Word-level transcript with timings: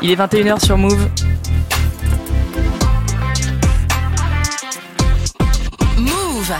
Il 0.00 0.10
est 0.12 0.16
21h 0.16 0.64
sur 0.64 0.78
Move. 0.78 1.08
Move 5.96 6.52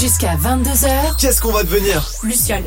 Jusqu'à 0.00 0.36
22h. 0.36 1.16
Qu'est-ce 1.20 1.40
qu'on 1.42 1.52
va 1.52 1.62
devenir? 1.64 2.02
Luciole. 2.22 2.62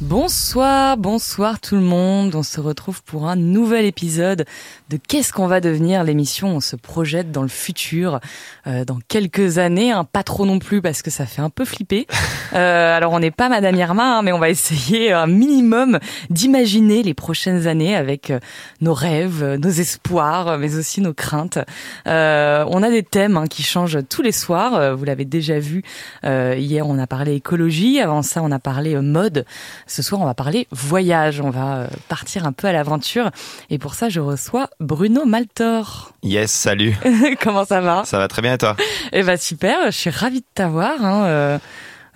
Bonsoir, 0.00 0.96
bonsoir 0.96 1.58
tout 1.58 1.74
le 1.74 1.80
monde. 1.80 2.36
On 2.36 2.44
se 2.44 2.60
retrouve 2.60 3.02
pour 3.02 3.26
un 3.26 3.34
nouvel 3.34 3.84
épisode 3.84 4.44
de 4.90 4.96
Qu'est-ce 4.96 5.32
qu'on 5.32 5.48
va 5.48 5.60
devenir? 5.60 6.04
L'émission. 6.04 6.50
On 6.54 6.60
se 6.60 6.76
projette 6.76 7.32
dans 7.32 7.42
le 7.42 7.48
futur, 7.48 8.20
euh, 8.68 8.84
dans 8.84 9.00
quelques 9.08 9.58
années, 9.58 9.90
hein, 9.90 10.04
pas 10.04 10.22
trop 10.22 10.46
non 10.46 10.60
plus 10.60 10.80
parce 10.80 11.02
que 11.02 11.10
ça 11.10 11.26
fait 11.26 11.42
un 11.42 11.50
peu 11.50 11.64
flipper. 11.64 12.06
Euh, 12.54 12.96
alors 12.96 13.12
on 13.12 13.18
n'est 13.18 13.30
pas 13.30 13.50
Madame 13.50 13.76
Irma, 13.76 14.16
hein, 14.16 14.22
mais 14.22 14.32
on 14.32 14.38
va 14.38 14.48
essayer 14.48 15.12
un 15.12 15.26
minimum 15.26 15.98
d'imaginer 16.30 17.02
les 17.02 17.12
prochaines 17.12 17.66
années 17.66 17.94
avec 17.94 18.30
euh, 18.30 18.40
nos 18.80 18.94
rêves, 18.94 19.58
nos 19.60 19.68
espoirs, 19.68 20.56
mais 20.56 20.74
aussi 20.76 21.02
nos 21.02 21.12
craintes. 21.12 21.58
Euh, 22.06 22.64
on 22.68 22.82
a 22.82 22.88
des 22.88 23.02
thèmes 23.02 23.36
hein, 23.36 23.48
qui 23.48 23.62
changent 23.62 23.98
tous 24.08 24.22
les 24.22 24.32
soirs. 24.32 24.96
Vous 24.96 25.04
l'avez 25.04 25.26
déjà 25.26 25.58
vu 25.58 25.82
euh, 26.24 26.54
hier, 26.56 26.86
on 26.86 26.98
a 26.98 27.06
parlé 27.06 27.34
écologie. 27.34 28.00
Avant 28.00 28.22
ça, 28.22 28.42
on 28.42 28.50
a 28.50 28.58
parlé 28.58 28.96
mode. 28.96 29.44
Ce 29.90 30.02
soir, 30.02 30.20
on 30.20 30.26
va 30.26 30.34
parler 30.34 30.68
voyage. 30.70 31.40
On 31.40 31.48
va 31.50 31.76
euh, 31.78 31.86
partir 32.08 32.46
un 32.46 32.52
peu 32.52 32.66
à 32.68 32.72
l'aventure. 32.72 33.30
Et 33.70 33.78
pour 33.78 33.94
ça, 33.94 34.08
je 34.10 34.20
reçois 34.20 34.68
Bruno 34.80 35.24
Maltor. 35.24 36.12
Yes, 36.22 36.50
salut. 36.52 36.94
Comment 37.42 37.64
ça 37.64 37.80
va? 37.80 38.04
Ça 38.04 38.18
va 38.18 38.28
très 38.28 38.42
bien 38.42 38.52
et 38.54 38.58
toi? 38.58 38.76
Eh 39.12 39.22
ben 39.22 39.36
super. 39.38 39.86
Je 39.86 39.96
suis 39.96 40.10
ravie 40.10 40.40
de 40.40 40.46
t'avoir. 40.54 41.02
Hein. 41.04 41.24
euh, 41.24 41.58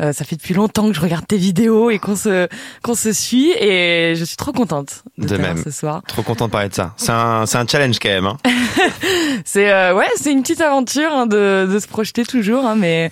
euh, 0.00 0.12
ça 0.12 0.24
fait 0.24 0.36
depuis 0.36 0.54
longtemps 0.54 0.88
que 0.88 0.94
je 0.94 1.00
regarde 1.00 1.26
tes 1.26 1.36
vidéos 1.36 1.90
et 1.90 1.98
qu'on 1.98 2.16
se 2.16 2.48
qu'on 2.82 2.94
se 2.94 3.12
suit 3.12 3.52
et 3.52 4.14
je 4.16 4.24
suis 4.24 4.36
trop 4.36 4.50
contente 4.52 5.04
de, 5.18 5.28
De 5.28 5.36
même. 5.36 5.62
ce 5.62 5.70
soir. 5.70 6.02
Trop 6.08 6.22
content 6.22 6.46
de 6.46 6.50
parler 6.50 6.70
de 6.70 6.74
ça. 6.74 6.94
C'est 6.96 7.10
un, 7.12 7.44
c'est 7.46 7.58
un 7.58 7.66
challenge 7.66 7.98
quand 8.00 8.08
même. 8.08 8.26
Hein. 8.26 8.36
C'est 9.44 9.70
euh, 9.70 9.94
ouais, 9.94 10.06
c'est 10.16 10.32
une 10.32 10.42
petite 10.42 10.60
aventure 10.60 11.12
hein, 11.12 11.26
de, 11.26 11.68
de 11.70 11.78
se 11.78 11.86
projeter 11.88 12.24
toujours, 12.24 12.64
hein, 12.66 12.74
mais 12.76 13.10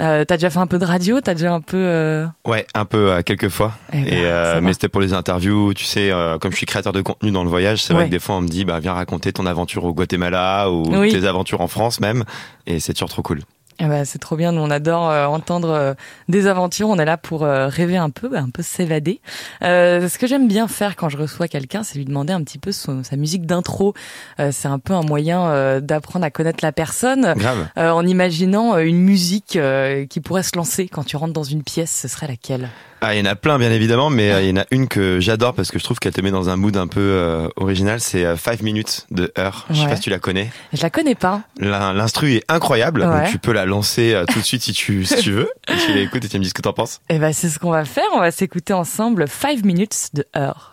euh, 0.00 0.24
t'as 0.24 0.36
déjà 0.36 0.48
fait 0.50 0.58
un 0.58 0.66
peu 0.66 0.78
de 0.78 0.84
radio, 0.84 1.20
t'as 1.20 1.34
déjà 1.34 1.52
un 1.52 1.60
peu. 1.60 1.76
euh, 1.76 2.26
Ouais, 2.46 2.66
un 2.74 2.84
peu 2.84 3.10
euh, 3.12 3.22
quelques 3.22 3.48
fois. 3.48 3.72
Eh 3.92 3.98
ben, 4.02 4.06
et 4.06 4.24
euh, 4.24 4.60
mais 4.62 4.72
c'était 4.72 4.88
pour 4.88 5.00
les 5.00 5.12
interviews. 5.12 5.74
Tu 5.74 5.84
sais, 5.84 6.10
euh, 6.10 6.38
comme 6.38 6.52
je 6.52 6.56
suis 6.56 6.66
créateur 6.66 6.92
de 6.92 7.02
contenu 7.02 7.30
dans 7.30 7.44
le 7.44 7.50
voyage, 7.50 7.82
c'est 7.82 7.92
vrai 7.92 8.06
que 8.06 8.10
des 8.10 8.18
fois 8.18 8.36
on 8.36 8.40
me 8.40 8.48
dit, 8.48 8.64
bah 8.64 8.80
viens 8.80 8.94
raconter 8.94 9.32
ton 9.32 9.44
aventure 9.46 9.84
au 9.84 9.92
Guatemala 9.92 10.70
ou 10.70 10.84
Oui. 11.00 11.10
tes 11.12 11.26
aventures 11.26 11.60
en 11.60 11.68
France 11.68 12.00
même. 12.00 12.24
Et 12.66 12.80
c'est 12.80 12.94
toujours 12.94 13.10
trop 13.10 13.22
cool. 13.22 13.40
Eh 13.78 13.86
ben, 13.86 14.04
c'est 14.04 14.18
trop 14.18 14.36
bien, 14.36 14.52
nous 14.52 14.60
on 14.60 14.70
adore 14.70 15.10
euh, 15.10 15.26
entendre 15.26 15.70
euh, 15.70 15.94
des 16.28 16.46
aventures, 16.46 16.88
on 16.88 16.98
est 16.98 17.04
là 17.04 17.16
pour 17.16 17.42
euh, 17.42 17.66
rêver 17.68 17.96
un 17.96 18.10
peu, 18.10 18.28
bah, 18.28 18.38
un 18.40 18.50
peu 18.50 18.62
s'évader. 18.62 19.20
Euh, 19.64 20.08
ce 20.08 20.18
que 20.18 20.26
j'aime 20.26 20.46
bien 20.46 20.68
faire 20.68 20.94
quand 20.94 21.08
je 21.08 21.16
reçois 21.16 21.48
quelqu'un, 21.48 21.82
c'est 21.82 21.98
lui 21.98 22.04
demander 22.04 22.32
un 22.32 22.42
petit 22.44 22.58
peu 22.58 22.70
son- 22.70 23.02
sa 23.02 23.16
musique 23.16 23.44
d'intro. 23.46 23.94
Euh, 24.38 24.50
c'est 24.52 24.68
un 24.68 24.78
peu 24.78 24.92
un 24.92 25.02
moyen 25.02 25.46
euh, 25.48 25.80
d'apprendre 25.80 26.24
à 26.24 26.30
connaître 26.30 26.62
la 26.62 26.70
personne 26.72 27.34
Grave. 27.36 27.66
euh, 27.78 27.90
en 27.90 28.06
imaginant 28.06 28.74
euh, 28.76 28.80
une 28.84 28.98
musique 29.00 29.56
euh, 29.56 30.06
qui 30.06 30.20
pourrait 30.20 30.42
se 30.44 30.56
lancer 30.56 30.86
quand 30.88 31.04
tu 31.04 31.16
rentres 31.16 31.32
dans 31.32 31.42
une 31.42 31.62
pièce, 31.64 31.98
ce 32.02 32.08
serait 32.08 32.28
laquelle? 32.28 32.68
Ah, 33.04 33.16
il 33.16 33.18
y 33.18 33.20
en 33.20 33.30
a 33.30 33.34
plein 33.34 33.58
bien 33.58 33.72
évidemment, 33.72 34.10
mais 34.10 34.30
euh, 34.30 34.42
il 34.42 34.48
y 34.48 34.52
en 34.52 34.62
a 34.62 34.64
une 34.70 34.86
que 34.86 35.18
j'adore 35.18 35.54
parce 35.54 35.72
que 35.72 35.78
je 35.80 35.82
trouve 35.84 35.98
qu'elle 35.98 36.12
te 36.12 36.20
met 36.20 36.30
dans 36.30 36.48
un 36.48 36.56
mood 36.56 36.76
un 36.76 36.86
peu 36.86 37.00
euh, 37.00 37.48
original. 37.56 38.00
C'est 38.00 38.36
5 38.36 38.62
minutes 38.62 39.06
de 39.10 39.32
Heure. 39.36 39.66
Je 39.70 39.74
sais 39.74 39.82
Ouais. 39.82 39.88
pas 39.88 39.96
si 39.96 40.02
tu 40.02 40.10
la 40.10 40.20
connais. 40.20 40.52
Je 40.72 40.80
la 40.82 40.88
connais 40.90 41.16
pas. 41.16 41.40
L'in- 41.58 41.92
L'instru 41.94 42.34
est 42.34 42.44
incroyable, 42.48 43.00
Ouais. 43.02 43.06
donc 43.22 43.30
tu 43.32 43.38
peux 43.38 43.52
la 43.52 43.64
lancer 43.66 44.14
euh, 44.14 44.24
tout 44.32 44.38
de 44.38 44.44
suite 44.44 44.62
si 44.62 44.72
tu 44.72 45.04
si 45.04 45.16
tu 45.16 45.32
veux. 45.32 45.48
Et 45.68 45.76
tu 45.84 45.92
l'écoutes 45.94 46.24
et 46.24 46.28
tu 46.28 46.38
me 46.38 46.44
dis 46.44 46.48
ce 46.50 46.54
que 46.54 46.62
t'en 46.62 46.72
penses. 46.72 47.00
Eh 47.08 47.18
ben, 47.18 47.32
c'est 47.32 47.48
ce 47.48 47.58
qu'on 47.58 47.72
va 47.72 47.84
faire, 47.84 48.04
on 48.14 48.20
va 48.20 48.30
s'écouter 48.30 48.72
ensemble 48.72 49.26
5 49.26 49.64
minutes 49.64 50.10
de 50.14 50.24
heure. 50.36 50.72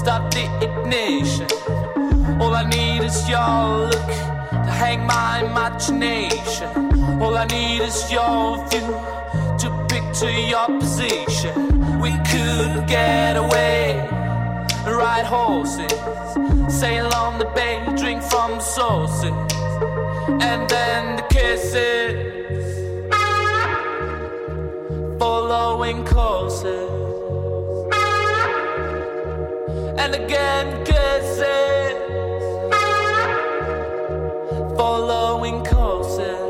Start 0.00 0.30
the 0.30 0.44
ignition. 0.64 1.46
All 2.40 2.54
I 2.54 2.64
need 2.64 3.02
is 3.04 3.28
your 3.28 3.90
look 3.90 4.08
to 4.64 4.70
hang 4.82 5.06
my 5.06 5.44
imagination. 5.44 7.20
All 7.20 7.36
I 7.36 7.44
need 7.44 7.82
is 7.82 8.10
your 8.10 8.66
view 8.70 8.96
to 9.60 9.86
picture 9.90 10.30
your 10.30 10.68
position. 10.78 12.00
We 12.00 12.12
could 12.32 12.88
get 12.88 13.36
away, 13.36 14.08
ride 14.86 15.26
horses, 15.26 15.92
sail 16.74 17.12
on 17.12 17.38
the 17.38 17.50
bay, 17.54 17.84
drink 17.98 18.22
from 18.22 18.52
the 18.52 18.60
sources, 18.60 19.36
and 20.40 20.66
then 20.70 21.16
the 21.16 21.26
kisses, 21.28 22.64
following 25.18 26.06
courses, 26.06 27.09
and 30.02 30.14
again 30.14 30.82
kisses 30.82 31.94
following 34.74 35.62
courses. 35.62 36.40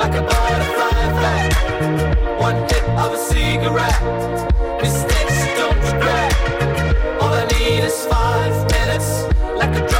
Like 0.00 0.14
a 0.20 0.22
butterfly 0.30 0.96
effect, 1.10 1.52
one 2.40 2.56
hit 2.70 2.84
of 3.04 3.12
a 3.12 3.20
cigarette. 3.30 4.00
Mistakes 4.80 5.38
don't 5.58 5.78
regret. 5.88 6.32
All 7.20 7.34
I 7.42 7.44
need 7.52 7.84
is 7.84 8.06
five 8.06 8.54
minutes, 8.72 9.08
like 9.60 9.74
a 9.76 9.86
drug 9.86 9.99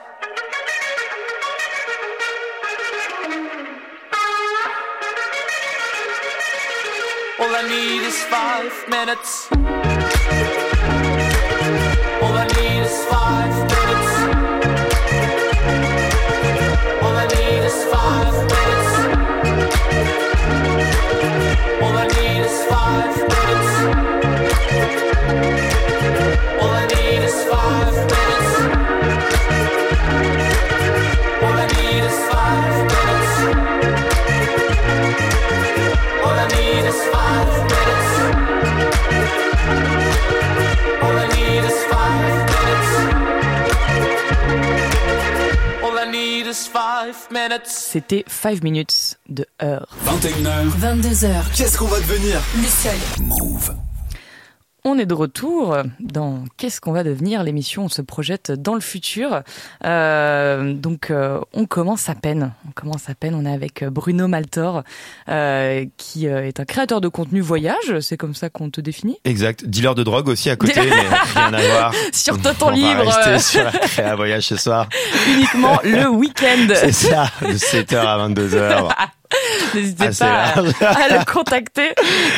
All 7.39 7.55
I 7.55 7.61
need 7.67 8.05
is 8.05 8.21
five 8.25 8.89
minutes. 8.89 9.70
C'était 47.65 48.23
5 48.27 48.63
minutes 48.63 49.19
de 49.29 49.45
heure. 49.61 49.87
21h, 50.05 50.69
22h. 50.79 51.55
qu'est-ce 51.55 51.77
qu'on 51.77 51.85
va 51.87 51.99
devenir? 51.99 52.41
Luciole. 52.57 52.95
Move. 53.19 53.75
On 54.83 54.97
est 54.97 55.05
de 55.05 55.13
retour 55.13 55.77
dans 55.99 56.43
Qu'est-ce 56.57 56.81
qu'on 56.81 56.91
va 56.91 57.03
devenir? 57.03 57.43
L'émission, 57.43 57.83
on 57.85 57.89
se 57.89 58.01
projette 58.01 58.51
dans 58.51 58.73
le 58.73 58.81
futur. 58.81 59.41
Euh, 59.85 60.73
donc, 60.73 61.11
euh, 61.11 61.39
on 61.53 61.65
commence 61.67 62.09
à 62.09 62.15
peine. 62.15 62.53
On 62.67 62.71
commence 62.71 63.07
à 63.07 63.13
peine. 63.13 63.35
On 63.35 63.45
est 63.45 63.53
avec 63.53 63.83
Bruno 63.83 64.27
Maltor, 64.27 64.81
euh, 65.29 65.85
qui 65.97 66.27
euh, 66.27 66.47
est 66.47 66.59
un 66.59 66.65
créateur 66.65 66.99
de 66.99 67.07
contenu 67.09 67.41
voyage. 67.41 67.99
C'est 67.99 68.17
comme 68.17 68.33
ça 68.33 68.49
qu'on 68.49 68.71
te 68.71 68.81
définit? 68.81 69.19
Exact. 69.23 69.65
Dealer 69.65 69.93
de 69.93 70.01
drogue 70.03 70.27
aussi 70.29 70.49
à 70.49 70.55
côté, 70.55 70.73
mais 70.81 70.89
rien 71.35 71.53
à 71.53 71.61
voir. 71.61 71.93
Sur 72.11 72.41
ton 72.41 72.53
temps 72.53 72.67
On 72.67 72.69
va 72.71 72.75
libre, 72.75 73.05
rester 73.05 73.29
euh, 73.29 73.37
sur 73.39 73.63
la 73.63 73.71
créa 73.71 74.15
voyage 74.15 74.47
ce 74.47 74.55
soir. 74.55 74.87
uniquement 75.31 75.79
le 75.83 76.07
week-end. 76.09 76.67
C'est 76.73 76.91
ça, 76.91 77.29
de 77.41 77.53
7h 77.53 77.97
à 77.97 78.27
22h. 78.27 78.89
N'hésitez 79.73 80.07
Assez 80.07 80.23
pas 80.23 80.53
à 80.53 81.09
le 81.09 81.25
contacter. 81.31 81.89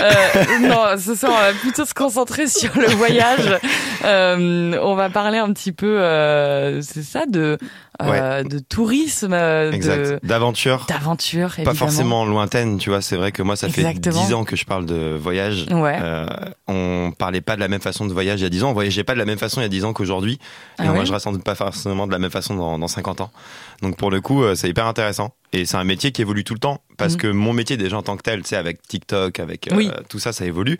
Euh, 0.01 0.59
non, 0.61 0.97
ce 0.97 1.15
soir, 1.15 1.33
on 1.35 1.41
va 1.41 1.53
plutôt 1.53 1.85
se 1.85 1.93
concentrer 1.93 2.47
sur 2.47 2.71
le 2.75 2.87
voyage. 2.87 3.59
Euh, 4.03 4.77
on 4.81 4.95
va 4.95 5.09
parler 5.09 5.37
un 5.37 5.51
petit 5.53 5.71
peu, 5.71 5.99
euh, 5.99 6.81
c'est 6.81 7.03
ça, 7.03 7.25
de 7.25 7.57
euh, 8.01 8.43
de 8.43 8.59
tourisme, 8.59 9.33
euh. 9.33 10.17
D'aventure. 10.23 10.85
d'aventure, 10.87 11.55
Pas 11.63 11.73
forcément 11.73 12.25
lointaine, 12.25 12.77
tu 12.79 12.89
vois. 12.89 13.01
C'est 13.01 13.15
vrai 13.17 13.31
que 13.31 13.43
moi, 13.43 13.55
ça 13.55 13.67
Exactement. 13.67 14.19
fait 14.19 14.27
10 14.27 14.33
ans 14.33 14.43
que 14.43 14.55
je 14.55 14.65
parle 14.65 14.85
de 14.85 15.15
voyage. 15.19 15.67
Ouais. 15.71 15.97
Euh, 16.01 16.25
on 16.67 17.11
parlait 17.17 17.41
pas 17.41 17.55
de 17.55 17.59
la 17.61 17.67
même 17.67 17.81
façon 17.81 18.05
de 18.05 18.13
voyage 18.13 18.39
il 18.39 18.43
y 18.43 18.47
a 18.47 18.49
10 18.49 18.63
ans. 18.63 18.69
On 18.71 18.73
voyageait 18.73 19.03
pas 19.03 19.13
de 19.13 19.19
la 19.19 19.25
même 19.25 19.37
façon 19.37 19.61
il 19.61 19.63
y 19.63 19.67
a 19.67 19.69
10 19.69 19.85
ans 19.85 19.93
qu'aujourd'hui. 19.93 20.39
Ah 20.77 20.83
et 20.83 20.87
on 20.87 20.89
ouais 20.89 20.95
voyagera 20.95 21.19
sans 21.19 21.31
doute 21.31 21.43
pas 21.43 21.55
forcément 21.55 22.07
de 22.07 22.11
la 22.11 22.19
même 22.19 22.31
façon 22.31 22.55
dans, 22.55 22.79
dans 22.79 22.87
50 22.87 23.21
ans. 23.21 23.31
Donc 23.81 23.97
pour 23.97 24.09
le 24.11 24.21
coup, 24.21 24.43
c'est 24.55 24.69
hyper 24.69 24.87
intéressant. 24.87 25.33
Et 25.55 25.65
c'est 25.65 25.77
un 25.77 25.83
métier 25.83 26.11
qui 26.11 26.21
évolue 26.21 26.43
tout 26.43 26.53
le 26.55 26.59
temps. 26.59 26.81
Parce 26.97 27.13
Mhm. 27.13 27.19
que 27.19 27.27
mon 27.27 27.53
métier 27.53 27.75
déjà 27.77 27.97
en 27.97 28.01
tant 28.01 28.17
que 28.17 28.21
tel, 28.23 28.41
tu 28.41 28.49
sais, 28.49 28.55
avec 28.55 28.81
TikTok, 28.87 29.39
avec 29.39 29.71
euh, 29.71 29.75
Oui. 29.75 29.91
tout 30.09 30.19
ça, 30.19 30.31
ça 30.31 30.45
évolue. 30.45 30.77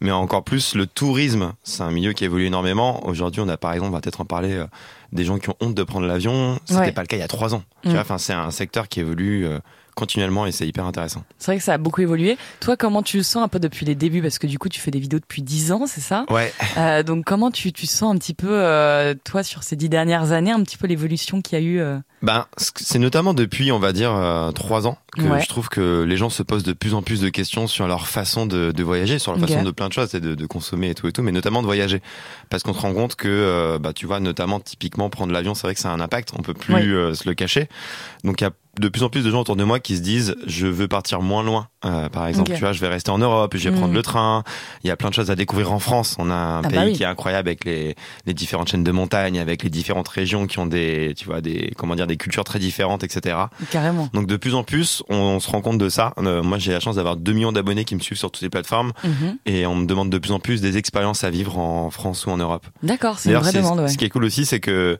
Mais 0.00 0.10
encore 0.12 0.42
plus, 0.44 0.74
le 0.74 0.86
tourisme, 0.86 1.52
c'est 1.64 1.82
un 1.82 1.90
milieu 1.90 2.12
qui 2.12 2.24
évolue 2.24 2.46
énormément. 2.46 3.04
Aujourd'hui, 3.06 3.40
on 3.40 3.48
a 3.48 3.56
par 3.56 3.72
exemple, 3.72 3.90
on 3.90 3.94
va 3.94 4.00
peut-être 4.00 4.20
en 4.20 4.24
parler, 4.24 4.52
euh, 4.54 4.66
des 5.12 5.24
gens 5.24 5.38
qui 5.38 5.50
ont 5.50 5.56
honte 5.60 5.74
de 5.74 5.82
prendre 5.82 6.06
l'avion. 6.06 6.58
C'était 6.64 6.80
Ouais. 6.80 6.92
pas 6.92 7.02
le 7.02 7.06
cas 7.06 7.16
il 7.16 7.20
y 7.20 7.22
a 7.22 7.28
3 7.28 7.54
ans. 7.54 7.62
Tu 7.82 7.90
vois, 7.90 8.00
enfin, 8.00 8.18
c'est 8.18 8.32
un 8.32 8.50
secteur 8.50 8.88
qui 8.88 9.00
évolue 9.00 9.46
euh, 9.46 9.58
continuellement 9.94 10.46
et 10.46 10.52
c'est 10.52 10.66
hyper 10.66 10.84
intéressant. 10.86 11.24
C'est 11.38 11.52
vrai 11.52 11.58
que 11.58 11.64
ça 11.64 11.74
a 11.74 11.78
beaucoup 11.78 12.00
évolué. 12.00 12.36
Toi, 12.60 12.76
comment 12.76 13.02
tu 13.02 13.16
le 13.18 13.22
sens 13.22 13.42
un 13.42 13.48
peu 13.48 13.58
depuis 13.58 13.84
les 13.86 13.94
débuts? 13.94 14.22
Parce 14.22 14.38
que 14.38 14.46
du 14.46 14.58
coup, 14.58 14.68
tu 14.68 14.80
fais 14.80 14.90
des 14.90 15.00
vidéos 15.00 15.18
depuis 15.20 15.42
10 15.42 15.72
ans, 15.72 15.84
c'est 15.86 16.00
ça? 16.00 16.24
Ouais. 16.30 16.52
Euh, 16.78 17.02
Donc, 17.02 17.24
comment 17.24 17.50
tu, 17.50 17.72
tu 17.72 17.86
sens 17.86 18.14
un 18.14 18.18
petit 18.18 18.34
peu, 18.34 18.48
euh, 18.50 19.14
toi, 19.24 19.42
sur 19.42 19.62
ces 19.62 19.76
10 19.76 19.88
dernières 19.88 20.32
années, 20.32 20.50
un 20.52 20.62
petit 20.62 20.76
peu 20.76 20.86
l'évolution 20.86 21.42
qu'il 21.42 21.58
y 21.58 21.62
a 21.62 21.64
eu 21.64 21.80
euh? 21.80 21.98
Ben, 22.22 22.46
c'est 22.56 23.00
notamment 23.00 23.34
depuis, 23.34 23.72
on 23.72 23.80
va 23.80 23.92
dire, 23.92 24.12
euh, 24.14 24.52
trois 24.52 24.86
ans 24.86 24.96
que 25.18 25.22
Ouais. 25.22 25.40
je 25.42 25.48
trouve 25.48 25.68
que 25.68 26.04
les 26.04 26.16
gens 26.16 26.30
se 26.30 26.42
posent 26.42 26.62
de 26.62 26.72
plus 26.72 26.94
en 26.94 27.02
plus 27.02 27.20
de 27.20 27.28
questions 27.28 27.66
sur 27.66 27.86
leur 27.88 28.06
façon 28.06 28.46
de, 28.46 28.70
de 28.72 28.82
voyager, 28.84 29.18
sur 29.18 29.32
leur 29.32 29.40
façon 29.40 29.62
de 29.62 29.70
plein 29.72 29.88
de 29.88 29.92
choses, 29.92 30.14
et 30.14 30.20
de, 30.20 30.34
de 30.34 30.46
consommer 30.46 30.90
et 30.90 30.94
tout 30.94 31.06
et 31.08 31.12
tout, 31.12 31.22
mais 31.22 31.32
notamment 31.32 31.60
de 31.62 31.66
voyager. 31.66 32.00
Parce 32.48 32.62
qu'on 32.62 32.72
se 32.74 32.80
rend 32.80 32.94
compte 32.94 33.16
que, 33.16 33.28
euh, 33.28 33.78
bah, 33.78 33.92
tu 33.92 34.06
vois, 34.06 34.20
notamment, 34.20 34.60
typiquement, 34.60 35.10
prendre 35.10 35.32
l'avion, 35.32 35.54
c'est 35.54 35.66
vrai 35.66 35.74
que 35.74 35.80
ça 35.80 35.90
a 35.90 35.92
un 35.94 36.00
impact, 36.00 36.30
on 36.38 36.42
peut 36.42 36.54
plus 36.54 36.96
euh, 36.96 37.12
se 37.14 37.28
le 37.28 37.34
cacher. 37.34 37.68
Donc, 38.24 38.40
il 38.40 38.44
y 38.44 38.46
a 38.46 38.52
de 38.80 38.88
plus 38.88 39.02
en 39.02 39.10
plus 39.10 39.22
de 39.22 39.30
gens 39.30 39.40
autour 39.40 39.56
de 39.56 39.64
moi 39.64 39.80
qui 39.80 39.96
se 39.96 40.00
disent, 40.00 40.34
je 40.46 40.66
veux 40.66 40.88
partir 40.88 41.20
moins 41.20 41.42
loin. 41.42 41.68
Euh, 41.84 42.08
par 42.08 42.26
exemple, 42.26 42.52
tu 42.54 42.60
vois, 42.60 42.72
je 42.72 42.80
vais 42.80 42.88
rester 42.88 43.10
en 43.10 43.18
Europe, 43.18 43.54
je 43.56 43.68
vais 43.68 43.76
prendre 43.76 43.92
le 43.92 44.02
train. 44.02 44.44
Il 44.82 44.88
y 44.88 44.90
a 44.90 44.96
plein 44.96 45.10
de 45.10 45.14
choses 45.14 45.30
à 45.30 45.34
découvrir 45.34 45.72
en 45.72 45.78
France. 45.78 46.16
On 46.18 46.30
a 46.30 46.34
un 46.34 46.58
Ah 46.60 46.62
bah 46.62 46.68
pays 46.70 46.78
oui. 46.86 46.92
qui 46.94 47.02
est 47.02 47.06
incroyable 47.06 47.48
avec 47.50 47.64
les, 47.66 47.94
les 48.24 48.32
différentes 48.34 48.68
chaînes 48.68 48.84
de 48.84 48.90
montagnes, 48.92 49.38
avec 49.38 49.62
les 49.62 49.68
différentes 49.68 50.08
régions 50.08 50.46
qui 50.46 50.58
ont 50.58 50.64
des, 50.66 51.12
tu 51.16 51.26
vois, 51.26 51.40
des, 51.42 51.72
comment 51.76 51.94
dire, 51.96 52.06
des 52.06 52.16
cultures 52.16 52.44
très 52.44 52.58
différentes, 52.58 53.04
etc. 53.04 53.36
Carrément. 53.70 54.08
Donc 54.14 54.26
de 54.26 54.36
plus 54.36 54.54
en 54.54 54.62
plus, 54.64 55.02
on, 55.10 55.16
on 55.16 55.40
se 55.40 55.50
rend 55.50 55.60
compte 55.60 55.78
de 55.78 55.88
ça. 55.90 56.14
Euh, 56.18 56.42
moi, 56.42 56.56
j'ai 56.58 56.72
la 56.72 56.80
chance 56.80 56.96
d'avoir 56.96 57.16
2 57.16 57.32
millions 57.32 57.52
d'abonnés 57.52 57.84
qui 57.84 57.94
me 57.94 58.00
suivent 58.00 58.18
sur 58.18 58.30
toutes 58.30 58.42
les 58.42 58.50
plateformes 58.50 58.92
Mhm. 59.04 59.36
et 59.44 59.66
on 59.66 59.74
me 59.74 59.84
demande 59.86 60.08
de 60.08 60.18
plus 60.18 60.32
en 60.32 60.38
plus 60.40 60.60
des 60.62 60.76
expériences 60.78 61.24
à 61.24 61.30
vivre 61.30 61.58
en 61.58 61.90
France 61.90 62.24
ou 62.26 62.30
en 62.30 62.36
Europe. 62.38 62.66
D'accord, 62.82 63.18
c'est 63.18 63.30
une 63.32 63.36
vraie 63.36 63.52
demande, 63.52 63.80
ouais. 63.80 63.88
ce 63.88 63.98
qui 63.98 64.04
est 64.04 64.08
cool 64.08 64.24
aussi, 64.24 64.46
c'est 64.46 64.60
que 64.60 64.98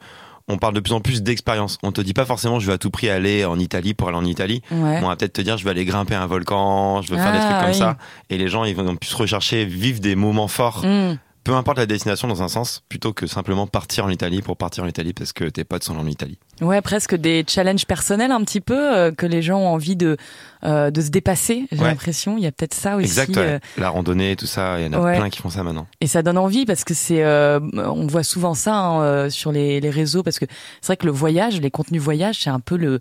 on 0.52 0.58
parle 0.58 0.74
de 0.74 0.80
plus 0.80 0.92
en 0.92 1.00
plus 1.00 1.22
d'expériences. 1.22 1.78
On 1.82 1.90
te 1.92 2.00
dit 2.00 2.12
pas 2.14 2.24
forcément 2.24 2.60
je 2.60 2.66
veux 2.66 2.72
à 2.74 2.78
tout 2.78 2.90
prix 2.90 3.08
aller 3.08 3.44
en 3.44 3.58
Italie 3.58 3.94
pour 3.94 4.08
aller 4.08 4.18
en 4.18 4.24
Italie. 4.24 4.62
Ouais. 4.70 5.00
On 5.02 5.08
va 5.08 5.16
peut-être 5.16 5.32
te 5.32 5.40
dire 5.40 5.56
je 5.58 5.64
veux 5.64 5.70
aller 5.70 5.84
grimper 5.84 6.14
un 6.14 6.26
volcan, 6.26 7.02
je 7.02 7.10
veux 7.10 7.16
faire 7.16 7.32
des 7.32 7.38
Ah, 7.40 7.46
trucs 7.48 7.60
comme 7.60 7.70
oui. 7.70 7.78
ça. 7.78 7.96
Et 8.30 8.38
les 8.38 8.48
gens 8.48 8.64
ils 8.64 8.76
vont 8.76 8.94
plus 8.96 9.14
rechercher 9.14 9.64
vivre 9.64 10.00
des 10.00 10.14
moments 10.14 10.48
forts, 10.48 10.84
Mm. 10.84 11.18
peu 11.44 11.54
importe 11.54 11.78
la 11.78 11.86
destination 11.86 12.28
dans 12.28 12.42
un 12.42 12.48
sens, 12.48 12.82
plutôt 12.88 13.12
que 13.12 13.26
simplement 13.26 13.66
partir 13.66 14.04
en 14.04 14.10
Italie 14.10 14.42
pour 14.42 14.56
partir 14.56 14.84
en 14.84 14.86
Italie 14.86 15.12
parce 15.12 15.32
que 15.32 15.44
tes 15.44 15.64
potes 15.64 15.82
sont 15.84 15.96
en 15.98 16.06
Italie. 16.06 16.38
Ouais, 16.62 16.80
presque 16.80 17.14
des 17.14 17.44
challenges 17.48 17.86
personnels 17.86 18.30
un 18.32 18.42
petit 18.44 18.60
peu 18.60 18.74
euh, 18.96 19.10
que 19.12 19.26
les 19.26 19.42
gens 19.42 19.58
ont 19.58 19.68
envie 19.68 19.96
de 19.96 20.16
euh, 20.64 20.92
de 20.92 21.00
se 21.00 21.08
dépasser. 21.10 21.66
J'ai 21.72 21.78
Ouais. 21.78 21.88
l'impression, 21.88 22.38
il 22.38 22.44
y 22.44 22.46
a 22.46 22.52
peut-être 22.52 22.72
ça 22.74 22.94
aussi. 22.94 23.06
Exact. 23.06 23.30
ouais. 23.36 23.42
euh, 23.42 23.58
La 23.78 23.88
randonnée, 23.88 24.36
tout 24.36 24.46
ça, 24.46 24.78
il 24.78 24.86
y 24.86 24.88
en 24.88 24.92
a 24.92 25.00
Ouais. 25.00 25.16
plein 25.18 25.28
qui 25.28 25.40
font 25.40 25.50
ça 25.50 25.64
maintenant. 25.64 25.88
Et 26.00 26.06
ça 26.06 26.22
donne 26.22 26.38
envie 26.38 26.64
parce 26.66 26.84
que 26.84 26.94
c'est, 26.94 27.24
on 27.26 28.06
voit 28.06 28.22
souvent 28.22 28.54
ça 28.54 28.74
hein, 28.76 29.28
sur 29.28 29.50
les, 29.50 29.80
les 29.80 29.90
réseaux 29.90 30.22
parce 30.22 30.38
que 30.38 30.44
c'est 30.80 30.86
vrai 30.86 30.96
que 30.96 31.06
le 31.06 31.10
voyage, 31.12 31.60
les 31.60 31.70
contenus 31.72 32.00
voyage, 32.00 32.38
c'est 32.44 32.50
un 32.50 32.60
peu 32.60 32.76
le 32.76 33.00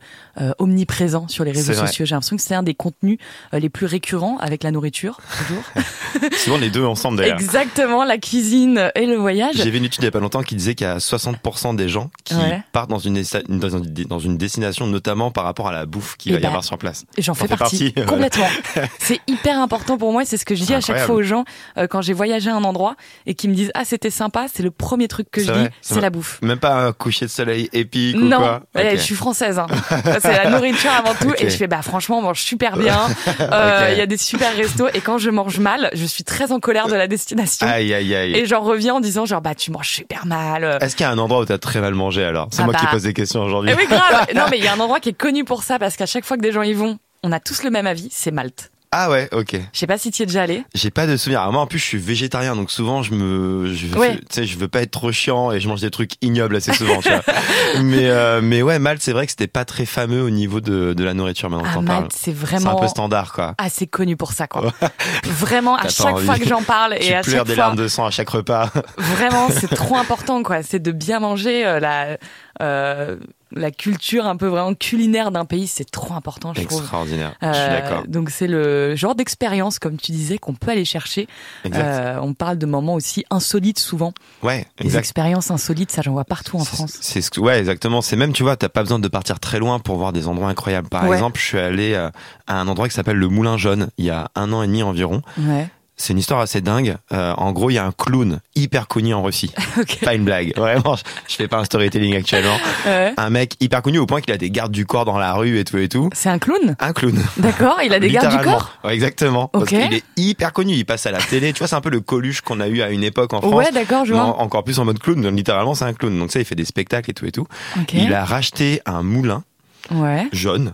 omniprésent 0.58 1.28
sur 1.28 1.44
les 1.44 1.52
réseaux 1.52 1.74
sociaux. 1.74 2.06
J'ai 2.06 2.16
l'impression 2.16 2.36
que 2.36 2.42
c'est 2.42 2.56
un 2.56 2.64
des 2.64 2.74
contenus 2.74 3.20
les 3.54 3.70
plus 3.70 3.86
récurrents 3.86 4.38
avec 4.40 4.64
la 4.64 4.72
nourriture 4.72 5.20
toujours. 5.38 5.64
Souvent 6.38 6.58
les 6.58 6.70
deux 6.72 6.84
ensemble 6.84 7.18
d'ailleurs. 7.20 7.40
Exactement, 7.40 8.04
la 8.04 8.18
cuisine 8.18 8.92
et 8.96 9.06
le 9.06 9.16
voyage. 9.18 9.56
J'ai 9.56 9.70
vu 9.70 9.78
une 9.78 9.86
étude 9.86 10.02
il 10.02 10.06
y 10.06 10.08
a 10.08 10.12
pas 10.12 10.20
longtemps 10.20 10.42
qui 10.44 10.56
disait 10.56 10.74
qu'il 10.76 10.88
y 10.88 10.90
a 10.90 10.98
60% 10.98 11.76
des 11.76 11.90
gens 11.90 12.10
qui 12.24 12.34
partent 12.72 12.90
dans 12.90 12.98
une, 12.98 13.22
dans, 13.60 13.76
un- 13.76 13.82
dans 14.08 14.20
une 14.20 14.38
destination, 14.38 14.88
notamment 14.88 15.32
par 15.32 15.44
rapport 15.44 15.68
à 15.68 15.72
la 15.72 15.86
bouffe 15.86 16.16
qu'il 16.18 16.32
Eh 16.32 16.36
va 16.36 16.40
y 16.40 16.42
ben, 16.44 16.48
avoir 16.50 16.64
sur 16.64 16.78
place. 16.78 17.06
Et 17.18 17.22
J'en 17.22 17.34
fais 17.34 17.48
fais 17.48 17.58
partie, 17.58 17.92
partie, 17.92 18.00
ouais. 18.00 18.06
complètement. 18.06 18.48
c'est 19.00 19.20
hyper 19.28 19.60
important 19.60 19.98
pour 19.98 20.12
moi. 20.12 20.24
C'est 20.26 20.38
ce 20.38 20.46
que 20.46 20.56
je 20.56 20.64
dis 20.64 20.74
à 20.74 20.82
chaque 20.82 21.00
fois 21.00 21.16
aux 21.16 21.24
gens 21.24 21.44
euh, 21.78 21.88
quand 21.88 22.02
j'ai 22.02 22.14
voyagé 22.14 22.50
à 22.50 22.56
un 22.56 22.64
endroit 22.64 22.96
et 23.26 23.34
qui 23.36 23.48
me 23.48 23.54
disent 23.54 23.72
ah 23.74 23.86
c'était 23.86 24.10
sympa. 24.10 24.46
C'est 24.54 24.64
le 24.64 24.72
premier 24.72 25.08
truc 25.08 25.30
que 25.32 25.42
je 25.44 25.52
vrai, 25.52 25.64
dis, 25.64 25.76
c'est 25.82 26.02
la 26.02 26.10
bouffe. 26.10 26.40
Même 26.42 26.60
pas 26.60 26.86
un 26.86 26.94
coucher 26.94 27.26
de 27.26 27.32
soleil 27.32 27.70
épique 27.74 28.16
ou 28.18 28.22
Non, 28.22 28.38
quoi 28.38 28.62
eh, 28.78 28.80
Ok. 28.80 28.92
je 28.94 29.02
suis 29.02 29.16
française. 29.16 29.60
Hein. 29.60 29.68
c'est 30.22 30.44
la 30.44 30.50
nourriture 30.50 30.92
avant 30.92 31.14
tout. 31.14 31.34
Et 31.38 31.50
je 31.50 31.56
fais, 31.58 31.68
bah 31.68 31.82
franchement, 31.82 32.20
on 32.20 32.22
mange 32.22 32.42
super 32.42 32.78
bien. 32.78 32.98
Euh, 33.40 33.90
Il 33.92 33.98
y 33.98 34.02
a 34.02 34.06
des 34.06 34.18
super 34.18 34.56
restos. 34.56 34.88
Et 34.94 35.02
quand 35.02 35.18
je 35.18 35.30
mange 35.30 35.60
mal, 35.60 35.90
je 35.94 36.06
suis 36.06 36.24
très 36.24 36.52
en 36.52 36.60
colère 36.60 36.88
de 36.88 36.94
la 36.96 37.08
destination. 37.08 37.66
Aïe 37.68 37.94
aïe 37.94 38.14
aïe. 38.16 38.36
Et 38.36 38.46
j'en 38.46 38.62
reviens 38.62 38.96
en 38.96 39.00
disant, 39.00 39.26
genre, 39.26 39.42
bah 39.42 39.56
tu 39.56 39.72
manges 39.72 39.90
super 39.90 40.26
mal. 40.26 40.78
Est-ce 40.82 40.96
qu'il 40.96 41.04
y 41.06 41.08
a 41.08 41.12
un 41.12 41.18
endroit 41.18 41.40
où 41.42 41.46
t'as 41.46 41.58
très 41.58 41.82
mal 41.82 41.94
mangé 41.94 42.24
alors? 42.24 42.48
C'est 42.52 42.62
Ah 42.62 42.66
moi 42.66 42.74
qui 42.74 42.86
bah. 42.86 42.92
pose 42.92 43.04
des 43.04 43.14
questions 43.14 43.31
aujourd'hui. 43.40 43.72
Eh 43.74 43.76
oui, 43.78 43.86
grave. 43.88 44.28
non, 44.36 44.44
mais 44.52 44.58
il 44.58 44.64
y 44.64 44.68
a 44.68 44.74
un 44.74 44.80
endroit 44.80 45.00
qui 45.00 45.10
est 45.10 45.14
connu 45.14 45.44
pour 45.44 45.64
ça 45.64 45.80
parce 45.80 45.96
qu'à 45.96 46.06
chaque 46.06 46.26
fois 46.26 46.38
que 46.38 46.42
des 46.42 46.52
gens 46.52 46.62
y 46.64 46.74
vont, 46.74 46.98
on 47.24 47.32
a 47.32 47.40
tous 47.40 47.64
le 47.64 47.70
même 47.70 47.88
avis, 47.88 48.10
c'est 48.12 48.32
Malte. 48.32 48.72
Ah 48.94 49.10
ouais, 49.10 49.30
ok. 49.32 49.56
Je 49.72 49.80
sais 49.80 49.88
pas 49.88 49.98
si 49.98 50.12
tu 50.12 50.22
y 50.22 50.24
es 50.24 50.26
déjà 50.26 50.42
allé. 50.42 50.66
J'ai 50.76 50.92
pas 50.92 51.08
de 51.08 51.16
souvenir. 51.16 51.40
Alors 51.40 51.54
moi 51.54 51.62
en 51.62 51.66
plus 51.66 51.80
je 51.80 51.86
suis 51.86 51.98
végétarien 51.98 52.58
donc 52.58 52.70
souvent 52.70 53.04
je 53.04 53.14
me 53.14 53.74
je, 53.74 53.88
Ouais. 53.98 54.18
tu 54.18 54.22
sais 54.32 54.44
je 54.46 54.58
veux 54.58 54.68
pas 54.68 54.82
être 54.82 54.92
trop 54.92 55.14
chiant 55.14 55.50
et 55.54 55.62
je 55.62 55.70
mange 55.70 55.80
des 55.80 55.90
trucs 55.92 56.16
ignobles 56.22 56.58
assez 56.58 56.74
souvent 56.74 57.00
tu 57.02 57.08
vois. 57.08 57.22
mais 57.82 58.10
euh, 58.10 58.42
mais 58.44 58.62
ouais 58.62 58.80
Malte 58.80 59.02
c'est 59.02 59.14
vrai 59.14 59.26
que 59.28 59.32
c'était 59.32 59.48
pas 59.48 59.64
très 59.64 59.86
fameux 59.86 60.22
au 60.22 60.30
niveau 60.30 60.60
de, 60.60 60.92
de 60.92 61.04
la 61.06 61.14
nourriture 61.14 61.50
maintenant 61.50 61.64
que 61.64 61.70
Ah, 61.72 61.76
t'en 61.76 61.86
parles. 61.86 62.00
Malte, 62.02 62.12
c'est 62.12 62.32
C'est 62.32 62.32
un 62.32 62.34
vraiment 62.60 62.76
peu 62.76 62.88
standard 62.90 63.32
quoi. 63.32 63.56
assez 63.58 63.88
connu 63.88 64.18
pour 64.18 64.34
ça, 64.34 64.48
quoi. 64.48 64.74
Vraiment, 65.24 65.78
à 65.78 65.88
chaque 65.88 66.08
envie. 66.16 66.26
fois 66.26 66.38
que 66.38 66.46
j'en 66.50 66.62
parle 66.62 66.98
tu 67.00 67.06
et 67.08 67.16
à 67.16 67.22
pleures 67.22 67.38
chaque 67.38 67.48
des 67.48 67.54
fois, 67.56 67.64
larmes 67.64 67.78
de 67.78 67.88
sang 67.88 68.06
à 68.06 68.12
chaque 68.12 68.30
repas. 68.30 68.72
Vraiment, 68.98 69.48
c'est 69.50 69.74
trop 69.74 69.96
important, 69.96 70.44
quoi. 70.44 70.64
C'est 70.64 70.80
de 70.82 70.92
bien 70.92 71.22
manger 71.22 71.66
euh, 71.66 71.80
la 71.80 72.18
euh, 72.62 73.18
la 73.54 73.72
culture 73.72 74.26
un 74.26 74.38
peu 74.38 74.48
vraiment 74.48 74.74
culinaire 74.74 75.32
d'un 75.32 75.46
pays. 75.46 75.68
C'est 75.68 75.90
trop 75.90 76.14
important, 76.14 76.54
je 76.54 76.62
trouve. 76.64 76.80
Extraordinaire. 76.80 77.34
je 77.42 77.48
suis 77.54 77.62
Euh, 77.64 77.82
d'accord. 77.82 78.04
donc 78.08 78.30
c'est 78.30 78.48
le 78.48 78.96
genre 78.96 79.14
d'expérience, 79.16 79.78
comme 79.80 79.98
tu 79.98 80.12
disais, 80.12 80.38
qu'on 80.38 80.54
peut 80.54 80.72
aller 80.72 80.86
chercher. 80.86 81.28
Exact. 81.66 81.84
Euh, 81.84 82.20
on 82.22 82.34
parle 82.34 82.58
de 82.58 82.66
moments 82.66 82.94
aussi 82.96 83.26
insolites 83.30 83.80
souvent. 83.80 84.14
ouais, 84.44 84.66
Les 84.80 84.88
exact. 84.88 85.00
expériences 85.00 85.52
insolites, 85.52 85.92
ça 85.92 86.02
j'en 86.02 86.12
vois 86.14 86.26
partout 86.26 86.58
en 86.58 86.64
France. 86.66 86.98
C'est 87.02 87.22
ce 87.22 87.40
ouais, 87.40 87.60
exactement. 87.60 88.02
C'est 88.02 88.16
même, 88.16 88.34
tu 88.34 88.44
vois, 88.44 88.56
t'as 88.56 88.70
pas 88.70 88.82
besoin 88.84 89.00
de 89.00 89.08
partir 89.08 89.40
très 89.40 89.60
loin 89.60 89.80
pour 89.80 89.98
voir 89.98 90.14
des 90.14 90.28
endroits 90.28 90.50
incroyables. 90.50 90.90
Par 90.90 91.04
Ouais. 91.08 91.16
exemple, 91.16 91.40
je 91.40 91.46
suis 91.46 91.60
allé 91.60 91.94
à 91.96 92.12
un 92.48 92.68
endroit 92.68 92.88
qui 92.88 92.94
s'appelle 92.96 93.18
le 93.18 93.28
Moulin 93.28 93.58
Jaune 93.58 93.90
il 93.98 94.06
y 94.06 94.10
a 94.10 94.30
un 94.36 94.52
an 94.54 94.64
et 94.64 94.68
demi 94.68 94.82
environ. 94.84 95.22
Ouais. 95.38 95.68
C'est 96.02 96.14
une 96.14 96.20
histoire 96.20 96.40
assez 96.40 96.62
dingue. 96.62 96.98
Euh, 97.12 97.34
en 97.38 97.52
gros, 97.52 97.70
il 97.70 97.76
y 97.76 97.78
a 97.78 97.86
un 97.86 97.92
clown 97.92 98.40
hyper 98.56 98.88
connu 98.88 99.14
en 99.14 99.22
Russie. 99.22 99.54
Pas 100.04 100.16
une 100.16 100.24
blague. 100.26 100.54
Vraiment, 100.58 100.96
je, 101.28 101.36
fais 101.36 101.48
pas 101.48 101.60
un 101.60 101.64
storytelling 101.64 102.16
actuellement. 102.16 102.58
Ouais. 102.88 103.14
Un 103.18 103.30
mec 103.30 103.56
hyper 103.60 103.84
connu 103.84 104.00
au 104.00 104.08
point 104.08 104.20
qu'il 104.22 104.34
a 104.34 104.38
des 104.38 104.50
gardes 104.50 104.72
du 104.72 104.86
corps 104.88 105.06
dans 105.06 105.20
la 105.20 105.34
rue 105.34 105.60
et 105.60 105.64
tout 105.64 105.78
et 105.78 105.88
tout. 105.90 106.10
C'est 106.14 106.30
un 106.30 106.40
clown, 106.40 106.76
Un 106.80 106.94
clown. 106.94 107.24
d'accord 107.38 107.78
Il 107.84 107.94
a 107.94 108.00
des 108.00 108.10
gardes 108.10 108.36
du 108.36 108.44
corps. 108.44 108.72
Ouais, 108.84 108.96
exactement. 108.96 109.48
Parce 109.48 109.66
Ok. 109.66 109.70
qu'il 109.70 109.94
est 109.94 110.04
hyper 110.18 110.54
connu. 110.54 110.74
Il 110.74 110.86
passe 110.86 111.06
à 111.06 111.12
la 111.12 111.20
télé. 111.20 111.54
Tu 111.54 111.60
vois, 111.60 111.68
c'est 111.68 111.76
un 111.76 111.82
peu 111.82 111.90
le 111.92 112.02
Coluche 112.02 112.42
qu'on 112.42 112.60
a 112.60 112.68
eu 112.68 112.82
à 112.82 112.90
une 112.90 113.04
époque 113.04 113.34
en 113.34 113.42
France. 113.42 113.54
Ouais, 113.54 113.72
d'accord, 113.72 114.06
je 114.06 114.14
vois. 114.14 114.24
en- 114.24 114.40
encore 114.42 114.64
plus 114.64 114.80
en 114.80 114.86
mode 114.86 114.98
clown. 114.98 115.22
Donc, 115.22 115.36
littéralement, 115.36 115.76
c'est 115.76 115.86
un 115.86 115.94
clown. 115.94 116.18
Donc 116.18 116.32
ça, 116.32 116.40
il 116.40 116.46
fait 116.46 116.56
des 116.56 116.66
spectacles 116.66 117.12
et 117.12 117.14
tout 117.14 117.26
et 117.28 117.32
tout. 117.32 117.46
Il 117.94 118.12
a 118.14 118.26
racheté 118.26 118.82
un 118.88 119.04
moulin 119.04 119.44
Ouais. 119.92 120.28
jaune 120.32 120.74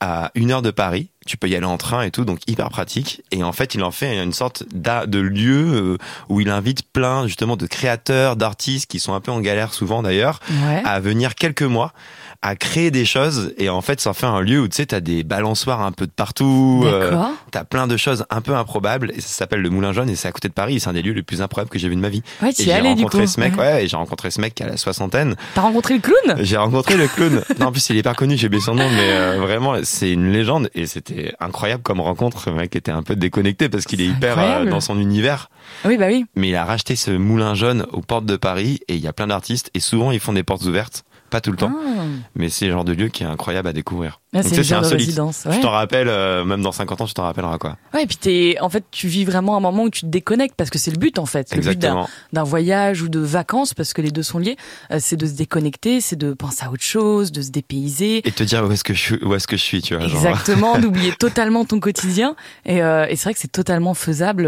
à 0.00 0.30
une 0.36 0.52
heure 0.52 0.62
de 0.62 0.70
Paris 0.70 1.08
Tu 1.28 1.36
peux 1.36 1.46
y 1.48 1.54
aller 1.54 1.66
en 1.66 1.76
train 1.76 2.02
et 2.02 2.10
tout, 2.10 2.24
donc 2.24 2.40
hyper 2.46 2.70
pratique. 2.70 3.22
Et 3.32 3.42
en 3.44 3.52
fait, 3.52 3.74
il 3.74 3.82
en 3.84 3.90
fait 3.90 4.20
une 4.22 4.32
sorte 4.32 4.64
de 4.72 5.18
lieu 5.18 5.66
euh, 5.74 5.98
où 6.30 6.40
il 6.40 6.48
invite 6.48 6.82
plein 6.90 7.26
justement 7.26 7.56
de 7.58 7.66
créateurs, 7.66 8.34
d'artistes 8.36 8.90
qui 8.90 8.98
sont 8.98 9.12
un 9.12 9.20
peu 9.20 9.30
en 9.30 9.40
galère 9.40 9.74
souvent 9.74 10.02
d'ailleurs, 10.02 10.40
Ouais. 10.50 10.82
à 10.86 10.98
venir 11.00 11.34
quelques 11.34 11.62
mois 11.62 11.92
à 12.40 12.54
créer 12.54 12.90
des 12.92 13.04
choses 13.04 13.52
et 13.58 13.68
en 13.68 13.80
fait 13.80 14.00
ça 14.00 14.12
fait 14.14 14.26
un 14.26 14.40
lieu 14.40 14.60
où 14.60 14.68
tu 14.68 14.76
sais 14.76 14.86
t'as 14.86 15.00
des 15.00 15.24
balançoires 15.24 15.80
un 15.82 15.90
peu 15.90 16.06
de 16.06 16.12
partout 16.12 16.84
euh, 16.86 17.16
t'as 17.50 17.64
plein 17.64 17.88
de 17.88 17.96
choses 17.96 18.24
un 18.30 18.40
peu 18.40 18.54
improbables 18.54 19.10
et 19.16 19.20
ça 19.20 19.28
s'appelle 19.28 19.60
le 19.60 19.70
Moulin 19.70 19.92
Jaune 19.92 20.08
et 20.08 20.14
c'est 20.14 20.28
à 20.28 20.32
côté 20.32 20.48
de 20.48 20.52
Paris. 20.52 20.76
Et 20.76 20.78
c'est 20.78 20.88
un 20.88 20.92
des 20.92 21.02
lieux 21.02 21.12
les 21.14 21.22
plus 21.24 21.42
improbables 21.42 21.68
que 21.70 21.78
j'ai 21.78 21.88
vu 21.88 21.96
de 21.96 22.00
ma 22.00 22.08
vie. 22.10 22.22
Ouais, 22.40 22.50
et 22.50 22.54
tu 22.54 22.62
es 22.62 22.64
j'ai 22.66 22.72
allé 22.72 22.90
du 22.94 23.02
coup. 23.02 23.08
rencontré 23.08 23.26
ce 23.26 23.40
mec 23.40 23.54
Ouais. 23.56 23.60
ouais 23.60 23.84
et 23.84 23.88
j'ai 23.88 23.96
rencontré 23.96 24.30
ce 24.30 24.40
mec 24.40 24.54
qui 24.54 24.62
a 24.62 24.66
la 24.66 24.76
soixantaine. 24.76 25.34
T'as 25.54 25.62
rencontré 25.62 25.94
le 25.94 26.00
clown? 26.00 26.36
J'ai 26.40 26.56
rencontré 26.56 26.96
le 26.96 27.08
clown. 27.08 27.42
Non 27.58 27.66
en 27.66 27.72
plus 27.72 27.88
il 27.90 27.96
est 27.96 28.00
hyper 28.00 28.14
connu 28.14 28.36
j'ai 28.36 28.46
oublié 28.46 28.62
son 28.62 28.74
nom 28.74 28.88
mais 28.88 29.10
euh, 29.12 29.38
vraiment 29.40 29.74
c'est 29.82 30.12
une 30.12 30.30
légende 30.32 30.70
et 30.74 30.86
c'était 30.86 31.34
incroyable 31.40 31.82
comme 31.82 32.00
rencontre. 32.00 32.50
Le 32.50 32.56
mec 32.56 32.76
était 32.76 32.92
un 32.92 33.02
peu 33.02 33.16
déconnecté 33.16 33.68
parce 33.68 33.84
qu'il 33.84 34.00
est 34.00 34.06
hyper 34.06 34.38
euh, 34.38 34.64
dans 34.64 34.80
son 34.80 34.98
univers. 35.00 35.50
Oui, 35.84 35.96
bah 35.98 36.06
oui. 36.08 36.24
mais 36.36 36.48
il 36.48 36.54
a 36.56 36.64
racheté 36.64 36.94
ce 36.96 37.10
moulin 37.10 37.54
jaune 37.54 37.84
aux 37.92 38.00
portes 38.00 38.26
de 38.26 38.36
Paris 38.36 38.78
et 38.88 38.94
il 38.94 39.00
y 39.00 39.08
a 39.08 39.12
plein 39.12 39.26
d'artistes 39.26 39.70
et 39.74 39.80
souvent 39.80 40.12
ils 40.12 40.20
font 40.20 40.32
des 40.32 40.42
portes 40.44 40.62
ouvertes 40.62 41.04
pas 41.30 41.40
tout 41.40 41.50
le 41.50 41.56
temps 41.56 41.72
Ah. 41.74 42.02
mais 42.34 42.48
c'est 42.48 42.66
le 42.66 42.72
genre 42.72 42.84
de 42.84 42.92
lieu 42.92 43.08
qui 43.08 43.22
est 43.22 43.26
incroyable 43.26 43.68
à 43.68 43.72
découvrir 43.72 44.20
Ah, 44.34 44.42
c'est 44.42 44.56
une 44.70 44.76
résidence. 44.76 45.44
Ouais. 45.46 45.60
t'en 45.60 45.70
rappelles 45.70 46.08
euh, 46.08 46.44
même 46.44 46.62
dans 46.62 46.72
50 46.72 47.00
ans 47.00 47.06
tu 47.06 47.14
t'en 47.14 47.24
rappelleras 47.24 47.58
quoi 47.58 47.76
Ouais, 47.94 48.04
et 48.04 48.06
puis 48.06 48.56
en 48.60 48.68
fait, 48.68 48.84
tu 48.90 49.08
vis 49.08 49.24
vraiment 49.24 49.56
un 49.56 49.60
moment 49.60 49.84
où 49.84 49.90
tu 49.90 50.02
te 50.02 50.06
déconnectes 50.06 50.54
parce 50.56 50.70
que 50.70 50.78
c'est 50.78 50.90
le 50.90 50.98
but 50.98 51.18
en 51.18 51.26
fait. 51.26 51.54
Le 51.54 51.60
but 51.62 51.78
d'un, 51.78 52.06
voyage 52.44 53.02
ou 53.02 53.08
de 53.08 53.18
vacances 53.20 53.74
parce 53.74 53.92
que 53.92 54.00
les 54.02 54.10
deux 54.10 54.22
sont 54.22 54.38
liés, 54.38 54.56
euh, 54.90 54.98
c'est 55.00 55.16
de 55.16 55.26
se 55.26 55.32
déconnecter, 55.32 56.00
c'est 56.00 56.16
de 56.16 56.32
penser 56.34 56.64
à 56.64 56.70
autre 56.70 56.82
chose, 56.82 57.32
de 57.32 57.42
se 57.42 57.50
dépayser. 57.50 58.26
et 58.26 58.32
te 58.32 58.42
dire 58.42 58.64
où 58.66 58.72
est-ce 58.72 58.84
que 58.84 58.94
je 58.94 59.00
suis 59.00 59.24
où 59.24 59.34
est-ce 59.34 59.46
que 59.46 59.56
je 59.56 59.62
suis 59.62 59.82
tu 59.82 59.94
vois 59.96 60.06
genre. 60.08 60.24
Exactement, 60.26 60.78
d'oublier 60.80 61.12
totalement 61.12 61.64
ton 61.64 61.80
quotidien. 61.80 62.36
Et, 62.64 62.82
euh, 62.82 63.06
et 63.08 63.16
c'est 63.16 63.24
vrai 63.24 63.34
que 63.34 63.40
c'est 63.40 63.52
totalement 63.52 63.94
faisable 63.94 64.44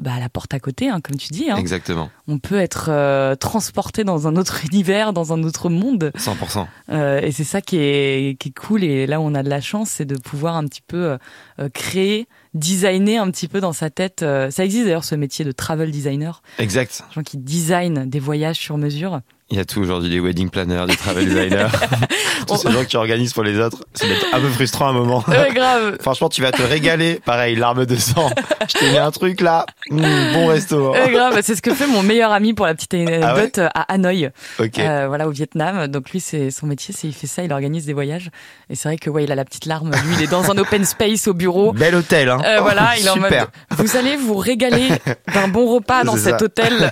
bah, 0.00 0.12
à 0.16 0.20
la 0.20 0.28
porte 0.28 0.52
à 0.54 0.60
côté, 0.60 0.88
hein, 0.88 1.00
comme 1.02 1.16
tu 1.16 1.28
dis. 1.32 1.50
Hein. 1.50 1.56
exactement 1.56 2.10
On 2.28 2.38
peut 2.38 2.58
être 2.60 3.34
transporté 3.36 4.04
dans 4.04 4.28
un 4.28 4.36
autre 4.36 4.60
univers, 4.72 5.12
dans 5.12 5.32
un 5.32 5.42
autre 5.44 5.68
monde. 5.70 6.03
100% 6.10 6.66
Euh, 6.90 7.20
et 7.20 7.32
c'est 7.32 7.44
ça 7.44 7.60
qui 7.60 7.76
est, 7.78 8.38
qui 8.38 8.50
est 8.50 8.58
cool. 8.58 8.84
Et 8.84 9.06
là 9.06 9.20
où 9.20 9.24
on 9.24 9.34
a 9.34 9.42
de 9.42 9.48
la 9.48 9.60
chance, 9.60 9.90
c'est 9.90 10.04
de 10.04 10.16
pouvoir 10.16 10.56
un 10.56 10.64
petit 10.64 10.82
peu 10.82 11.10
euh, 11.12 11.18
euh, 11.60 11.68
créer, 11.68 12.26
designer 12.54 13.18
un 13.18 13.30
petit 13.30 13.48
peu 13.48 13.60
dans 13.60 13.72
sa 13.72 13.90
tête. 13.90 14.20
ça 14.20 14.64
existe 14.64 14.84
d'ailleurs 14.84 15.04
ce 15.04 15.14
métier 15.14 15.44
de 15.44 15.52
travel 15.52 15.90
designer, 15.90 16.42
exact 16.58 17.02
gens 17.12 17.22
qui 17.22 17.36
designent 17.36 18.06
des 18.06 18.20
voyages 18.20 18.56
sur 18.56 18.78
mesure. 18.78 19.20
Il 19.54 19.58
y 19.58 19.60
a 19.60 19.64
tout 19.64 19.80
aujourd'hui 19.80 20.10
des 20.10 20.18
wedding 20.20 20.50
planners 20.50 20.84
des 20.88 20.96
travel 20.96 21.24
designers 21.26 21.68
tous 22.48 22.56
ces 22.56 22.70
gens 22.72 22.84
qui 22.84 22.96
organisent 22.96 23.32
pour 23.32 23.44
les 23.44 23.58
autres 23.60 23.78
c'est 23.94 24.08
d'être 24.08 24.26
un 24.32 24.40
peu 24.40 24.48
frustrant 24.48 24.86
à 24.88 24.90
un 24.90 24.92
moment 24.94 25.22
Ouais, 25.28 25.52
grave. 25.54 25.96
Franchement, 26.02 26.28
tu 26.28 26.42
vas 26.42 26.50
te 26.52 26.60
régaler. 26.62 27.20
Pareil, 27.24 27.54
larmes 27.56 27.86
de 27.86 27.96
sang. 27.96 28.30
Je 28.68 28.78
t'ai 28.78 28.90
mis 28.90 28.98
un 28.98 29.10
truc 29.10 29.40
là. 29.40 29.64
Mmh, 29.90 30.02
bon 30.34 30.46
resto. 30.48 30.90
Ouais, 30.92 31.10
grave, 31.12 31.38
c'est 31.42 31.54
ce 31.54 31.62
que 31.62 31.72
fait 31.72 31.86
mon 31.86 32.02
meilleur 32.02 32.32
ami 32.32 32.52
pour 32.54 32.66
la 32.66 32.74
petite 32.74 32.94
anecdote 32.94 33.58
euh, 33.58 33.68
à 33.74 33.92
Hanoï, 33.92 34.30
Ok. 34.58 34.78
euh, 34.78 35.06
voilà 35.08 35.28
au 35.28 35.30
Vietnam. 35.30 35.86
Donc 35.86 36.10
lui, 36.10 36.20
c'est 36.20 36.50
son 36.50 36.66
métier, 36.66 36.94
c'est 36.96 37.06
il 37.06 37.14
fait 37.14 37.26
ça, 37.26 37.42
il 37.44 37.52
organise 37.52 37.86
des 37.86 37.92
voyages. 37.92 38.30
Et 38.70 38.74
c'est 38.74 38.88
vrai 38.88 38.96
que 38.98 39.08
ouais, 39.10 39.24
il 39.24 39.32
a 39.32 39.34
la 39.36 39.44
petite 39.44 39.66
larme. 39.66 39.90
Lui, 39.92 40.16
il 40.18 40.22
est 40.24 40.30
dans 40.30 40.50
un 40.50 40.58
open 40.58 40.84
space 40.84 41.28
au 41.28 41.34
bureau. 41.34 41.72
Bel 41.72 41.94
hôtel, 41.94 42.28
hein. 42.28 42.40
Euh, 42.44 42.60
voilà, 42.60 42.94
il 42.98 43.06
est 43.06 43.10
en 43.10 43.16
mode. 43.16 43.24
Super. 43.30 43.46
Vous 43.70 43.96
allez 43.96 44.16
vous 44.16 44.36
régaler 44.36 44.88
d'un 45.32 45.48
bon 45.48 45.66
repas 45.72 46.02
dans 46.04 46.16
cet 46.16 46.38
ça. 46.40 46.44
hôtel 46.44 46.90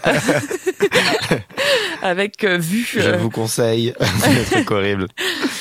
avec 2.02 2.45
euh, 2.45 2.51
Je 2.61 3.00
euh, 3.00 3.16
vous 3.16 3.30
conseille. 3.30 3.94
c'est 4.18 4.40
un 4.40 4.44
truc 4.44 4.71
horrible. 4.71 5.09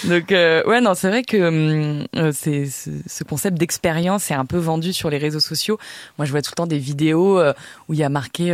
Donc 0.05 0.31
euh, 0.31 0.63
ouais, 0.65 0.81
non, 0.81 0.93
c'est 0.93 1.09
vrai 1.09 1.23
que 1.23 1.37
hum, 1.37 2.07
euh, 2.15 2.31
c'est 2.33 2.65
ce, 2.65 2.89
ce 3.07 3.23
concept 3.23 3.57
d'expérience 3.57 4.31
est 4.31 4.35
un 4.35 4.45
peu 4.45 4.57
vendu 4.57 4.93
sur 4.93 5.09
les 5.09 5.17
réseaux 5.17 5.39
sociaux. 5.39 5.77
Moi, 6.17 6.25
je 6.25 6.31
vois 6.31 6.41
tout 6.41 6.51
le 6.51 6.55
temps 6.55 6.67
des 6.67 6.79
vidéos 6.79 7.41
où 7.87 7.93
il 7.93 7.99
y 7.99 8.03
a 8.03 8.09
marqué 8.09 8.51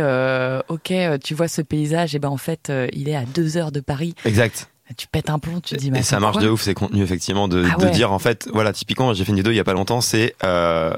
OK, 0.68 0.92
tu 1.24 1.34
vois 1.34 1.48
ce 1.48 1.62
paysage, 1.62 2.14
et 2.14 2.18
ben 2.18 2.28
en 2.28 2.36
fait, 2.36 2.72
il 2.92 3.08
est 3.08 3.16
à 3.16 3.24
deux 3.24 3.56
heures 3.56 3.72
de 3.72 3.80
Paris. 3.80 4.14
Exact. 4.24 4.68
Tu 4.96 5.06
pètes 5.06 5.28
un 5.28 5.38
plomb, 5.38 5.60
tu 5.60 5.74
te 5.74 5.80
dis. 5.80 5.90
mais 5.90 5.98
Et 6.00 6.02
ça 6.02 6.18
marche 6.18 6.38
de 6.38 6.48
ouf 6.48 6.62
ces 6.62 6.72
contenus 6.72 7.02
effectivement 7.02 7.46
de, 7.46 7.64
Ah 7.70 7.76
de 7.76 7.88
dire 7.90 8.10
en 8.10 8.18
fait 8.18 8.48
voilà 8.52 8.72
typiquement 8.72 9.12
j'ai 9.12 9.24
fait 9.24 9.30
une 9.30 9.36
vidéo 9.36 9.52
il 9.52 9.56
y 9.56 9.60
a 9.60 9.64
pas 9.64 9.74
longtemps 9.74 10.00
c'est 10.00 10.34
euh, 10.44 10.94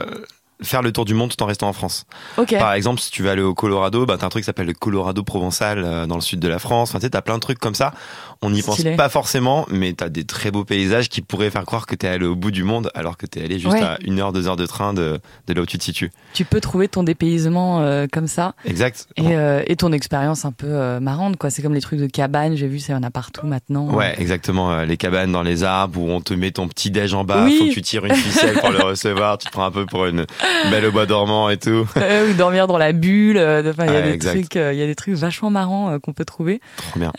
faire 0.63 0.83
le 0.83 0.93
tour 0.93 1.05
du 1.05 1.15
monde 1.15 1.31
tout 1.35 1.43
en 1.43 1.47
restant 1.47 1.69
en 1.69 1.73
France. 1.73 2.05
Ok. 2.37 2.57
Par 2.59 2.73
exemple, 2.73 3.01
si 3.01 3.11
tu 3.11 3.23
veux 3.23 3.31
aller 3.31 3.43
au 3.43 3.55
Colorado, 3.55 4.07
bah, 4.07 4.17
t'as 4.19 4.27
un 4.27 4.29
truc 4.29 4.43
qui 4.43 4.47
s'appelle 4.47 4.67
le 4.67 4.75
Colorado 4.75 5.23
provençal 5.23 5.83
euh, 5.85 6.07
dans 6.07 6.17
le 6.17 6.21
sud 6.21 6.41
de 6.41 6.49
la 6.49 6.59
France. 6.59 6.91
Enfin, 6.91 6.99
tu 6.99 7.07
sais, 7.07 7.11
t'as 7.11 7.23
plein 7.23 7.37
de 7.37 7.41
trucs 7.41 7.59
comme 7.59 7.75
ça. 7.75 7.93
On 8.43 8.49
n'y 8.51 8.63
pense 8.63 8.83
pas 8.97 9.11
forcément, 9.11 9.67
mais 9.71 9.93
t'as 9.93 10.09
des 10.09 10.25
très 10.25 10.51
beaux 10.51 10.65
paysages 10.65 11.11
qui 11.11 11.21
pourraient 11.21 11.51
faire 11.51 11.67
croire 11.67 11.85
que 11.87 11.95
t'es 11.95 12.09
allé 12.09 12.25
au 12.25 12.35
bout 12.35 12.51
du 12.51 12.65
monde 12.65 12.91
alors 12.95 13.19
que 13.19 13.27
t'es 13.27 13.45
allé 13.45 13.59
juste 13.59 13.75
Ouais. 13.75 13.83
à 13.83 13.99
une 14.03 14.19
heure, 14.19 14.33
deux 14.33 14.49
heures 14.49 14.57
de 14.57 14.65
train 14.65 14.95
de, 14.95 15.21
de 15.47 15.53
là 15.53 15.61
où 15.61 15.67
tu 15.67 15.77
te 15.77 15.85
situes. 15.85 16.11
Tu 16.33 16.47
peux 16.47 16.59
trouver 16.61 16.89
ton 16.89 17.03
dépaysement 17.03 17.83
euh, 17.83 18.07
comme 18.11 18.27
ça 18.27 18.55
Exact. 18.65 19.09
et, 19.19 19.37
euh, 19.37 19.63
et 19.67 19.77
ton 19.77 19.93
expérience 19.93 20.47
un 20.47 20.53
peu 20.53 20.67
euh, 20.69 21.01
marrante 21.01 21.37
quoi. 21.37 21.51
C'est 21.51 21.61
comme 21.61 21.75
les 21.75 21.83
trucs 21.83 22.01
de 22.01 22.07
cabane, 22.07 22.57
j'ai 22.57 22.67
vu, 22.67 22.79
ça 22.79 22.95
y 22.95 22.97
en 22.97 23.03
a 23.03 23.11
partout 23.11 23.47
maintenant. 23.47 23.93
Ouais, 23.93 24.15
exactement. 24.19 24.85
Les 24.85 24.97
cabanes 24.97 25.33
dans 25.33 25.43
les 25.43 25.63
arbres 25.63 26.01
où 26.01 26.09
on 26.09 26.23
te 26.23 26.33
met 26.33 26.51
ton 26.51 26.67
petit 26.67 26.91
déj 26.91 27.13
en 27.13 27.25
bas, 27.25 27.45
Oui. 27.45 27.59
faut 27.59 27.67
que 27.67 27.75
tu 27.75 27.83
tires 27.83 28.07
une 28.07 28.15
ficelle 28.15 28.57
pour 28.59 28.71
le 28.71 28.79
recevoir, 28.83 29.37
tu 29.37 29.49
te 29.49 29.53
prends 29.53 29.67
un 29.67 29.71
peu 29.71 29.85
pour 29.85 30.07
une 30.07 30.25
belle 30.71 30.87
au 30.87 30.93
bois 30.93 31.05
dormant 31.05 31.51
et 31.51 31.59
tout. 31.59 31.87
Ou 32.31 32.33
dormir 32.39 32.67
dans 32.69 32.79
la 32.79 32.93
bulle. 32.93 33.37
Enfin, 33.37 33.85
il 33.87 33.93
y 33.93 33.97
a 33.97 34.01
des 34.03 34.13
exact. 34.13 34.33
trucs, 34.41 34.55
il 34.55 34.79
y 34.79 34.83
a 34.83 34.87
des 34.87 34.95
trucs 34.95 35.15
vachement 35.15 35.51
marrants 35.51 35.99
qu'on 35.99 36.15
peut 36.15 36.25
trouver. 36.25 36.63
Trop 36.79 36.99
bien. 37.01 37.13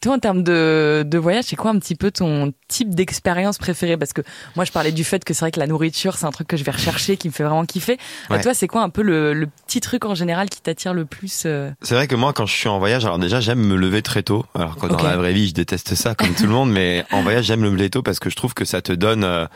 Toi, 0.00 0.14
en 0.14 0.18
termes 0.20 0.43
de, 0.44 1.02
de 1.06 1.18
voyage, 1.18 1.44
c'est 1.48 1.56
quoi 1.56 1.70
un 1.72 1.78
petit 1.78 1.94
peu 1.96 2.10
ton 2.10 2.52
type 2.68 2.94
d'expérience 2.94 3.58
préférée? 3.58 3.96
Parce 3.96 4.12
que 4.12 4.22
moi, 4.56 4.64
je 4.64 4.70
parlais 4.72 4.92
du 4.92 5.02
fait 5.02 5.24
que 5.24 5.34
c'est 5.34 5.40
vrai 5.40 5.50
que 5.50 5.58
la 5.58 5.66
nourriture, 5.66 6.16
c'est 6.16 6.26
un 6.26 6.30
truc 6.30 6.46
que 6.46 6.56
je 6.56 6.62
vais 6.64 6.70
rechercher, 6.70 7.16
qui 7.16 7.28
me 7.28 7.32
fait 7.32 7.42
vraiment 7.44 7.64
kiffer. 7.64 7.94
Euh, 8.30 8.34
Ouais. 8.34 8.40
toi, 8.40 8.54
c'est 8.54 8.68
quoi 8.68 8.82
un 8.82 8.90
peu 8.90 9.02
le, 9.02 9.32
le 9.34 9.46
petit 9.66 9.80
truc 9.80 10.04
en 10.04 10.14
général 10.14 10.48
qui 10.48 10.60
t'attire 10.60 10.94
le 10.94 11.04
plus 11.04 11.42
euh? 11.46 11.70
C'est 11.82 11.94
vrai 11.94 12.06
que 12.06 12.14
moi, 12.14 12.32
quand 12.32 12.46
je 12.46 12.54
suis 12.54 12.68
en 12.68 12.78
voyage, 12.78 13.04
alors 13.04 13.18
déjà, 13.18 13.40
j'aime 13.40 13.60
me 13.64 13.74
lever 13.76 14.02
très 14.02 14.22
tôt. 14.22 14.44
Alors 14.54 14.76
que 14.76 14.86
Ok. 14.86 14.92
dans 14.92 15.02
la 15.02 15.16
vraie 15.16 15.32
vie, 15.32 15.48
je 15.48 15.54
déteste 15.54 15.94
ça, 15.94 16.14
comme 16.14 16.34
tout 16.34 16.44
le 16.44 16.50
monde, 16.52 16.70
mais 16.70 17.04
en 17.10 17.22
voyage, 17.22 17.46
j'aime 17.46 17.60
me 17.60 17.70
lever 17.70 17.90
tôt 17.90 18.02
parce 18.02 18.18
que 18.20 18.30
je 18.30 18.36
trouve 18.36 18.54
que 18.54 18.64
ça 18.64 18.82
te 18.82 18.92
donne 18.92 19.24
euh, 19.24 19.46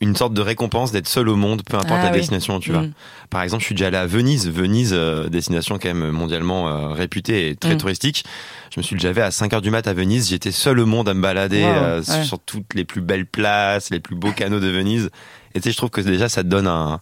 une 0.00 0.16
sorte 0.16 0.32
de 0.34 0.40
récompense 0.40 0.92
d'être 0.92 1.08
seul 1.08 1.28
au 1.28 1.36
monde, 1.36 1.62
peu 1.68 1.76
importe 1.76 1.98
Ah 2.00 2.06
la 2.06 2.10
oui. 2.12 2.18
destination 2.18 2.56
où 2.56 2.60
tu 2.60 2.72
vas. 2.72 2.82
Mm. 2.82 2.92
Par 3.30 3.42
exemple, 3.42 3.60
je 3.62 3.66
suis 3.66 3.74
déjà 3.74 3.88
allé 3.88 3.96
à 3.98 4.06
Venise. 4.06 4.48
Venise, 4.48 4.92
destination 5.28 5.78
quand 5.78 5.88
même 5.92 6.10
mondialement 6.10 6.92
réputée 6.94 7.50
et 7.50 7.56
très 7.56 7.74
Mm. 7.74 7.78
touristique. 7.78 8.24
Je 8.74 8.80
me 8.80 8.82
suis 8.82 8.96
déjà 8.96 9.08
levé 9.08 9.22
à 9.22 9.30
5 9.30 9.52
heures 9.52 9.60
du 9.62 9.70
mat 9.70 9.86
à 9.86 9.92
Venise. 9.92 10.28
J'étais 10.38 10.52
seul 10.52 10.78
au 10.78 10.86
monde 10.86 11.08
à 11.08 11.14
me 11.14 11.20
balader 11.20 11.64
Wow, 11.64 11.68
euh, 11.68 12.00
ouais. 12.00 12.22
sur 12.22 12.38
toutes 12.38 12.74
les 12.74 12.84
plus 12.84 13.00
belles 13.00 13.26
places, 13.26 13.90
les 13.90 13.98
plus 13.98 14.14
beaux 14.14 14.30
canaux 14.30 14.60
de 14.60 14.68
Venise. 14.68 15.10
Et 15.52 15.58
tu 15.58 15.64
sais, 15.64 15.72
je 15.72 15.76
trouve 15.76 15.90
que 15.90 16.00
déjà, 16.00 16.28
ça 16.28 16.44
te 16.44 16.48
donne 16.48 16.68
un, 16.68 17.00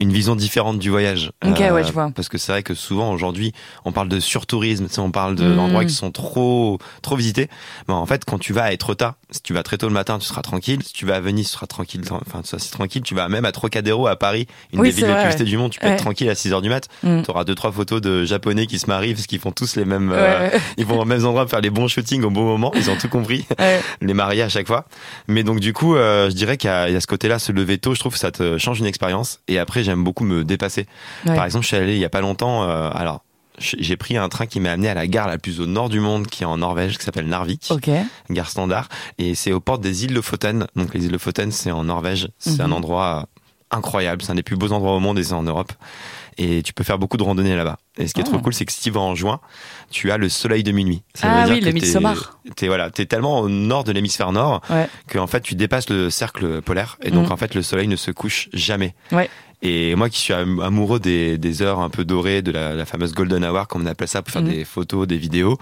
une 0.00 0.12
vision 0.12 0.36
différente 0.36 0.78
du 0.78 0.90
voyage. 0.90 1.32
Euh, 1.44 1.50
ouais, 1.70 1.84
je 1.84 1.92
vois. 1.92 2.10
Parce 2.14 2.28
que 2.28 2.38
c'est 2.38 2.52
vrai 2.52 2.62
que 2.62 2.74
souvent 2.74 3.12
aujourd'hui, 3.12 3.52
on 3.84 3.92
parle 3.92 4.08
de 4.08 4.20
surtourisme, 4.20 4.86
on 4.98 5.10
parle 5.10 5.34
de- 5.34 5.44
Mm. 5.44 5.56
d'endroits 5.56 5.84
qui 5.84 5.92
sont 5.94 6.10
trop 6.12 6.78
trop 7.02 7.16
visités. 7.16 7.48
Mais 7.88 7.94
en 7.94 8.06
fait, 8.06 8.24
quand 8.24 8.38
tu 8.38 8.52
vas 8.52 8.64
à 8.64 8.72
Etretat, 8.72 9.16
si 9.30 9.42
tu 9.42 9.52
vas 9.54 9.62
très 9.62 9.76
tôt 9.78 9.88
le 9.88 9.92
matin, 9.94 10.18
tu 10.18 10.26
seras 10.26 10.42
tranquille. 10.42 10.82
Si 10.84 10.92
tu 10.92 11.04
vas 11.06 11.16
à 11.16 11.20
Venise, 11.20 11.46
tu 11.48 11.52
seras 11.54 11.66
tranquille. 11.66 12.02
Enfin, 12.10 12.42
tu 12.42 12.48
seras 12.48 12.58
si 12.58 12.70
tranquille. 12.70 13.02
Tu 13.02 13.14
vas 13.14 13.28
même 13.28 13.44
à 13.44 13.52
Trocadéro, 13.52 14.06
à 14.06 14.16
Paris, 14.16 14.46
une 14.72 14.80
Oui, 14.80 14.88
des 14.90 14.94
villes 14.96 15.06
les 15.06 15.14
plus 15.14 15.24
visitées 15.26 15.44
du 15.44 15.56
monde. 15.56 15.70
Tu 15.72 15.80
peux 15.80 15.86
Ouais. 15.86 15.94
être 15.94 16.02
tranquille 16.02 16.28
à 16.30 16.34
6 16.34 16.52
heures 16.52 16.62
du 16.62 16.68
mat. 16.68 16.88
Mm. 17.02 17.22
Tu 17.22 17.30
auras 17.30 17.44
deux 17.44 17.54
trois 17.54 17.72
photos 17.72 18.00
de 18.00 18.24
japonais 18.24 18.66
qui 18.66 18.78
se 18.78 18.86
marient 18.86 19.14
parce 19.14 19.26
qu'ils 19.26 19.40
font 19.40 19.52
tous 19.52 19.76
les 19.76 19.84
mêmes. 19.84 20.12
Euh, 20.12 20.50
ouais. 20.50 20.60
Ils 20.76 20.86
vont 20.86 21.00
aux 21.00 21.04
mêmes 21.04 21.24
endroits 21.26 21.46
faire 21.48 21.60
les 21.60 21.70
bons 21.70 21.88
shootings 21.88 22.22
au 22.22 22.30
bon 22.30 22.44
moment. 22.44 22.70
Ils 22.76 22.90
ont 22.90 22.96
tout 22.96 23.08
compris 23.08 23.44
Ouais. 23.58 23.80
les 24.00 24.14
mariés 24.14 24.42
à 24.42 24.48
chaque 24.48 24.66
fois. 24.66 24.84
Mais 25.26 25.42
donc 25.42 25.60
du 25.60 25.72
coup, 25.72 25.96
euh, 25.96 26.30
je 26.30 26.34
dirais 26.34 26.56
qu'il 26.56 26.70
y, 26.70 26.92
y 26.92 26.96
a 26.96 27.00
ce 27.00 27.06
côté-là, 27.06 27.38
se 27.38 27.52
lever 27.52 27.78
tôt, 27.78 27.94
je 27.94 28.00
trouve 28.00 28.12
que 28.12 28.18
ça 28.18 28.30
te 28.30 28.58
change 28.58 28.78
une 28.80 28.86
expérience. 28.86 29.40
Et 29.48 29.58
après, 29.58 29.82
j'aime 29.88 30.04
beaucoup 30.04 30.24
me 30.24 30.44
dépasser. 30.44 30.86
Ouais. 31.26 31.34
Par 31.34 31.44
exemple, 31.44 31.62
je 31.64 31.68
suis 31.68 31.76
allé 31.76 31.94
il 31.94 31.98
y 32.00 32.04
a 32.04 32.08
pas 32.10 32.20
longtemps. 32.20 32.62
euh, 32.64 32.90
alors, 32.92 33.22
j'ai 33.58 33.96
pris 33.96 34.16
un 34.16 34.28
train 34.28 34.46
qui 34.46 34.60
m'a 34.60 34.70
amené 34.72 34.88
à 34.88 34.94
la 34.94 35.06
gare 35.08 35.26
la 35.26 35.36
plus 35.38 35.60
au 35.60 35.66
nord 35.66 35.88
du 35.88 35.98
monde, 36.00 36.26
qui 36.28 36.44
est 36.44 36.46
en 36.46 36.58
Norvège, 36.58 36.96
qui 36.98 37.04
s'appelle 37.04 37.26
Narvik, 37.26 37.66
Ok. 37.70 37.90
gare 38.30 38.48
standard. 38.48 38.88
Et 39.18 39.34
c'est 39.34 39.52
aux 39.52 39.60
portes 39.60 39.80
des 39.80 40.04
îles 40.04 40.14
Lofoten. 40.14 40.66
Donc 40.76 40.94
les 40.94 41.06
îles 41.06 41.12
Lofoten, 41.12 41.50
c'est 41.50 41.72
en 41.72 41.82
Norvège. 41.84 42.28
C'est 42.38 42.60
Mhm. 42.60 42.72
un 42.72 42.72
endroit 42.72 43.20
euh, 43.22 43.76
incroyable. 43.76 44.22
C'est 44.22 44.30
un 44.30 44.36
des 44.36 44.42
plus 44.44 44.56
beaux 44.56 44.72
endroits 44.72 44.94
au 44.94 45.00
monde 45.00 45.18
et 45.18 45.24
c'est 45.24 45.32
en 45.34 45.42
Europe. 45.42 45.72
Et 46.40 46.62
tu 46.62 46.72
peux 46.72 46.84
faire 46.84 46.98
beaucoup 46.98 47.16
de 47.16 47.24
randonnées 47.24 47.56
là-bas. 47.56 47.78
Et 47.96 48.06
ce 48.06 48.14
qui 48.14 48.20
est 48.20 48.24
Ah. 48.24 48.30
trop 48.30 48.38
cool, 48.38 48.54
c'est 48.54 48.64
que 48.64 48.70
si 48.72 48.80
tu 48.80 48.90
vas 48.92 49.00
en 49.00 49.16
juin, 49.16 49.40
tu 49.90 50.12
as 50.12 50.18
le 50.18 50.28
soleil 50.28 50.62
de 50.62 50.70
minuit. 50.70 51.02
Ça 51.14 51.26
Ah 51.28 51.40
veut 51.40 51.44
dire 51.46 51.54
oui, 51.54 51.60
que 51.60 51.66
le 51.66 51.72
Midsommar. 51.72 52.38
T'es 52.54 52.68
voilà, 52.68 52.90
t'es 52.90 53.06
tellement 53.06 53.40
au 53.40 53.48
nord 53.48 53.82
de 53.82 53.90
l'hémisphère 53.90 54.30
nord 54.30 54.60
Ouais. 54.70 54.88
que 55.08 55.18
en 55.18 55.26
fait 55.26 55.40
tu 55.40 55.56
dépasses 55.56 55.90
le 55.90 56.10
cercle 56.10 56.62
polaire 56.62 56.96
et 57.02 57.10
donc 57.10 57.26
Mhm. 57.26 57.32
en 57.32 57.36
fait 57.36 57.56
le 57.56 57.62
soleil 57.62 57.88
ne 57.88 57.96
se 57.96 58.12
couche 58.12 58.48
jamais. 58.52 58.94
Ouais. 59.10 59.28
Et 59.62 59.94
moi 59.96 60.08
qui 60.08 60.20
suis 60.20 60.32
am- 60.34 60.60
amoureux 60.60 61.00
des, 61.00 61.36
des 61.38 61.62
heures 61.62 61.80
un 61.80 61.90
peu 61.90 62.04
dorées 62.04 62.42
de 62.42 62.52
la, 62.52 62.74
la 62.74 62.86
fameuse 62.86 63.12
golden 63.12 63.44
hour 63.44 63.66
comme 63.66 63.82
on 63.82 63.86
appelle 63.86 64.06
ça 64.08 64.22
pour 64.22 64.32
faire 64.32 64.42
Mhm. 64.42 64.50
des 64.50 64.64
photos, 64.64 65.06
des 65.06 65.16
vidéos, 65.18 65.58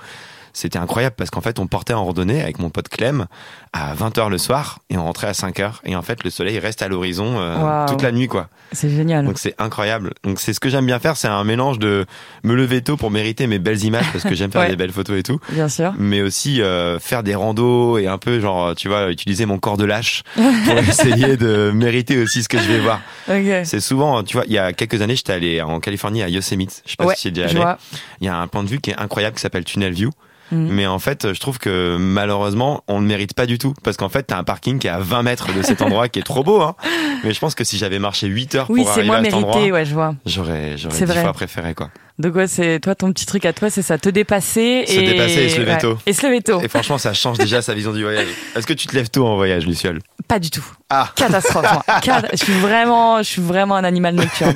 c'était 0.59 0.79
incroyable 0.79 1.15
parce 1.19 1.29
qu'en 1.31 1.41
fait, 1.43 1.59
on 1.59 1.67
portait 1.67 1.93
en 1.93 2.05
randonnée 2.05 2.41
avec 2.43 2.59
mon 2.59 2.71
pote 2.71 2.89
Clem 2.89 3.27
à 3.75 3.95
20h 3.95 4.31
le 4.31 4.39
soir 4.39 4.79
et 4.89 4.97
on 4.97 5.05
rentrait 5.05 5.27
à 5.27 5.33
5h. 5.33 5.73
Et 5.85 5.95
en 5.95 6.01
fait, 6.03 6.25
le 6.25 6.31
soleil 6.31 6.59
reste 6.59 6.81
à 6.81 6.89
l'horizon 6.89 7.35
euh, 7.39 7.87
toute 7.87 8.01
la 8.03 8.11
nuit, 8.11 8.27
quoi. 8.27 8.49
C'est 8.73 8.89
génial. 8.89 9.27
Donc 9.27 9.39
c'est 9.39 9.55
incroyable. 9.59 10.15
Donc 10.25 10.41
c'est 10.41 10.53
ce 10.55 10.61
que 10.61 10.69
j'aime 10.71 10.87
bien 10.87 10.99
faire, 10.99 11.17
c'est 11.17 11.29
un 11.29 11.45
mélange 11.45 11.79
de 11.79 12.07
me 12.43 12.55
lever 12.55 12.81
tôt 12.83 12.97
pour 12.97 13.11
mériter 13.11 13.47
mes 13.47 13.59
belles 13.59 13.85
images 13.85 14.11
parce 14.13 14.25
que 14.25 14.35
j'aime 14.35 14.51
faire 14.51 14.57
Ouais. 14.67 14.71
des 14.71 14.77
belles 14.77 14.93
photos 14.93 15.19
et 15.19 15.23
tout, 15.23 15.39
Bien 15.51 15.69
sûr. 15.69 15.93
mais 15.99 16.23
aussi 16.23 16.63
euh, 16.63 16.99
faire 16.99 17.23
des 17.23 17.35
randos 17.35 17.99
et 17.99 18.07
un 18.07 18.17
peu 18.17 18.41
genre 18.41 18.75
tu 18.75 18.89
vois 18.89 19.11
utiliser 19.11 19.45
mon 19.45 19.59
corps 19.59 19.77
de 19.77 19.85
lâche 19.85 20.23
pour 20.35 20.79
essayer 20.79 21.37
de 21.37 21.71
mériter 21.75 22.19
aussi 22.23 22.43
ce 22.43 22.49
que 22.49 22.59
je 22.59 22.67
vais 22.67 22.79
voir. 22.81 23.01
Ok. 23.29 23.65
C'est 23.65 23.81
souvent 23.81 24.23
tu 24.23 24.37
vois, 24.39 24.47
il 24.47 24.53
y 24.55 24.59
a 24.59 24.73
quelques 24.73 25.03
années, 25.03 25.15
j'étais 25.15 25.35
allé 25.35 25.61
en 25.61 25.79
Californie 25.81 26.23
à 26.23 26.29
Yosemite, 26.31 26.83
je 26.87 26.93
sais 26.93 26.97
pas 26.97 27.05
Ouais, 27.05 27.15
si 27.15 27.23
tu 27.23 27.29
es 27.29 27.31
déjà 27.47 27.69
allé. 27.69 27.79
Il 28.23 28.27
y 28.27 28.29
a 28.31 28.37
un 28.39 28.47
point 28.49 28.63
de 28.65 28.69
vue 28.69 28.81
qui 28.81 28.91
est 28.91 28.97
incroyable 28.99 29.37
qui 29.37 29.43
s'appelle 29.43 29.65
Tunnel 29.65 29.93
View. 29.93 30.11
Mhm. 30.53 30.69
Mais 30.71 30.87
en 30.87 30.99
fait, 30.99 31.33
je 31.35 31.41
trouve 31.41 31.59
que 31.59 31.97
malheureusement, 31.99 32.83
on 32.89 33.01
ne 33.01 33.07
mérite 33.07 33.35
pas 33.35 33.47
du 33.47 33.59
tout. 33.59 33.75
Parce 33.83 33.97
qu'en 33.97 34.09
fait, 34.09 34.25
t'as 34.25 34.39
un 34.39 34.45
parking 34.45 34.79
qui 34.79 34.87
est 34.87 34.91
à 34.91 34.99
20 35.01 35.23
mètres 35.23 35.53
de 35.53 35.63
cet 35.63 35.83
endroit 35.83 36.09
qui 36.09 36.19
est 36.19 36.23
trop 36.23 36.45
beau. 36.45 36.61
Hein. 36.63 36.77
Mais 37.25 37.33
je 37.33 37.41
pense 37.41 37.55
que 37.55 37.65
si 37.65 37.79
j'avais 37.79 37.99
marché 37.99 38.27
8 38.27 38.55
heures 38.55 38.67
Oui, 38.71 38.81
pour 38.83 38.89
c'est 38.93 39.01
arriver 39.01 39.07
moins 39.09 39.21
à 39.21 39.25
cet 39.25 39.35
endroit, 39.35 39.55
mérité, 39.57 39.73
ouais, 39.73 39.85
je 39.85 39.95
vois. 39.95 40.15
j'aurais, 40.27 40.77
j'aurais 40.77 40.95
C'est 40.95 41.07
10 41.07 41.13
vrai. 41.13 41.23
fois 41.23 41.33
préféré. 41.33 41.75
quoi. 41.75 41.91
Donc 42.19 42.35
ouais, 42.35 42.47
c'est 42.47 42.81
toi 42.81 42.95
ton 42.95 43.13
petit 43.13 43.27
truc 43.27 43.45
à 43.45 43.53
toi, 43.53 43.69
c'est 43.69 43.83
ça, 43.83 43.99
te 43.99 44.09
dépasser 44.09 44.85
Se 44.87 44.93
et 44.95 45.07
dépasser 45.07 45.43
et 45.43 45.49
se 45.51 45.61
lever 45.61 45.73
ouais. 45.73 45.79
tôt. 45.79 45.99
Et 46.07 46.13
se 46.15 46.27
lever 46.27 46.41
tôt. 46.41 46.63
Et 46.63 46.69
franchement, 46.69 46.97
ça 46.97 47.13
change 47.13 47.37
déjà 47.37 47.61
sa 47.61 47.75
vision 47.75 47.93
du 47.93 48.03
voyage. 48.03 48.29
Est-ce 48.57 48.67
que 48.67 48.73
tu 48.73 48.87
te 48.87 48.95
lèves 48.95 49.11
tôt 49.11 49.27
en 49.27 49.37
voyage, 49.37 49.67
Luciole? 49.67 49.99
Pas 50.27 50.39
du 50.39 50.49
tout. 50.51 50.65
Ah 50.89 51.11
Catastrophe. 51.17 51.67
moi. 51.73 51.83
Je 52.33 52.37
suis 52.37 52.53
vraiment, 52.61 53.19
je 53.19 53.23
suis 53.25 53.43
vraiment 53.43 53.75
un 53.75 53.83
animal 53.83 54.15
nocturne. 54.15 54.55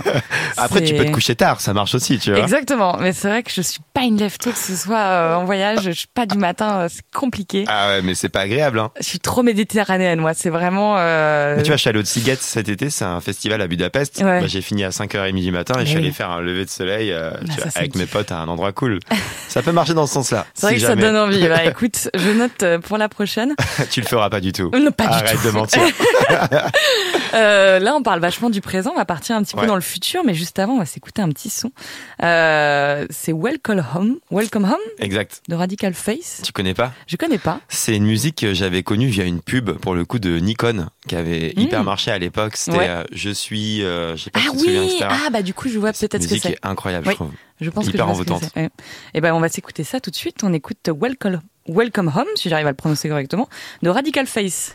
Après, 0.56 0.80
tu 0.82 0.94
peux 0.94 1.04
te 1.04 1.10
coucher 1.10 1.34
tard, 1.34 1.60
ça 1.60 1.72
marche 1.74 1.94
aussi, 1.94 2.18
tu 2.20 2.30
vois. 2.30 2.40
Exactement. 2.40 2.96
Mais 3.00 3.12
c'est 3.12 3.28
vrai 3.28 3.42
que 3.42 3.50
je 3.50 3.60
suis 3.62 3.80
pas 3.92 4.02
une 4.02 4.16
lève 4.16 4.36
tôt, 4.38 4.50
que 4.52 4.58
ce 4.58 4.76
soit 4.76 4.98
euh, 4.98 5.34
en 5.34 5.44
voyage, 5.44 5.80
je 5.82 5.90
suis 5.90 6.06
pas 6.12 6.26
du 6.26 6.38
matin, 6.38 6.82
euh, 6.82 6.88
c'est 6.88 7.02
compliqué. 7.12 7.64
Ah 7.66 7.88
ouais, 7.88 8.02
mais 8.02 8.14
c'est 8.14 8.28
pas 8.28 8.40
agréable. 8.42 8.78
Hein. 8.78 8.90
Je 9.00 9.06
suis 9.06 9.18
trop 9.18 9.42
méditerranéenne, 9.42 10.20
moi. 10.20 10.32
C'est 10.34 10.50
vraiment. 10.50 10.94
euh, 10.98 11.56
Mais 11.56 11.62
tu 11.62 11.68
vois, 11.68 11.76
je 11.76 11.80
suis 11.80 11.90
allé 11.90 11.98
au 11.98 12.04
Tsiget 12.04 12.36
cet 12.40 12.68
été, 12.68 12.90
c'est 12.90 13.04
un 13.04 13.20
festival 13.20 13.60
à 13.60 13.66
Budapest. 13.66 14.18
Ouais. 14.22 14.40
Bah, 14.42 14.46
j'ai 14.46 14.62
fini 14.62 14.84
à 14.84 14.90
5h30 14.90 15.42
du 15.42 15.50
matin 15.50 15.74
et 15.80 15.84
je 15.84 15.90
suis 15.90 15.98
allé 15.98 16.12
faire 16.12 16.30
un 16.30 16.40
lever 16.40 16.64
de 16.64 16.70
soleil 16.70 17.10
euh, 17.12 17.30
tu 17.32 17.46
Ah, 17.50 17.54
vois, 17.54 17.64
ça, 17.64 17.70
c'est 17.70 17.78
avec 17.80 17.96
mes 17.96 18.06
potes 18.06 18.30
à 18.30 18.36
un 18.38 18.46
endroit 18.48 18.70
cool. 18.72 19.00
ça 19.48 19.62
peut 19.62 19.72
marcher 19.72 19.94
dans 19.94 20.06
ce 20.06 20.14
sens-là. 20.14 20.46
c'est 20.54 20.66
vrai 20.66 20.74
si 20.76 20.80
que 20.82 20.86
ça 20.86 20.94
donne 20.94 21.16
envie. 21.16 21.46
Bah, 21.48 21.64
écoute, 21.64 22.08
je 22.14 22.30
note 22.30 22.64
pour 22.86 22.98
la 22.98 23.08
prochaine. 23.08 23.54
tu 23.90 24.00
le 24.00 24.06
feras 24.06 24.30
pas 24.30 24.40
du 24.40 24.52
tout. 24.52 24.70
Non, 24.72 24.92
pas 24.92 25.06
du 25.08 25.12
Arrête 25.14 25.38
tout. 25.42 25.46
de 25.48 25.50
mentir. 25.52 25.80
Euh, 27.32 27.78
là, 27.78 27.94
on 27.94 28.02
parle 28.02 28.18
vachement 28.18 28.50
du 28.50 28.60
présent. 28.60 28.90
On 28.92 28.98
va 28.98 29.04
partir 29.04 29.36
un 29.36 29.42
petit 29.44 29.54
peu 29.54 29.60
Ouais. 29.60 29.66
dans 29.68 29.76
le 29.76 29.80
futur, 29.80 30.24
mais 30.24 30.34
juste 30.34 30.58
avant, 30.58 30.72
on 30.74 30.78
va 30.80 30.84
s'écouter 30.84 31.22
un 31.22 31.28
petit 31.28 31.48
son. 31.48 31.70
Euh, 32.24 33.06
c'est 33.08 33.32
Welcome 33.32 33.84
Home, 33.94 34.16
Welcome 34.32 34.64
Home 34.64 34.74
exact. 34.98 35.40
de 35.48 35.54
Radical 35.54 35.94
Face. 35.94 36.40
Tu 36.44 36.50
connais 36.52 36.74
pas? 36.74 36.92
Je 37.06 37.16
connais 37.16 37.38
pas. 37.38 37.60
C'est 37.68 37.94
une 37.94 38.04
musique 38.04 38.38
que 38.38 38.52
j'avais 38.52 38.82
connue 38.82 39.06
via 39.06 39.24
une 39.24 39.40
pub 39.40 39.70
pour 39.78 39.94
le 39.94 40.04
coup 40.04 40.18
de 40.18 40.38
Nikon 40.40 40.88
qui 41.06 41.14
avait 41.14 41.52
Mm. 41.56 41.60
hyper 41.60 41.84
marché 41.84 42.10
à 42.10 42.18
l'époque. 42.18 42.56
C'était 42.56 42.78
Ouais. 42.78 42.88
euh, 42.88 43.04
Je 43.12 43.30
suis, 43.30 43.80
pas 43.84 44.14
Ah 44.34 44.40
si 44.52 44.58
souviens, 44.58 44.82
oui. 44.82 44.98
Ah 45.02 45.30
bah 45.30 45.42
du 45.42 45.54
coup, 45.54 45.68
je 45.68 45.78
vois 45.78 45.92
peut-être 45.92 46.14
ce 46.14 46.26
que 46.26 46.34
musique 46.34 46.42
c'est. 46.42 46.52
est 46.54 46.58
incroyable, 46.66 47.06
Oui. 47.06 47.12
je 47.12 47.16
trouve. 47.16 47.30
Je 47.60 47.70
pense 47.70 47.84
hyper 47.86 47.92
que 47.92 47.98
je 47.98 48.24
que 48.24 48.30
envoûtante. 48.32 48.42
Et 49.14 49.20
ben 49.20 49.32
on 49.34 49.40
va 49.40 49.48
s'écouter 49.48 49.84
ça 49.84 50.00
tout 50.00 50.10
de 50.10 50.16
suite. 50.16 50.42
On 50.42 50.52
écoute 50.52 50.78
Welcome 51.00 51.40
Welcome 51.68 52.08
Home, 52.16 52.26
si 52.34 52.48
j'arrive 52.48 52.66
à 52.66 52.70
le 52.70 52.76
prononcer 52.76 53.08
correctement, 53.08 53.48
de 53.82 53.88
Radical 53.90 54.26
Face. 54.26 54.74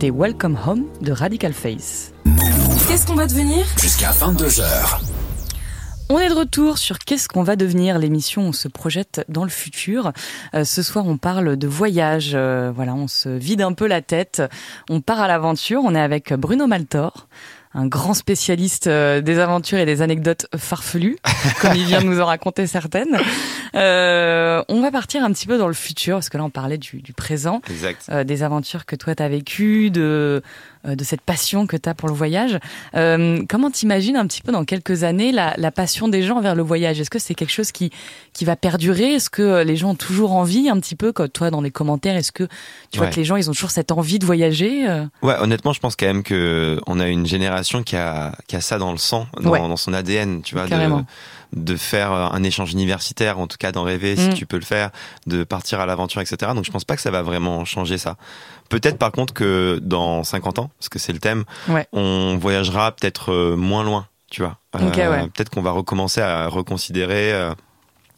C'était 0.00 0.16
Welcome 0.16 0.56
Home 0.64 0.84
de 1.00 1.10
Radical 1.10 1.52
Face. 1.52 2.12
Qu'est-ce 2.86 3.04
qu'on 3.04 3.16
va 3.16 3.26
devenir 3.26 3.66
Jusqu'à 3.80 4.12
22h. 4.12 4.62
On 6.08 6.20
est 6.20 6.28
de 6.28 6.34
retour 6.34 6.78
sur 6.78 7.00
Qu'est-ce 7.00 7.28
qu'on 7.28 7.42
va 7.42 7.56
devenir? 7.56 7.98
L'émission 7.98 8.42
où 8.42 8.48
on 8.50 8.52
se 8.52 8.68
projette 8.68 9.24
dans 9.28 9.42
le 9.42 9.50
futur. 9.50 10.12
Euh, 10.54 10.62
ce 10.62 10.84
soir, 10.84 11.04
on 11.08 11.16
parle 11.16 11.56
de 11.56 11.66
voyage. 11.66 12.30
Euh, 12.34 12.70
voilà, 12.72 12.94
on 12.94 13.08
se 13.08 13.28
vide 13.28 13.60
un 13.60 13.72
peu 13.72 13.88
la 13.88 14.00
tête. 14.00 14.40
On 14.88 15.00
part 15.00 15.20
à 15.20 15.26
l'aventure. 15.26 15.82
On 15.84 15.96
est 15.96 16.00
avec 16.00 16.32
Bruno 16.32 16.68
Maltor, 16.68 17.26
un 17.74 17.86
grand 17.86 18.14
spécialiste 18.14 18.86
euh, 18.86 19.20
des 19.20 19.38
aventures 19.38 19.78
et 19.78 19.86
des 19.86 20.02
anecdotes 20.02 20.46
farfelues, 20.56 21.18
comme 21.60 21.74
il 21.74 21.84
vient 21.84 22.00
de 22.00 22.06
nous 22.06 22.20
en 22.20 22.26
raconter 22.26 22.66
certaines. 22.66 23.18
Euh, 23.74 24.62
on 24.68 24.80
va 24.80 24.90
partir 24.90 25.22
un 25.22 25.32
petit 25.32 25.46
peu 25.46 25.58
dans 25.58 25.68
le 25.68 25.74
futur 25.74 26.16
parce 26.16 26.28
que 26.28 26.38
là, 26.38 26.44
on 26.44 26.50
parlait 26.50 26.78
du, 26.78 27.02
du 27.02 27.12
présent. 27.12 27.60
Exact. 27.68 28.06
euh, 28.10 28.24
des 28.24 28.42
aventures 28.42 28.86
que 28.86 28.96
toi 28.96 29.14
t'as 29.14 29.28
vécues, 29.28 29.90
de 29.90 30.42
de 30.94 31.04
cette 31.04 31.20
passion 31.20 31.66
que 31.66 31.76
t'as 31.76 31.94
pour 31.94 32.08
le 32.08 32.14
voyage. 32.14 32.58
Euh, 32.94 33.42
comment 33.48 33.70
t'imagines 33.70 34.16
un 34.16 34.26
petit 34.26 34.42
peu 34.42 34.52
dans 34.52 34.64
quelques 34.64 35.04
années 35.04 35.32
la, 35.32 35.54
la 35.56 35.70
passion 35.70 36.08
des 36.08 36.22
gens 36.22 36.40
vers 36.40 36.54
le 36.54 36.62
voyage? 36.62 37.00
Est-ce 37.00 37.10
que 37.10 37.18
c'est 37.18 37.34
quelque 37.34 37.52
chose 37.52 37.72
qui 37.72 37.90
qui 38.32 38.44
va 38.44 38.56
perdurer? 38.56 39.14
Est-ce 39.14 39.30
que 39.30 39.42
euh, 39.42 39.64
les 39.64 39.76
gens 39.76 39.90
ont 39.90 39.94
toujours 39.94 40.32
envie 40.32 40.68
un 40.68 40.78
petit 40.78 40.94
peu 40.96 41.12
comme 41.12 41.28
toi 41.28 41.50
dans 41.50 41.60
les 41.60 41.70
commentaires? 41.70 42.16
Est-ce 42.16 42.32
que 42.32 42.46
tu 42.90 42.98
vois 42.98 43.08
que 43.08 43.16
les 43.16 43.24
gens 43.24 43.36
ils 43.36 43.48
ont 43.50 43.52
toujours 43.52 43.70
cette 43.70 43.92
envie 43.92 44.18
de 44.18 44.26
voyager 44.26 44.88
euh? 44.88 45.04
Ouais, 45.22 45.34
honnêtement, 45.40 45.72
je 45.72 45.80
pense 45.80 45.96
quand 45.96 46.06
même 46.06 46.22
que 46.22 46.80
on 46.86 47.00
a 47.00 47.08
une 47.08 47.26
génération 47.26 47.82
qui 47.82 47.96
a, 47.96 48.32
qui 48.46 48.56
a 48.56 48.60
ça 48.60 48.78
dans 48.78 48.92
le 48.92 48.98
sang, 48.98 49.26
dans, 49.40 49.50
Ouais. 49.50 49.58
dans 49.60 49.76
son 49.76 49.92
ADN, 49.92 50.42
tu 50.42 50.54
vois, 50.54 50.64
de, 50.64 50.70
Carrément. 50.70 50.98
de 50.98 51.04
faire 51.76 52.12
un 52.12 52.42
échange 52.42 52.72
universitaire, 52.72 53.38
en 53.38 53.46
tout 53.46 53.56
cas 53.58 53.72
d'en 53.72 53.82
rêver 53.82 54.16
si 54.16 54.28
Mm. 54.28 54.34
tu 54.34 54.46
peux 54.46 54.58
le 54.58 54.64
faire, 54.64 54.90
de 55.26 55.44
partir 55.44 55.80
à 55.80 55.86
l'aventure, 55.86 56.20
etc. 56.20 56.52
Donc 56.54 56.64
je 56.64 56.70
pense 56.70 56.84
pas 56.84 56.94
que 56.96 57.02
ça 57.02 57.10
va 57.10 57.22
vraiment 57.22 57.64
changer 57.64 57.98
ça. 57.98 58.16
Peut-être 58.68 58.98
par 58.98 59.12
contre 59.12 59.32
que 59.34 59.78
dans 59.82 60.24
50 60.24 60.58
ans, 60.58 60.70
parce 60.78 60.88
que 60.88 60.98
c'est 60.98 61.12
le 61.12 61.18
thème, 61.20 61.44
Ouais. 61.68 61.86
on 61.92 62.36
voyagera 62.40 62.92
peut-être 62.92 63.32
euh, 63.32 63.56
moins 63.56 63.82
loin, 63.84 64.06
tu 64.30 64.42
vois. 64.42 64.58
Euh, 64.76 64.80
ouais. 65.10 65.28
Peut-être 65.34 65.48
qu'on 65.50 65.62
va 65.62 65.70
recommencer 65.70 66.20
à 66.20 66.48
reconsidérer. 66.48 67.32
euh, 67.32 67.54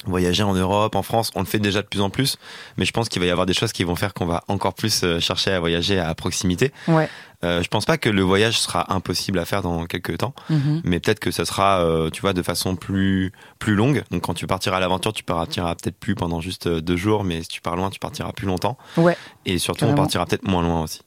Voyager 0.07 0.43
en 0.43 0.55
Europe, 0.55 0.95
en 0.97 1.03
France, 1.03 1.31
on 1.35 1.41
le 1.41 1.47
fait 1.47 1.59
déjà 1.59 1.83
de 1.83 1.87
plus 1.87 2.01
en 2.01 2.09
plus, 2.09 2.37
mais 2.79 2.87
je 2.87 2.91
pense 2.93 3.09
qu'il 3.11 3.21
va 3.21 3.27
y 3.27 3.31
avoir 3.31 3.45
des 3.45 3.53
choses 3.53 3.73
qui 3.73 3.85
vont 3.85 3.97
faire 3.97 4.15
qu'on 4.15 4.25
va 4.25 4.43
encore 4.49 4.73
plus 4.73 5.03
euh, 5.05 5.21
chercher 5.21 5.51
à 5.53 5.61
voyager 5.61 5.99
à 5.99 6.15
proximité. 6.15 6.73
Ouais. 6.89 7.07
Euh, 7.45 7.63
je 7.63 7.69
pense 7.69 7.85
pas 7.85 7.99
que 7.99 8.09
le 8.09 8.23
voyage 8.23 8.59
sera 8.59 8.95
impossible 8.95 9.39
à 9.39 9.45
faire 9.45 9.61
dans 9.63 9.85
quelques 9.87 10.17
temps, 10.19 10.35
Mhm. 10.49 10.81
mais 10.85 11.01
peut-être 11.01 11.21
que 11.21 11.31
ça 11.31 11.45
sera, 11.45 11.81
euh, 11.81 12.09
tu 12.11 12.23
vois, 12.23 12.33
de 12.33 12.43
façon 12.43 12.77
plus 12.77 13.33
plus 13.59 13.75
longue. 13.75 14.03
Donc 14.11 14.23
quand 14.23 14.35
tu 14.35 14.47
partiras 14.47 14.79
à 14.79 14.81
l'aventure, 14.81 15.13
tu 15.13 15.23
partiras 15.25 15.75
peut-être 15.75 15.99
plus 15.99 16.15
pendant 16.15 16.41
juste 16.41 16.67
euh, 16.67 16.81
deux 16.81 16.97
jours, 16.97 17.23
mais 17.25 17.43
si 17.43 17.49
tu 17.49 17.61
pars 17.61 17.77
loin, 17.77 17.91
tu 17.91 17.99
partiras 17.99 18.33
plus 18.33 18.47
longtemps. 18.47 18.79
Ouais. 18.97 19.17
Et 19.45 19.59
surtout, 19.59 19.81
Carrément. 19.81 19.99
on 19.99 20.03
partira 20.03 20.25
peut-être 20.27 20.49
moins 20.49 20.63
loin 20.63 20.83
aussi. 20.83 21.01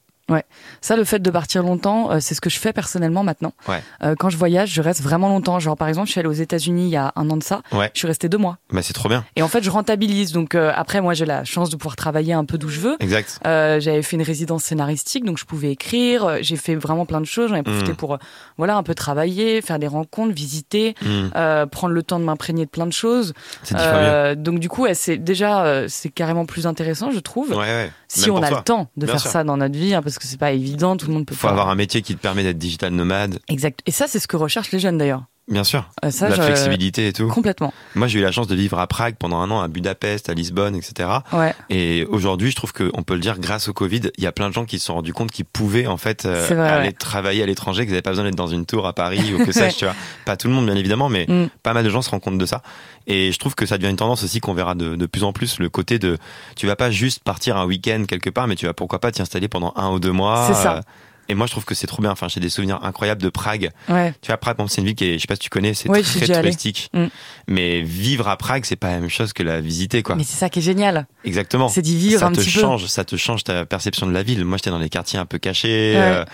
Ça, 0.80 0.96
le 0.96 1.04
fait 1.04 1.18
de 1.20 1.30
partir 1.30 1.62
longtemps, 1.62 2.10
euh, 2.10 2.18
c'est 2.20 2.34
ce 2.34 2.40
que 2.40 2.50
je 2.50 2.58
fais 2.58 2.72
personnellement 2.72 3.22
maintenant. 3.24 3.52
Ouais. 3.68 3.82
Euh, 4.02 4.14
quand 4.18 4.30
je 4.30 4.36
voyage, 4.36 4.70
je 4.72 4.80
reste 4.82 5.02
vraiment 5.02 5.28
longtemps. 5.28 5.58
Genre, 5.58 5.76
par 5.76 5.88
exemple, 5.88 6.06
je 6.06 6.12
suis 6.12 6.18
allée 6.20 6.28
aux 6.28 6.32
États-Unis 6.32 6.84
il 6.86 6.90
y 6.90 6.96
a 6.96 7.12
un 7.16 7.28
an 7.30 7.36
de 7.36 7.42
ça. 7.42 7.60
Ouais. 7.72 7.90
Je 7.94 7.98
suis 8.00 8.06
restée 8.08 8.28
deux 8.28 8.38
mois. 8.38 8.58
Bah 8.72 8.80
c'est 8.82 8.92
trop 8.92 9.08
bien. 9.08 9.24
Et 9.36 9.42
en 9.42 9.48
fait, 9.48 9.62
je 9.62 9.70
rentabilise. 9.70 10.32
Donc 10.32 10.54
euh, 10.54 10.72
après, 10.74 11.00
moi, 11.00 11.14
j'ai 11.14 11.24
la 11.26 11.44
chance 11.44 11.70
de 11.70 11.76
pouvoir 11.76 11.96
travailler 11.96 12.32
un 12.32 12.44
peu 12.44 12.58
d'où 12.58 12.68
je 12.68 12.80
veux. 12.80 12.96
Exact. 13.00 13.38
Euh, 13.46 13.80
j'avais 13.80 14.02
fait 14.02 14.16
une 14.16 14.22
résidence 14.22 14.64
scénaristique, 14.64 15.24
donc 15.24 15.38
je 15.38 15.44
pouvais 15.44 15.70
écrire. 15.72 16.24
Euh, 16.24 16.38
J'ai 16.40 16.56
fait 16.56 16.74
vraiment 16.74 17.06
plein 17.06 17.20
de 17.20 17.26
choses. 17.26 17.50
J'en 17.50 17.56
ai 17.56 17.62
profité 17.62 17.92
Mm. 17.92 17.96
pour, 17.96 18.14
euh, 18.14 18.18
voilà, 18.56 18.76
un 18.76 18.82
peu 18.82 18.94
travailler, 18.94 19.60
faire 19.62 19.78
des 19.78 19.86
rencontres, 19.88 20.34
visiter, 20.34 20.94
euh, 21.36 21.66
prendre 21.66 21.92
le 21.94 22.02
temps 22.02 22.18
de 22.18 22.24
m'imprégner 22.24 22.64
de 22.64 22.70
plein 22.70 22.86
de 22.86 22.92
choses. 22.92 23.32
Euh, 23.74 24.34
donc 24.34 24.58
du 24.58 24.68
coup, 24.68 24.82
ouais, 24.82 24.94
c'est 24.94 25.16
déjà, 25.18 25.64
euh, 25.64 25.86
c'est 25.88 26.08
carrément 26.08 26.46
plus 26.46 26.66
intéressant, 26.66 27.10
je 27.10 27.18
trouve. 27.20 27.50
Ouais, 27.50 27.56
ouais. 27.56 27.92
Si 28.08 28.26
Même 28.30 28.36
on 28.38 28.42
a 28.42 28.48
toi. 28.48 28.58
le 28.58 28.64
temps 28.64 28.88
de 28.96 29.06
Bien 29.06 29.14
faire 29.14 29.22
sûr. 29.22 29.30
ça 29.30 29.44
dans 29.44 29.56
notre 29.56 29.76
vie, 29.76 29.94
hein, 29.94 30.00
parce 30.14 30.24
que 30.24 30.28
c'est 30.30 30.38
pas 30.38 30.52
évident, 30.52 30.96
tout 30.96 31.06
le 31.08 31.12
monde 31.14 31.26
peut 31.26 31.34
Faut 31.34 31.46
pas. 31.48 31.52
avoir 31.52 31.68
un 31.68 31.74
métier 31.74 32.02
qui 32.02 32.14
te 32.14 32.20
permet 32.20 32.42
d'être 32.42 32.58
digital 32.58 32.92
nomade. 32.92 33.38
Exact. 33.48 33.80
Et 33.86 33.90
ça, 33.90 34.06
c'est 34.06 34.18
ce 34.20 34.28
que 34.28 34.36
recherchent 34.36 34.70
les 34.72 34.78
jeunes 34.78 34.98
d'ailleurs. 34.98 35.24
Bien 35.46 35.62
sûr. 35.62 35.84
Euh, 36.02 36.10
ça, 36.10 36.30
la 36.30 36.36
je- 36.36 36.40
flexibilité 36.42 37.08
et 37.08 37.12
tout. 37.12 37.28
Complètement. 37.28 37.74
Moi, 37.94 38.06
j'ai 38.06 38.18
eu 38.18 38.22
la 38.22 38.32
chance 38.32 38.46
de 38.46 38.54
vivre 38.54 38.78
à 38.78 38.86
Prague 38.86 39.16
pendant 39.18 39.38
un 39.40 39.50
an, 39.50 39.60
à 39.60 39.68
Budapest, 39.68 40.30
à 40.30 40.34
Lisbonne, 40.34 40.74
etc. 40.74 41.08
Ouais. 41.32 41.54
Et 41.68 42.06
aujourd'hui, 42.08 42.50
je 42.50 42.56
trouve 42.56 42.72
qu'on 42.72 43.02
peut 43.02 43.12
le 43.12 43.20
dire, 43.20 43.38
grâce 43.38 43.68
au 43.68 43.74
Covid, 43.74 44.00
il 44.16 44.24
y 44.24 44.26
a 44.26 44.32
plein 44.32 44.48
de 44.48 44.54
gens 44.54 44.64
qui 44.64 44.78
se 44.78 44.86
sont 44.86 44.94
rendus 44.94 45.12
compte 45.12 45.30
qu'ils 45.30 45.44
pouvaient 45.44 45.86
en 45.86 45.98
fait 45.98 46.24
euh, 46.24 46.46
vrai, 46.48 46.56
aller 46.70 46.86
ouais. 46.86 46.92
travailler 46.92 47.42
à 47.42 47.46
l'étranger, 47.46 47.82
qu'ils 47.82 47.90
n'avaient 47.90 48.00
pas 48.00 48.10
besoin 48.10 48.24
d'être 48.24 48.34
dans 48.36 48.46
une 48.46 48.64
tour 48.64 48.86
à 48.86 48.94
Paris 48.94 49.34
ou 49.34 49.44
que 49.44 49.52
sais-je, 49.52 49.76
tu 49.76 49.84
vois. 49.84 49.94
Pas 50.24 50.38
tout 50.38 50.48
le 50.48 50.54
monde, 50.54 50.64
bien 50.64 50.76
évidemment, 50.76 51.10
mais 51.10 51.26
Mm. 51.28 51.48
pas 51.62 51.74
mal 51.74 51.84
de 51.84 51.90
gens 51.90 52.00
se 52.00 52.08
rendent 52.08 52.22
compte 52.22 52.38
de 52.38 52.46
ça. 52.46 52.62
Et 53.06 53.30
je 53.30 53.38
trouve 53.38 53.54
que 53.54 53.66
ça 53.66 53.76
devient 53.76 53.90
une 53.90 53.96
tendance 53.96 54.24
aussi 54.24 54.40
qu'on 54.40 54.54
verra 54.54 54.74
de, 54.74 54.96
de 54.96 55.06
plus 55.06 55.24
en 55.24 55.34
plus, 55.34 55.58
le 55.58 55.68
côté 55.68 55.98
de, 55.98 56.16
tu 56.56 56.66
vas 56.66 56.76
pas 56.76 56.90
juste 56.90 57.22
partir 57.22 57.58
un 57.58 57.66
week-end 57.66 58.04
quelque 58.08 58.30
part, 58.30 58.46
mais 58.46 58.56
tu 58.56 58.64
vas 58.64 58.72
pourquoi 58.72 58.98
pas 58.98 59.12
t'y 59.12 59.20
installer 59.20 59.48
pendant 59.48 59.74
un 59.76 59.90
ou 59.90 60.00
deux 60.00 60.12
mois. 60.12 60.46
C'est 60.48 60.54
ça. 60.62 60.76
euh, 60.76 60.80
et 61.28 61.34
moi, 61.34 61.46
je 61.46 61.52
trouve 61.52 61.64
que 61.64 61.74
c'est 61.74 61.86
trop 61.86 62.02
bien. 62.02 62.10
Enfin, 62.10 62.28
j'ai 62.28 62.40
des 62.40 62.48
souvenirs 62.48 62.80
incroyables 62.82 63.22
de 63.22 63.28
Prague. 63.28 63.70
Ouais. 63.88 64.12
Tu 64.20 64.28
vois, 64.28 64.36
Prague, 64.36 64.54
exemple, 64.56 64.70
c'est 64.70 64.80
une 64.80 64.86
ville 64.88 64.94
qui 64.96 65.04
est, 65.04 65.14
je 65.14 65.18
sais 65.22 65.26
pas 65.26 65.34
si 65.34 65.40
tu 65.40 65.50
connais, 65.50 65.74
c'est 65.74 65.88
suis 66.04 66.20
très 66.20 66.40
touristique. 66.40 66.90
Mm. 66.92 67.06
Mais 67.48 67.82
vivre 67.82 68.28
à 68.28 68.36
Prague, 68.36 68.64
c'est 68.64 68.76
pas 68.76 68.90
la 68.90 69.00
même 69.00 69.10
chose 69.10 69.32
que 69.32 69.42
la 69.42 69.60
visiter, 69.60 70.02
quoi. 70.02 70.16
Mais 70.16 70.24
c'est 70.24 70.36
ça 70.38 70.48
qui 70.48 70.58
est 70.60 70.62
génial. 70.62 71.06
Exactement. 71.24 71.68
C'est 71.68 71.82
d'y 71.82 71.96
vivre 71.96 72.20
ça 72.20 72.26
un 72.26 72.32
te 72.32 72.40
petit 72.40 72.50
peu. 72.52 72.60
change, 72.60 72.86
ça 72.86 73.04
te 73.04 73.16
change 73.16 73.44
ta 73.44 73.64
perception 73.66 74.06
de 74.06 74.12
la 74.12 74.22
ville. 74.22 74.44
Moi, 74.44 74.58
j'étais 74.58 74.70
dans 74.70 74.78
les 74.78 74.88
quartiers 74.88 75.18
un 75.18 75.26
peu 75.26 75.38
cachés, 75.38 75.94
Ouais. 75.94 76.00
euh, 76.00 76.24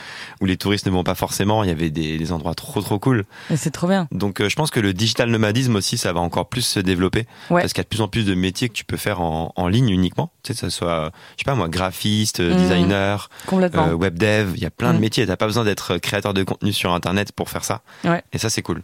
où 0.41 0.47
les 0.47 0.57
touristes 0.57 0.87
ne 0.87 0.91
vont 0.91 1.05
pas 1.05 1.15
forcément. 1.15 1.63
Il 1.65 1.69
y 1.69 1.73
avait 1.73 1.91
des, 1.91 2.19
des 2.19 2.33
endroits 2.33 2.55
trop 2.55 2.81
trop 2.81 2.99
cool. 2.99 3.25
Et 3.51 3.57
c'est 3.57 3.71
trop 3.71 3.87
bien. 3.89 4.09
Donc, 4.13 4.41
euh, 4.41 4.49
je 4.49 4.57
pense 4.57 4.71
que 4.71 4.81
le 4.81 4.93
digital 4.93 5.31
nomadisme 5.31 5.77
aussi, 5.77 5.99
ça 5.99 6.13
va 6.13 6.21
encore 6.21 6.49
plus 6.49 6.63
se 6.63 6.81
développer, 6.81 7.27
Ouais. 7.51 7.61
parce 7.63 7.73
qu'il 7.73 7.81
y 7.81 7.83
a 7.83 7.85
de 7.85 7.89
plus 7.89 8.01
en 8.01 8.09
plus 8.09 8.25
de 8.25 8.35
métiers 8.35 8.69
que 8.69 8.75
tu 8.75 8.85
peux 8.85 8.97
faire 8.97 9.21
en, 9.21 9.53
en 9.57 9.69
ligne 9.69 9.89
uniquement. 9.91 10.31
Tu 10.43 10.49
sais, 10.49 10.55
que 10.55 10.61
ça 10.61 10.71
soit, 10.71 11.11
je 11.37 11.43
sais 11.43 11.45
pas 11.45 11.55
moi, 11.55 11.69
graphiste, 11.69 12.41
euh, 12.41 12.51
Mhm. 12.55 12.57
designer, 12.61 13.31
euh, 13.53 13.93
web 13.95 14.19
dev. 14.19 14.53
Il 14.57 14.63
y 14.63 14.67
a 14.67 14.71
plein 14.81 14.91
de 14.91 14.95
Mhm. 14.97 15.01
métiers. 15.01 15.27
T'as 15.27 15.37
pas 15.37 15.47
besoin 15.47 15.65
d'être 15.65 15.99
créateur 15.99 16.35
de 16.35 16.43
contenu 16.43 16.73
sur 16.73 16.93
Internet 16.93 17.33
pour 17.33 17.49
faire 17.51 17.65
ça. 17.65 17.81
Ouais. 18.05 18.23
Et 18.33 18.39
ça, 18.39 18.51
c'est 18.51 18.63
cool. 18.63 18.83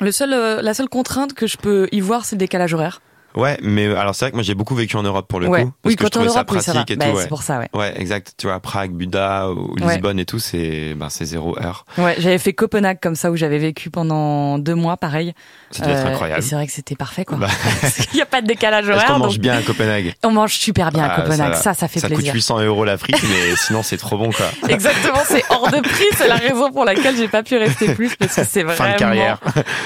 Le 0.00 0.10
seul, 0.12 0.32
euh, 0.32 0.62
la 0.62 0.74
seule 0.74 0.88
contrainte 0.88 1.34
que 1.34 1.46
je 1.46 1.56
peux 1.56 1.88
y 1.92 2.00
voir, 2.00 2.24
c'est 2.24 2.36
le 2.36 2.40
décalage 2.40 2.72
horaire. 2.74 3.00
Ouais, 3.34 3.58
mais 3.62 3.86
alors 3.94 4.14
c'est 4.14 4.26
vrai 4.26 4.30
que 4.32 4.36
moi 4.36 4.42
j'ai 4.42 4.54
beaucoup 4.54 4.74
vécu 4.74 4.96
en 4.96 5.02
Europe 5.02 5.26
pour 5.28 5.40
le 5.40 5.48
ouais. 5.48 5.64
coup. 5.64 5.72
Parce 5.82 5.92
oui, 5.92 5.96
que 5.96 6.04
je 6.04 6.10
quand 6.10 6.18
en 6.18 6.22
trouvais 6.24 6.26
Europe, 6.28 6.48
ça 6.50 6.54
oui, 6.56 6.62
ça 6.62 6.72
pratique 6.72 6.90
et 6.90 6.96
Bah, 6.96 7.06
tout. 7.06 7.16
Ouais. 7.16 7.22
C'est 7.22 7.28
pour 7.28 7.42
ça, 7.42 7.58
ouais. 7.58 7.68
Ouais, 7.74 7.94
exact. 8.00 8.34
Tu 8.36 8.46
vois, 8.46 8.60
Prague, 8.60 8.92
Buda 8.92 9.48
ou 9.50 9.74
Ouais. 9.80 9.94
Lisbonne 9.94 10.18
et 10.18 10.24
tout, 10.24 10.38
c'est 10.38 10.94
ben, 10.94 11.08
zéro 11.10 11.58
heure. 11.58 11.84
Ouais, 11.98 12.14
j'avais 12.18 12.38
fait 12.38 12.52
Copenhague 12.52 12.98
comme 13.00 13.14
ça 13.14 13.30
où 13.30 13.36
j'avais 13.36 13.58
vécu 13.58 13.88
pendant 13.90 14.58
deux 14.58 14.74
mois, 14.74 14.96
pareil. 14.96 15.32
Ça 15.70 15.84
devait 15.84 15.94
être 15.94 16.06
Euh, 16.06 16.10
incroyable. 16.10 16.40
Et 16.40 16.42
c'est 16.42 16.54
vrai 16.54 16.66
que 16.66 16.72
c'était 16.72 16.96
parfait, 16.96 17.24
quoi. 17.24 17.38
Bah, 17.38 17.48
Il 18.12 18.16
n'y 18.16 18.22
a 18.22 18.26
pas 18.26 18.42
de 18.42 18.46
décalage 18.46 18.88
horaire. 18.88 19.06
qu'on 19.06 19.18
mange 19.18 19.34
donc 19.34 19.40
bien 19.42 19.54
à 19.56 19.62
Copenhague? 19.62 20.14
On 20.24 20.30
mange 20.30 20.52
super 20.54 20.90
bien 20.90 21.04
à 21.04 21.14
Ah, 21.14 21.22
Copenhague. 21.22 21.54
Ça, 21.54 21.74
ça, 21.74 21.88
fait 21.88 22.00
ça 22.00 22.08
plaisir. 22.08 22.26
coûte 22.26 22.34
800 22.34 22.60
euros 22.60 22.84
la 22.84 22.98
frite, 22.98 23.16
mais 23.22 23.56
sinon 23.56 23.82
c'est 23.82 23.96
trop 23.96 24.18
bon 24.18 24.30
quoi. 24.30 24.46
Exactement, 24.68 25.20
c'est 25.26 25.42
hors 25.50 25.70
de 25.70 25.80
prix. 25.80 26.04
C'est 26.16 26.28
la 26.28 26.36
raison 26.36 26.70
pour 26.70 26.84
laquelle 26.84 27.16
j'ai 27.16 27.28
pas 27.28 27.42
pu 27.42 27.56
rester 27.56 27.94
plus 27.94 28.14
parce 28.16 28.34
que 28.36 28.44
c'est 28.44 28.62
vraiment 28.62 28.76
Fin 28.84 28.92
de 28.92 28.98
carrière. 28.98 29.38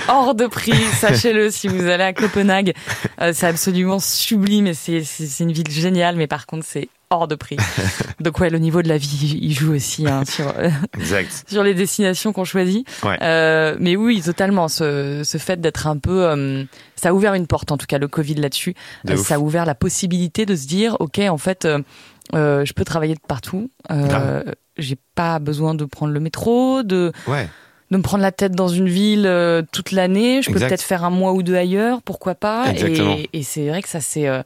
hors 0.08 0.34
de 0.34 0.46
prix. 0.46 0.72
Sachez-le, 1.00 1.50
si 1.50 1.68
vous 1.68 1.86
allez 1.86 2.04
à 2.04 2.12
Copenhague, 2.12 2.72
euh, 3.20 3.32
c'est 3.36 3.46
absolument 3.46 3.98
sublime 3.98 4.66
et 4.66 4.72
c'est 4.74 5.40
une 5.40 5.52
ville 5.52 5.70
géniale, 5.70 6.16
mais 6.16 6.26
par 6.26 6.46
contre 6.46 6.64
c'est 6.66 6.88
hors 7.10 7.28
de 7.28 7.34
prix. 7.34 7.58
Donc 8.20 8.40
ouais, 8.40 8.48
le 8.48 8.58
niveau 8.58 8.80
de 8.80 8.88
la 8.88 8.96
vie, 8.96 9.38
il 9.42 9.52
joue 9.52 9.74
aussi 9.74 10.08
hein, 10.08 10.24
sur 10.28 10.52
Exact. 10.94 11.44
sur 11.48 11.62
les 11.62 11.74
destinations 11.74 12.32
qu'on 12.32 12.44
choisit. 12.44 12.88
Ouais. 13.04 13.18
Euh, 13.22 13.76
mais 13.78 13.94
oui, 13.94 14.22
totalement. 14.22 14.68
Ce, 14.68 15.20
ce 15.22 15.38
fait 15.38 15.60
d'être 15.60 15.86
un 15.86 15.98
peu, 15.98 16.24
euh, 16.24 16.64
ça 16.96 17.10
a 17.10 17.12
ouvert 17.12 17.34
une 17.34 17.46
porte 17.46 17.70
en 17.72 17.76
tout 17.76 17.86
cas 17.86 17.98
le 17.98 18.08
Covid 18.08 18.36
là-dessus. 18.36 18.74
De 19.04 19.12
Euh, 19.12 19.16
ça 19.16 19.34
a 19.34 19.38
ouvert 19.38 19.66
la 19.66 19.74
possibilité 19.74 20.46
de 20.46 20.56
se 20.56 20.66
dire, 20.66 20.96
ok, 21.00 21.18
en 21.28 21.38
fait, 21.38 21.68
je 22.32 22.72
peux 22.72 22.84
travailler 22.84 23.14
de 23.14 23.20
partout. 23.28 23.70
J'ai 24.78 24.96
pas 25.14 25.38
besoin 25.38 25.74
de 25.74 25.84
prendre 25.84 26.12
le 26.12 26.20
métro, 26.20 26.82
de 26.82 27.12
Ouais. 27.26 27.48
De 27.90 27.96
me 27.96 28.02
prendre 28.02 28.22
la 28.22 28.32
tête 28.32 28.52
dans 28.52 28.68
une 28.68 28.88
ville 28.88 29.26
euh, 29.26 29.62
toute 29.72 29.92
l'année. 29.92 30.42
Je 30.42 30.50
peux 30.50 30.58
peut-être 30.58 30.82
faire 30.82 31.04
un 31.04 31.10
mois 31.10 31.32
ou 31.32 31.42
deux 31.42 31.54
ailleurs, 31.54 32.02
pourquoi 32.02 32.34
pas. 32.34 32.70
Exactement. 32.70 33.14
Et, 33.14 33.28
et 33.32 33.42
c'est 33.42 33.68
vrai 33.68 33.82
que 33.82 33.88
ça 33.88 34.00
c'est 34.00 34.26
euh, 34.28 34.42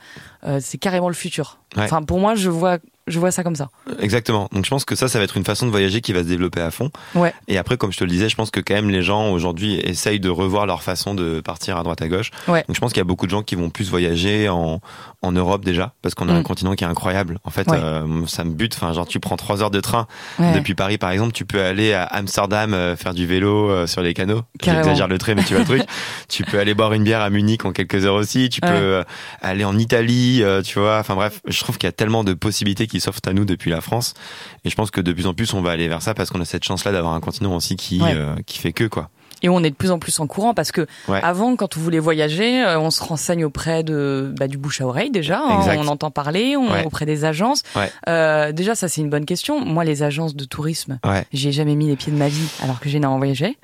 euh, 0.46 0.58
c'est 0.60 0.78
carrément 0.78 1.08
le 1.08 1.14
futur. 1.14 1.58
Ouais. 1.76 1.84
Enfin 1.84 2.02
pour 2.02 2.18
moi 2.18 2.34
je 2.34 2.50
vois 2.50 2.78
je 3.10 3.18
vois 3.18 3.30
ça 3.30 3.42
comme 3.42 3.56
ça. 3.56 3.68
Exactement. 4.00 4.48
Donc 4.52 4.64
je 4.64 4.70
pense 4.70 4.84
que 4.84 4.94
ça, 4.94 5.08
ça 5.08 5.18
va 5.18 5.24
être 5.24 5.36
une 5.36 5.44
façon 5.44 5.66
de 5.66 5.70
voyager 5.70 6.00
qui 6.00 6.12
va 6.12 6.20
se 6.22 6.28
développer 6.28 6.60
à 6.60 6.70
fond. 6.70 6.90
Ouais. 7.14 7.32
Et 7.48 7.58
après, 7.58 7.76
comme 7.76 7.92
je 7.92 7.98
te 7.98 8.04
le 8.04 8.10
disais, 8.10 8.28
je 8.28 8.36
pense 8.36 8.50
que 8.50 8.60
quand 8.60 8.74
même 8.74 8.90
les 8.90 9.02
gens 9.02 9.30
aujourd'hui 9.30 9.74
essayent 9.80 10.20
de 10.20 10.28
revoir 10.30 10.66
leur 10.66 10.82
façon 10.82 11.14
de 11.14 11.40
partir 11.40 11.76
à 11.76 11.82
droite 11.82 12.00
à 12.02 12.08
gauche. 12.08 12.30
Ouais. 12.48 12.64
Donc 12.66 12.76
je 12.76 12.80
pense 12.80 12.92
qu'il 12.92 13.00
y 13.00 13.02
a 13.02 13.04
beaucoup 13.04 13.26
de 13.26 13.30
gens 13.30 13.42
qui 13.42 13.54
vont 13.56 13.70
plus 13.70 13.90
voyager 13.90 14.48
en, 14.48 14.80
en 15.22 15.32
Europe 15.32 15.64
déjà, 15.64 15.92
parce 16.02 16.14
qu'on 16.14 16.28
a 16.28 16.32
Mm. 16.32 16.36
un 16.36 16.42
continent 16.42 16.74
qui 16.74 16.84
est 16.84 16.86
incroyable. 16.86 17.38
En 17.44 17.50
fait, 17.50 17.68
Ouais. 17.70 17.76
euh, 17.78 18.26
ça 18.26 18.44
me 18.44 18.52
bute. 18.52 18.74
Enfin, 18.74 18.92
genre 18.92 19.06
tu 19.06 19.20
prends 19.20 19.36
trois 19.36 19.62
heures 19.62 19.70
de 19.70 19.80
train 19.80 20.06
depuis 20.54 20.74
Paris, 20.74 20.96
par 20.98 21.10
exemple, 21.10 21.32
tu 21.32 21.44
peux 21.44 21.60
aller 21.62 21.92
à 21.92 22.04
Amsterdam 22.04 22.72
euh, 22.74 22.96
faire 22.96 23.14
du 23.14 23.26
vélo 23.26 23.68
euh, 23.70 23.86
sur 23.86 24.00
les 24.02 24.14
canaux. 24.14 24.42
J'exagère 24.62 25.08
le 25.08 25.18
trait, 25.18 25.34
mais 25.34 25.42
tu 25.44 25.54
vois 25.54 25.60
le 25.60 25.64
truc. 25.66 25.82
tu 26.28 26.44
peux 26.44 26.58
aller 26.58 26.74
boire 26.74 26.92
une 26.92 27.02
bière 27.04 27.20
à 27.20 27.30
Munich 27.30 27.64
en 27.64 27.72
quelques 27.72 28.04
heures 28.06 28.14
aussi. 28.14 28.48
Tu 28.48 28.60
peux 28.60 29.02
aller 29.42 29.64
en 29.64 29.76
Italie, 29.78 30.42
tu 30.64 30.78
vois. 30.78 30.98
Enfin 30.98 31.14
bref, 31.14 31.40
je 31.46 31.60
trouve 31.60 31.76
qu'il 31.78 31.86
y 31.86 31.88
a 31.88 31.92
tellement 31.92 32.24
de 32.24 32.32
possibilités 32.34 32.86
qui 32.86 32.99
s'offrent 33.00 33.20
à 33.26 33.32
nous 33.32 33.44
depuis 33.44 33.70
la 33.70 33.80
France. 33.80 34.14
Et 34.64 34.70
je 34.70 34.74
pense 34.74 34.90
que 34.90 35.00
de 35.00 35.12
plus 35.12 35.26
en 35.26 35.34
plus, 35.34 35.52
on 35.54 35.60
va 35.62 35.70
aller 35.72 35.88
vers 35.88 36.02
ça 36.02 36.14
parce 36.14 36.30
qu'on 36.30 36.40
a 36.40 36.44
cette 36.44 36.64
chance-là 36.64 36.92
d'avoir 36.92 37.14
un 37.14 37.20
continent 37.20 37.54
aussi 37.54 37.76
qui 37.76 38.00
Ouais. 38.00 38.14
euh, 38.14 38.34
qui 38.46 38.58
fait 38.58 38.72
que 38.72 38.84
quoi. 38.84 39.10
Et 39.42 39.48
on 39.48 39.62
est 39.64 39.70
de 39.70 39.74
plus 39.74 39.90
en 39.90 39.98
plus 39.98 40.18
en 40.20 40.26
courant 40.26 40.54
parce 40.54 40.72
que 40.72 40.86
Ouais. 41.08 41.20
avant, 41.22 41.56
quand 41.56 41.76
on 41.76 41.80
voulait 41.80 41.98
voyager, 41.98 42.62
euh, 42.64 42.78
on 42.78 42.90
se 42.90 43.02
renseigne 43.02 43.44
auprès 43.44 43.82
de 43.82 44.32
bah, 44.38 44.48
du 44.48 44.58
bouche 44.58 44.80
à 44.80 44.86
oreille 44.86 45.10
déjà. 45.10 45.38
hein. 45.40 45.76
On 45.78 45.86
entend 45.88 46.10
parler, 46.10 46.56
on, 46.56 46.70
Ouais. 46.70 46.84
auprès 46.84 47.06
des 47.06 47.24
agences. 47.24 47.62
Ouais. 47.76 47.90
Euh, 48.08 48.52
déjà, 48.52 48.74
ça 48.74 48.88
c'est 48.88 49.00
une 49.00 49.10
bonne 49.10 49.24
question. 49.24 49.64
Moi, 49.64 49.84
les 49.84 50.02
agences 50.02 50.34
de 50.36 50.44
tourisme, 50.44 50.98
j'y 51.32 51.48
ai 51.48 51.52
jamais 51.52 51.74
mis 51.74 51.86
les 51.86 51.96
pieds 51.96 52.12
de 52.12 52.18
ma 52.18 52.28
vie 52.28 52.48
alors 52.62 52.80
que 52.80 52.88
j'ai 52.88 52.98
énormément 52.98 53.18
voyagé. 53.18 53.56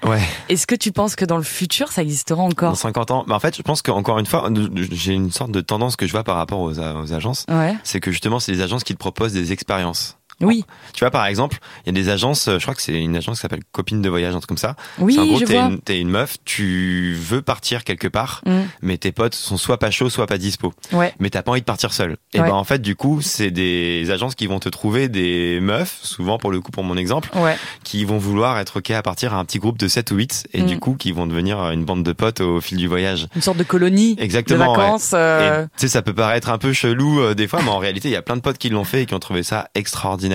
Est-ce 0.49 0.67
que 0.67 0.75
tu 0.75 0.93
penses 0.93 1.17
que 1.17 1.25
dans 1.25 1.37
le 1.37 1.43
futur, 1.43 1.93
ça 1.93 2.03
existera 2.03 2.37
Dans 2.43 2.47
encore 2.49 2.77
50 2.77 3.11
ans. 3.11 3.25
Mais 3.29 3.35
en 3.35 3.41
fait, 3.41 3.57
je 3.57 3.62
pense 3.62 3.83
qu'encore 3.83 4.19
une 4.19 4.27
fois, 4.27 4.49
j'ai 4.93 5.12
une 5.12 5.31
sorte 5.31 5.51
de 5.51 5.61
tendance 5.61 5.97
que 5.97 6.07
je 6.07 6.12
vois 6.12 6.25
par 6.25 6.37
rapport 6.37 6.61
aux, 6.61 6.79
aux 6.79 7.12
agences. 7.12 7.47
C'est 7.85 8.01
que 8.01 8.11
justement, 8.11 8.41
c'est 8.41 8.53
les 8.53 8.61
agences 8.62 8.85
qui 8.85 8.93
te 8.95 8.99
proposent 8.99 9.33
des 9.33 9.53
expériences. 9.53 10.17
Oui, 10.42 10.64
Tu 10.92 11.01
vois, 11.01 11.11
par 11.11 11.25
exemple, 11.27 11.59
il 11.85 11.88
y 11.88 11.99
a 11.99 12.03
des 12.03 12.11
agences, 12.11 12.49
euh, 12.49 12.59
je 12.59 12.62
crois 12.64 12.75
que 12.75 12.83
c'est 12.83 12.92
une 13.01 13.16
agence 13.16 13.37
qui 13.38 13.42
s'appelle 13.42 13.62
Copine 13.72 14.03
de 14.03 14.09
voyage, 14.11 14.35
un 14.35 14.38
truc 14.38 14.49
comme 14.49 14.59
ça. 14.59 14.77
oui, 14.99 15.14
C'est 15.14 15.20
en 15.20 15.27
gros, 15.27 15.40
t'es 15.40 15.57
une, 15.99 16.03
une 16.03 16.11
meuf, 16.11 16.37
tu 16.44 17.14
veux 17.18 17.40
partir 17.42 17.85
quelque 17.85 18.07
part, 18.09 18.42
Mm. 18.44 18.61
mais 18.83 18.99
tes 18.99 19.12
potes 19.12 19.35
sont 19.35 19.57
soit 19.57 19.79
pas 19.79 19.90
chauds, 19.90 20.11
soit 20.11 20.27
pas 20.27 20.37
dispo. 20.38 20.75
Ouais. 20.92 21.14
Mais 21.20 21.31
t'as 21.31 21.42
pas 21.42 21.53
envie 21.53 21.61
de 21.61 21.64
partir 21.66 21.92
seul. 21.94 22.16
Et 22.35 22.40
Ouais. 22.40 22.49
ben 22.49 22.55
en 22.55 22.64
fait, 22.64 22.81
du 22.83 22.96
coup, 22.96 23.20
c'est 23.22 23.51
des 23.51 24.11
agences 24.11 24.35
qui 24.35 24.46
vont 24.46 24.59
te 24.59 24.68
trouver 24.68 25.09
des 25.09 25.59
meufs, 25.61 25.99
souvent 26.03 26.37
pour 26.38 26.51
le 26.51 26.61
coup, 26.61 26.70
pour 26.70 26.85
mon 26.85 26.96
exemple, 26.99 27.31
Ouais. 27.35 27.57
qui 27.83 28.05
vont 28.05 28.18
vouloir 28.18 28.59
être 28.59 28.79
ok 28.79 28.90
à 28.90 29.03
partir 29.03 29.33
à 29.33 29.38
un 29.38 29.44
petit 29.46 29.59
groupe 29.59 29.79
de 29.79 29.88
7 29.88 30.11
ou 30.11 30.16
8 30.16 30.49
et 30.53 30.62
Mm. 30.62 30.66
du 30.66 30.79
coup 30.79 30.96
qui 30.96 31.12
vont 31.12 31.27
devenir 31.27 31.59
une 31.70 31.85
bande 31.85 32.03
de 32.03 32.12
potes 32.12 32.40
au 32.42 32.61
fil 32.61 32.77
du 32.77 32.88
voyage. 32.88 33.27
Une 33.35 33.42
sorte 33.42 33.57
de 33.59 33.64
colonie 33.64 34.16
Exactement. 34.18 34.72
de 34.72 34.79
vacances. 34.81 35.12
euh, 35.14 35.64
tu 35.64 35.68
sais, 35.83 35.88
ça 35.88 36.03
peut 36.03 36.12
paraître 36.14 36.51
un 36.51 36.59
peu 36.59 36.72
chelou 36.75 37.20
euh, 37.20 37.35
des 37.35 37.49
fois, 37.49 37.62
mais 37.62 37.70
en 37.70 37.79
réalité, 37.79 38.09
il 38.09 38.12
y 38.12 38.16
a 38.16 38.22
plein 38.22 38.37
de 38.37 38.42
potes 38.42 38.59
qui 38.59 38.68
l'ont 38.68 38.85
fait 38.85 39.03
et 39.03 39.07
qui 39.07 39.14
ont 39.14 39.18
trouvé 39.18 39.42
ça 39.42 39.68
extraordinaire. 39.75 40.26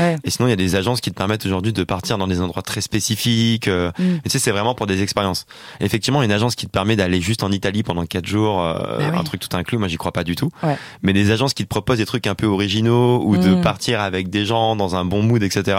Ouais. 0.00 0.16
Et 0.24 0.30
sinon, 0.30 0.48
il 0.48 0.50
y 0.50 0.52
a 0.52 0.56
des 0.56 0.74
agences 0.76 1.00
qui 1.00 1.10
te 1.10 1.16
permettent 1.16 1.44
aujourd'hui 1.46 1.72
de 1.72 1.84
partir 1.84 2.18
dans 2.18 2.26
des 2.26 2.40
endroits 2.40 2.62
très 2.62 2.80
spécifiques. 2.80 3.68
euh, 3.68 3.90
Mm. 3.98 4.02
mais 4.04 4.20
tu 4.24 4.30
sais, 4.30 4.38
c'est 4.38 4.50
vraiment 4.50 4.74
pour 4.74 4.86
des 4.86 5.02
expériences. 5.02 5.46
Effectivement, 5.80 6.22
une 6.22 6.32
agence 6.32 6.54
qui 6.54 6.66
te 6.66 6.70
permet 6.70 6.96
d'aller 6.96 7.20
juste 7.20 7.42
en 7.42 7.50
Italie 7.52 7.82
pendant 7.82 8.04
4 8.04 8.26
jours, 8.26 8.62
euh, 8.62 8.74
Bah 8.98 9.04
oui. 9.12 9.18
un 9.18 9.24
truc 9.24 9.40
tout 9.40 9.56
inclus, 9.56 9.78
moi, 9.78 9.88
j'y 9.88 9.96
crois 9.96 10.12
pas 10.12 10.24
du 10.24 10.36
tout. 10.36 10.50
Ouais. 10.62 10.76
Mais 11.02 11.12
des 11.12 11.30
agences 11.30 11.54
qui 11.54 11.62
te 11.64 11.68
proposent 11.68 11.98
des 11.98 12.06
trucs 12.06 12.26
un 12.26 12.34
peu 12.34 12.46
originaux 12.46 13.22
ou 13.24 13.36
de 13.36 13.54
Mm. 13.56 13.60
partir 13.62 14.00
avec 14.00 14.30
des 14.30 14.44
gens 14.44 14.76
dans 14.76 14.96
un 14.96 15.04
bon 15.04 15.22
mood, 15.22 15.42
etc. 15.42 15.78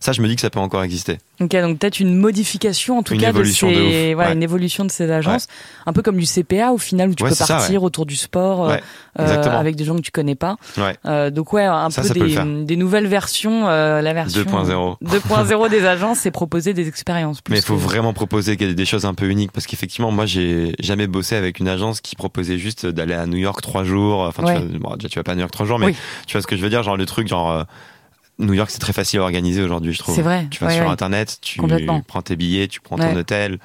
Ça, 0.00 0.12
je 0.12 0.22
me 0.22 0.28
dis 0.28 0.34
que 0.34 0.40
ça 0.40 0.50
peut 0.50 0.60
encore 0.60 0.82
exister. 0.82 1.18
Ok, 1.40 1.52
donc 1.52 1.78
peut-être 1.78 2.00
une 2.00 2.16
modification 2.16 2.98
en 2.98 3.02
tout 3.04 3.14
Une 3.14 3.20
cas 3.20 3.32
de 3.32 3.38
de 3.38 3.44
ces, 3.44 3.66
ouf, 3.66 4.14
voilà, 4.14 4.30
ouais. 4.30 4.34
une 4.36 4.42
évolution 4.42 4.84
de 4.84 4.90
ces 4.90 5.08
agences, 5.10 5.46
un 5.86 5.92
peu 5.92 6.02
comme 6.02 6.16
du 6.16 6.26
CPA 6.26 6.72
au 6.72 6.78
final 6.78 7.10
où 7.10 7.14
tu 7.14 7.22
Ouais, 7.22 7.28
peux 7.28 7.34
ça, 7.36 7.46
partir 7.46 7.82
autour 7.84 8.06
du 8.06 8.16
sport 8.16 8.68
euh, 8.70 9.42
avec 9.44 9.76
des 9.76 9.84
gens 9.84 9.94
que 9.96 10.00
tu 10.02 10.10
connais 10.10 10.34
pas. 10.34 10.56
Euh, 11.06 11.30
donc 11.30 11.52
ouais, 11.52 11.64
un 11.64 11.90
Ça, 11.90 12.02
peu 12.02 12.08
ça 12.08 12.14
des, 12.14 12.64
des 12.64 12.76
nouvelles 12.76 13.06
versions, 13.08 13.68
euh, 13.68 14.00
la 14.00 14.12
version 14.12 14.40
2.0. 14.42 14.96
2.0 15.02 15.68
des 15.70 15.84
agences, 15.86 16.18
c'est 16.20 16.30
proposer 16.30 16.74
des 16.74 16.86
expériences. 16.88 17.40
plus 17.40 17.52
Mais 17.52 17.58
il 17.58 17.64
faut 17.64 17.74
que- 17.76 17.80
vraiment 17.80 18.12
proposer 18.12 18.56
des 18.56 18.84
choses 18.86 19.04
un 19.04 19.14
peu 19.14 19.28
uniques 19.28 19.50
parce 19.52 19.66
qu'effectivement, 19.66 20.10
moi, 20.12 20.26
j'ai 20.26 20.74
jamais 20.78 21.06
bossé 21.06 21.34
avec 21.36 21.58
une 21.58 21.68
agence 21.68 22.00
qui 22.00 22.14
proposait 22.16 22.58
juste 22.58 22.86
d'aller 22.86 23.14
à 23.14 23.26
New 23.26 23.38
York 23.38 23.60
trois 23.62 23.84
jours. 23.84 24.20
Enfin, 24.20 24.44
Ouais. 24.44 24.60
tu, 24.60 24.66
vois, 24.78 24.90
bon, 24.90 24.96
déjà, 24.96 25.08
tu 25.08 25.18
vas 25.18 25.22
pas 25.24 25.32
à 25.32 25.34
New 25.34 25.40
York 25.40 25.52
trois 25.52 25.66
jours, 25.66 25.78
mais 25.78 25.86
Oui. 25.86 25.96
tu 26.26 26.32
vois 26.32 26.42
ce 26.42 26.46
que 26.46 26.56
je 26.56 26.62
veux 26.62 26.70
dire, 26.70 26.82
genre 26.82 26.96
le 26.96 27.06
truc, 27.06 27.26
genre 27.28 27.50
euh, 27.50 27.64
New 28.38 28.52
York, 28.54 28.70
c'est 28.70 28.78
très 28.78 28.92
facile 28.92 29.18
à 29.18 29.22
organiser 29.22 29.62
aujourd'hui, 29.62 29.92
je 29.92 29.98
trouve. 29.98 30.14
C'est 30.14 30.22
vrai. 30.22 30.46
Tu 30.50 30.60
vas 30.60 30.68
ouais, 30.68 30.74
sur 30.76 30.84
ouais. 30.84 30.90
internet, 30.90 31.38
tu 31.42 31.60
prends 32.06 32.22
tes 32.22 32.36
billets, 32.36 32.68
tu 32.68 32.80
prends 32.80 32.96
ton 32.96 33.16
hôtel. 33.16 33.58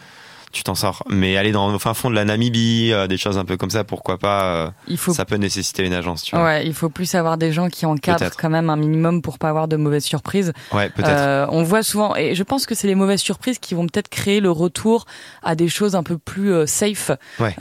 Tu 0.54 0.64
t'en 0.64 0.76
sors. 0.76 1.04
Mais 1.10 1.36
aller 1.36 1.52
dans 1.52 1.72
le 1.72 1.78
fin 1.80 1.94
fond 1.94 2.10
de 2.10 2.16
la 2.16 2.24
Namibie, 2.24 2.92
euh, 2.94 3.08
des 3.08 3.18
choses 3.18 3.38
un 3.38 3.44
peu 3.46 3.58
comme 3.58 3.72
ça, 3.72 3.84
pourquoi 3.84 4.18
pas 4.18 4.44
euh, 4.44 4.70
Il 4.88 4.98
faut 4.98 5.14
Ça 5.14 5.26
peut 5.26 5.36
nécessiter 5.36 5.86
une 5.86 5.94
agence, 5.94 6.24
tu 6.24 6.36
vois. 6.36 6.46
Ouais, 6.46 6.66
il 6.66 6.74
faut 6.74 6.90
plus 6.90 7.14
avoir 7.16 7.38
des 7.38 7.52
gens 7.52 7.68
qui 7.70 7.86
encadrent 7.86 8.38
quand 8.38 8.50
même 8.50 8.70
un 8.70 8.76
minimum 8.78 9.22
pour 9.22 9.40
pas 9.40 9.50
avoir 9.50 9.68
de 9.68 9.76
mauvaises 9.76 10.06
surprises. 10.06 10.54
Ouais, 10.72 10.90
peut-être. 10.90 11.10
Euh, 11.10 11.46
on 11.50 11.64
voit 11.64 11.84
souvent, 11.84 12.16
et 12.16 12.36
je 12.36 12.44
pense 12.44 12.66
que 12.66 12.76
c'est 12.76 12.88
les 12.88 12.96
mauvaises 12.96 13.22
surprises 13.22 13.60
qui 13.60 13.74
vont 13.74 13.88
peut-être 13.88 14.10
créer 14.10 14.40
le 14.40 14.52
retour 14.52 15.06
à 15.42 15.56
des 15.56 15.68
choses 15.68 15.96
un 15.96 16.04
peu 16.04 16.18
plus 16.18 16.54
safe. 16.68 17.12
Ouais. 17.40 17.54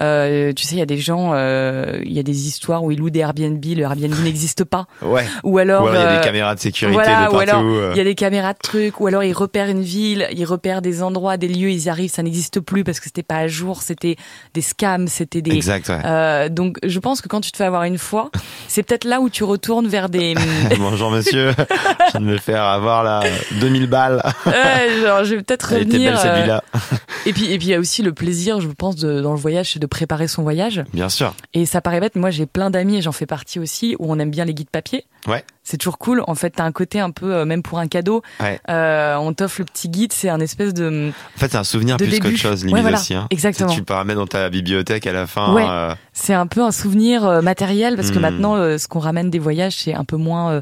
Tu 0.55 0.65
sais, 0.67 0.75
il 0.75 0.79
y 0.79 0.83
a 0.83 0.87
des 0.87 0.99
gens, 0.99 1.35
il 1.35 2.13
y 2.13 2.19
a 2.19 2.23
des 2.23 2.47
histoires 2.47 2.85
où 2.85 2.91
ils 2.91 2.99
louent 2.99 3.11
des 3.11 3.21
Airbnb, 3.21 3.65
le 3.65 3.83
Airbnb 3.83 4.15
n'existe 4.23 4.65
pas. 4.65 4.87
ouais. 5.01 5.27
Ou 5.45 5.59
alors, 5.59 5.85
Ou 5.85 5.89
alors 5.89 6.03
il 6.03 6.05
y 6.05 6.09
a 6.09 6.19
des 6.19 6.25
caméras 6.25 6.55
de 6.55 6.61
sécurité 6.61 6.95
voilà, 6.95 7.25
de 7.27 7.31
ou 7.31 7.39
partout. 7.39 7.51
alors 7.51 7.63
euh. 7.65 7.91
il 7.95 7.99
y 7.99 8.01
a 8.01 8.05
des 8.05 8.15
caméras 8.15 8.53
de 8.53 8.59
trucs, 8.59 9.01
ou 9.01 9.07
alors 9.07 9.25
ils 9.25 9.33
repèrent 9.33 9.69
une 9.69 9.83
ville, 9.83 10.29
ils 10.33 10.45
repèrent 10.45 10.83
des 10.83 11.03
endroits, 11.03 11.37
des 11.37 11.49
lieux, 11.49 11.71
ils 11.71 11.85
y 11.85 11.89
arrivent, 11.89 12.11
ça 12.11 12.23
n'existe 12.23 12.61
plus 12.61 12.82
parce 12.85 12.99
que 13.01 13.07
c'était 13.07 13.23
pas 13.23 13.37
à 13.37 13.49
jour, 13.49 13.83
c'était 13.83 14.17
des 14.55 14.61
scams, 14.61 15.09
c'était 15.09 15.43
des. 15.43 15.53
Exact, 15.53 15.89
ouais. 15.89 16.01
Euh, 16.05 16.49
donc 16.49 16.79
je 16.83 16.99
pense 16.99 17.21
que 17.21 17.29
quand 17.29 17.41
tu 17.41 17.53
te 17.53 17.57
fais 17.57 17.65
avoir 17.65 17.85
une 17.85 17.99
fois, 17.99 18.31
c'est 18.69 18.83
peut-être 18.83 19.05
là 19.05 19.21
où 19.21 19.31
tu 19.31 19.45
retournes 19.45 19.89
vers 19.89 20.09
des. 20.09 20.35
Bonjour 20.79 21.11
monsieur, 21.11 21.51
je 21.59 22.11
viens 22.13 22.21
de 22.21 22.27
me 22.27 22.39
faire 22.39 22.63
avoir 22.63 23.03
là 23.03 23.23
2000 23.61 23.87
balles. 23.87 24.23
Ouais, 24.47 25.03
genre 25.03 25.25
je 25.25 25.35
vais 25.37 25.43
peut-être 25.43 25.73
était 25.73 25.85
revenir. 25.85 26.23
belle 26.23 26.51
euh. 26.75 26.79
Et 27.27 27.33
puis 27.33 27.53
et 27.53 27.59
puis 27.59 27.69
il 27.69 27.71
y 27.71 27.75
a 27.75 27.79
aussi 27.79 28.03
le 28.03 28.13
plaisir, 28.13 28.61
je 28.61 28.69
pense, 28.69 28.97
de, 28.97 29.21
dans 29.21 29.33
le 29.33 29.39
voyage, 29.39 29.73
c'est 29.73 29.81
de 29.81 29.87
préparer 29.87 30.29
son 30.29 30.43
voyage. 30.43 30.83
Bien 30.93 31.09
sûr. 31.09 31.35
Et 31.55 31.67
ça 31.67 31.81
paraît 31.81 32.01
bête, 32.01 32.15
mais 32.15 32.21
moi 32.21 32.31
j'ai 32.31 32.47
plein 32.47 32.71
d'amis 32.71 32.97
et 32.97 33.03
j'en 33.03 33.13
fais 33.13 33.27
partie 33.27 33.59
aussi 33.59 33.97
où 33.99 34.13
on 34.13 34.19
aime 34.19 34.31
bien 34.31 34.45
les 34.45 34.55
guides 34.55 34.71
papier. 34.71 35.05
Ouais. 35.27 35.45
C'est 35.65 35.77
toujours 35.77 35.99
cool. 35.99 36.25
En 36.27 36.35
fait, 36.35 36.51
t'as 36.51 36.65
un 36.65 36.73
côté 36.73 36.99
un 36.99 37.11
peu, 37.11 37.33
euh, 37.35 37.45
même 37.45 37.63
pour 37.63 37.79
un 37.79 37.87
cadeau, 37.87 38.23
Ouais. 38.41 38.61
euh, 38.69 39.15
on 39.17 39.33
t'offre 39.33 39.61
le 39.61 39.65
petit 39.65 39.89
guide. 39.89 40.13
C'est 40.13 40.29
un 40.29 40.41
espèce 40.41 40.75
de. 40.75 41.11
En 41.37 41.39
fait, 41.39 41.53
c'est 41.53 41.57
un 41.57 41.65
souvenir 41.65 41.97
plus 41.99 42.19
qu'autre 42.19 42.37
chose, 42.37 42.61
limite 42.63 42.75
Ouais, 42.75 42.81
voilà. 42.83 42.99
aussi. 42.99 43.15
Hein. 43.15 43.29
Exactement. 43.31 43.71
Tu, 43.73 43.83
peux 43.85 43.95
ramener 43.95 44.15
dans 44.15 44.27
ta 44.27 44.51
bibliothèque 44.51 45.07
à 45.07 45.13
la 45.13 45.27
fin. 45.29 45.53
Ouais. 45.53 45.65
euh, 45.69 45.95
C'est 46.13 46.35
un 46.35 46.47
peu 46.49 46.63
un 46.63 46.73
souvenir 46.73 47.25
euh, 47.25 47.43
matériel 47.43 47.95
parce 47.97 48.11
que 48.11 48.19
Hmm. 48.19 48.23
maintenant, 48.23 48.57
ce 48.79 48.89
qu'on 48.89 48.99
ramène 49.01 49.31
des 49.31 49.39
voyages, 49.39 49.77
c'est 49.77 49.95
un 49.95 50.05
peu 50.05 50.17
moins 50.17 50.61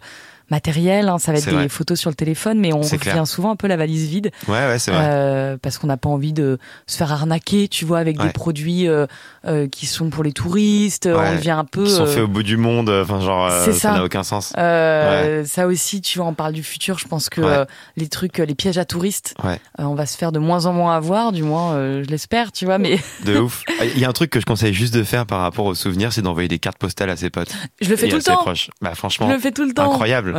matériel. 0.51 1.09
hein. 1.09 1.19
Ça 1.19 1.31
va 1.33 1.39
être 1.39 1.45
des 1.49 1.53
vrai. 1.53 1.69
photos 1.69 1.99
sur 1.99 2.11
le 2.11 2.17
téléphone, 2.17 2.59
mais 2.59 2.73
on 2.73 2.81
revient 2.81 2.99
clair. 2.99 3.27
souvent 3.27 3.53
un 3.53 3.57
peu 3.57 3.69
la 3.69 3.77
valise 3.77 4.09
vide 4.09 4.31
Ouais, 4.49 4.55
ouais, 4.67 4.79
c'est 4.81 4.91
vrai. 4.91 5.01
euh, 5.05 5.57
parce 5.63 5.79
qu'on 5.79 5.87
n'a 5.87 5.97
pas 5.97 6.09
envie 6.09 6.33
de 6.33 6.59
se 6.89 6.97
faire 6.97 7.13
arnaquer, 7.13 7.69
tu 7.69 7.85
vois, 7.85 7.99
avec 8.01 8.19
des 8.19 8.31
produits 8.31 8.89
euh, 8.89 9.07
euh, 9.47 9.69
qui 9.69 9.87
sont 9.87 10.11
pour 10.11 10.23
les 10.25 10.33
touristes. 10.33 11.07
Ouais. 11.07 11.15
On 11.15 11.35
devient 11.37 11.51
un 11.53 11.65
peu. 11.65 11.85
Ils 11.85 11.91
sont 11.91 12.03
euh, 12.03 12.07
faits 12.07 12.23
au 12.23 12.29
bout 12.29 12.43
du 12.43 12.57
monde. 12.57 12.89
euh, 12.91 13.03
Enfin, 13.03 13.21
genre, 13.21 13.47
euh, 13.47 13.73
ça 13.73 13.93
n'a 13.93 14.05
aucun 14.05 14.23
sens. 14.23 14.53
Euh, 14.59 15.45
Ça 15.47 15.67
aussi, 15.67 16.01
tu 16.03 16.19
vois, 16.19 16.27
on 16.29 16.35
parle 16.35 16.53
du 16.53 16.63
futur. 16.63 16.99
Je 16.99 17.09
pense 17.09 17.29
que 17.31 17.41
Ouais. 17.41 17.47
euh, 17.49 17.65
les 17.97 18.09
trucs, 18.09 18.39
euh, 18.41 18.45
les 18.45 18.55
pièges 18.55 18.79
à 18.79 18.85
touristes, 18.85 19.35
euh, 19.45 19.57
on 19.79 19.95
va 19.95 20.07
se 20.07 20.17
faire 20.19 20.33
de 20.33 20.39
moins 20.39 20.67
en 20.67 20.73
moins 20.73 20.95
avoir, 20.97 21.33
du 21.33 21.43
moins, 21.43 21.73
euh, 21.75 22.03
je 22.05 22.09
l'espère, 22.11 22.53
tu 22.53 22.65
vois. 22.67 22.79
Mais 22.79 22.99
De 23.25 23.39
ouf. 23.39 23.63
Il 23.95 23.99
y 23.99 24.05
a 24.05 24.09
un 24.09 24.13
truc 24.13 24.31
que 24.31 24.41
je 24.41 24.47
conseille 24.47 24.75
juste 24.75 24.95
de 24.95 25.03
faire 25.03 25.27
par 25.27 25.41
rapport 25.41 25.65
aux 25.67 25.75
souvenirs, 25.75 26.13
c'est 26.13 26.23
d'envoyer 26.23 26.49
des 26.49 26.59
cartes 26.59 26.79
postales 26.79 27.11
à 27.11 27.17
ses 27.17 27.31
potes. 27.31 27.53
je 27.81 27.89
le 27.91 27.97
fais 27.97 28.09
tout 28.09 28.17
le 28.17 28.23
temps. 28.23 28.37
proches. 28.37 28.71
Bah, 28.83 28.91
Je 28.93 28.97
franchement, 28.99 29.29
le 29.29 29.39
fais 29.39 29.53
tout 29.53 29.65
le 29.65 29.73
temps. 29.73 29.91
incroyable. 29.91 30.35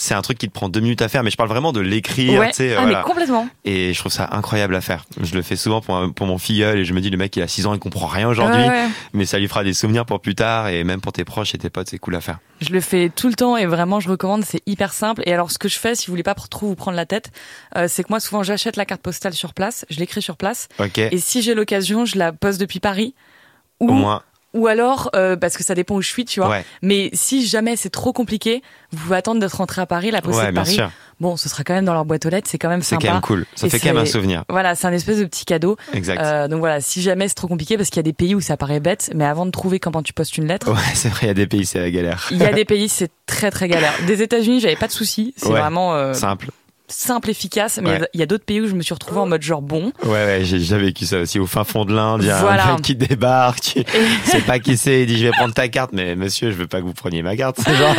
C'est 0.00 0.14
un 0.14 0.22
truc 0.22 0.38
qui 0.38 0.46
te 0.46 0.52
prend 0.52 0.68
deux 0.68 0.78
minutes 0.78 1.02
à 1.02 1.08
faire, 1.08 1.24
mais 1.24 1.30
je 1.30 1.36
parle 1.36 1.48
vraiment 1.48 1.72
de 1.72 1.80
l'écrire, 1.80 2.38
Ouais. 2.40 2.50
Ah, 2.56 2.80
voilà. 2.82 2.98
mais 2.98 3.02
complètement. 3.04 3.48
Et 3.64 3.92
je 3.92 3.98
trouve 3.98 4.12
ça 4.12 4.28
incroyable 4.30 4.76
à 4.76 4.80
faire. 4.80 5.04
Je 5.20 5.34
le 5.34 5.42
fais 5.42 5.56
souvent 5.56 5.80
pour, 5.80 5.96
un- 5.96 6.10
pour 6.10 6.26
mon 6.28 6.38
filleul 6.38 6.78
et 6.78 6.84
je 6.84 6.92
me 6.94 7.00
dis, 7.00 7.10
le 7.10 7.16
mec, 7.16 7.34
il 7.36 7.42
a 7.42 7.48
6 7.48 7.66
ans, 7.66 7.74
il 7.74 7.80
comprend 7.80 8.06
rien 8.06 8.28
aujourd'hui, 8.28 8.62
Ouais, 8.62 8.68
ouais. 8.68 8.86
mais 9.12 9.26
ça 9.26 9.40
lui 9.40 9.48
fera 9.48 9.64
des 9.64 9.74
souvenirs 9.74 10.06
pour 10.06 10.20
plus 10.20 10.36
tard 10.36 10.68
et 10.68 10.84
même 10.84 11.00
pour 11.00 11.12
tes 11.12 11.24
proches 11.24 11.54
et 11.54 11.58
tes 11.58 11.68
potes, 11.68 11.88
c'est 11.90 11.98
cool 11.98 12.14
à 12.14 12.20
faire. 12.20 12.38
Je 12.60 12.70
le 12.70 12.80
fais 12.80 13.10
tout 13.14 13.26
le 13.28 13.34
temps 13.34 13.56
et 13.56 13.66
vraiment, 13.66 13.98
je 13.98 14.08
recommande. 14.08 14.44
C'est 14.44 14.62
hyper 14.66 14.92
simple. 14.92 15.22
Et 15.26 15.32
alors, 15.34 15.50
ce 15.50 15.58
que 15.58 15.68
je 15.68 15.78
fais, 15.78 15.94
si 15.96 16.06
vous 16.06 16.12
voulez 16.12 16.22
pas 16.22 16.34
trop 16.34 16.66
vous 16.68 16.74
prendre 16.76 16.96
la 16.96 17.06
tête, 17.06 17.30
euh, 17.76 17.86
c'est 17.88 18.02
que 18.04 18.08
moi, 18.10 18.20
souvent, 18.20 18.42
j'achète 18.44 18.76
la 18.76 18.84
carte 18.84 19.02
postale 19.02 19.32
sur 19.34 19.52
place, 19.52 19.84
je 19.90 19.98
l'écris 19.98 20.22
sur 20.22 20.36
place. 20.36 20.68
Et 20.96 21.18
si 21.18 21.42
j'ai 21.42 21.54
l'occasion, 21.54 22.04
je 22.04 22.18
la 22.18 22.32
pose 22.32 22.58
depuis 22.58 22.78
Paris. 22.80 23.14
Ou, 23.80 23.88
Au 23.90 23.92
moins, 23.92 24.22
ou 24.58 24.66
alors, 24.66 25.10
euh, 25.14 25.36
parce 25.36 25.56
que 25.56 25.64
ça 25.64 25.74
dépend 25.74 25.94
où 25.94 26.02
je 26.02 26.08
suis, 26.08 26.24
tu 26.24 26.40
vois. 26.40 26.50
ouais, 26.50 26.64
Mais 26.82 27.10
si 27.12 27.46
jamais 27.46 27.76
c'est 27.76 27.90
trop 27.90 28.12
compliqué, 28.12 28.62
vous 28.92 28.98
pouvez 29.04 29.16
attendre 29.16 29.40
d'être 29.40 29.54
rentré 29.56 29.80
à 29.80 29.86
Paris, 29.86 30.10
la 30.10 30.20
poster 30.22 30.40
ouais, 30.42 30.46
de 30.48 30.52
bien 30.52 30.62
Paris. 30.62 30.74
sûr. 30.74 30.90
Bon, 31.20 31.36
ce 31.36 31.48
sera 31.48 31.64
quand 31.64 31.74
même 31.74 31.84
dans 31.84 31.94
leur 31.94 32.04
boîte 32.04 32.24
aux 32.26 32.28
lettres, 32.28 32.48
c'est 32.50 32.58
quand 32.58 32.68
même 32.68 32.82
C'est 32.82 32.90
sympa. 32.94 33.06
quand 33.08 33.12
même 33.14 33.22
cool. 33.22 33.46
Ça 33.56 33.66
Et 33.66 33.70
fait 33.70 33.78
quand 33.80 33.88
même 33.88 33.96
un 33.98 34.04
c'est- 34.04 34.12
souvenir. 34.12 34.44
Voilà, 34.48 34.74
c'est 34.76 34.86
un 34.86 34.92
espèce 34.92 35.18
de 35.18 35.24
petit 35.24 35.44
cadeau. 35.44 35.76
Exact. 35.92 36.20
Euh, 36.22 36.46
donc 36.48 36.60
voilà, 36.60 36.80
si 36.80 37.02
jamais 37.02 37.26
c'est 37.28 37.34
trop 37.34 37.48
compliqué, 37.48 37.76
parce 37.76 37.88
qu'il 37.90 37.96
y 37.98 38.00
a 38.00 38.02
des 38.04 38.12
pays 38.12 38.34
où 38.34 38.40
ça 38.40 38.56
paraît 38.56 38.78
bête, 38.80 39.10
mais 39.14 39.24
avant 39.24 39.44
de 39.46 39.50
trouver 39.50 39.80
comment 39.80 40.02
tu 40.02 40.12
postes 40.12 40.36
une 40.38 40.46
lettre, 40.46 40.70
Ouais, 40.72 40.78
c'est 40.94 41.08
vrai, 41.08 41.20
il 41.22 41.26
y 41.28 41.30
a 41.30 41.34
des 41.34 41.46
pays, 41.46 41.66
c'est 41.66 41.80
la 41.80 41.90
galère. 41.90 42.28
il 42.30 42.38
y 42.38 42.44
a 42.44 42.52
des 42.52 42.64
pays, 42.64 42.88
c'est 42.88 43.10
très 43.26 43.50
très 43.50 43.66
galère. 43.68 43.92
Des 44.06 44.22
États-Unis, 44.22 44.60
j'avais 44.60 44.76
pas 44.76 44.86
de 44.86 44.92
soucis, 44.92 45.34
c'est 45.36 45.48
Ouais. 45.48 45.58
vraiment 45.58 45.94
euh, 45.94 46.12
Simple. 46.14 46.48
Simple, 46.88 47.30
efficace, 47.30 47.78
mais 47.82 47.90
Ouais. 47.90 48.08
il 48.14 48.20
y 48.20 48.22
a 48.22 48.26
d'autres 48.26 48.44
pays 48.44 48.60
où 48.60 48.66
je 48.66 48.74
me 48.74 48.82
suis 48.82 48.94
retrouvée 48.94 49.20
en 49.20 49.26
mode 49.26 49.42
genre 49.42 49.62
bon. 49.62 49.92
Ouais, 50.04 50.10
ouais, 50.10 50.40
j'ai 50.42 50.58
déjà 50.58 50.78
vécu 50.78 51.04
ça 51.06 51.18
aussi 51.20 51.38
au 51.38 51.46
fin 51.46 51.64
fond 51.64 51.84
de 51.84 51.94
l'Inde. 51.94 52.20
Il 52.22 52.28
y 52.28 52.30
a 52.30 52.38
Voilà. 52.40 52.68
un 52.68 52.72
mec 52.74 52.82
qui 52.82 52.94
débarque, 52.96 53.60
qui 53.60 53.84
sait 54.24 54.40
pas 54.40 54.58
qui 54.58 54.76
c'est, 54.76 55.02
il 55.02 55.06
dit 55.06 55.18
je 55.18 55.24
vais 55.26 55.30
prendre 55.32 55.54
ta 55.54 55.68
carte, 55.68 55.90
mais 55.92 56.16
monsieur, 56.16 56.50
je 56.50 56.56
veux 56.56 56.66
pas 56.66 56.80
que 56.80 56.86
vous 56.86 56.94
preniez 56.94 57.22
ma 57.22 57.36
carte. 57.36 57.58
C'est 57.64 57.74
genre. 57.74 57.94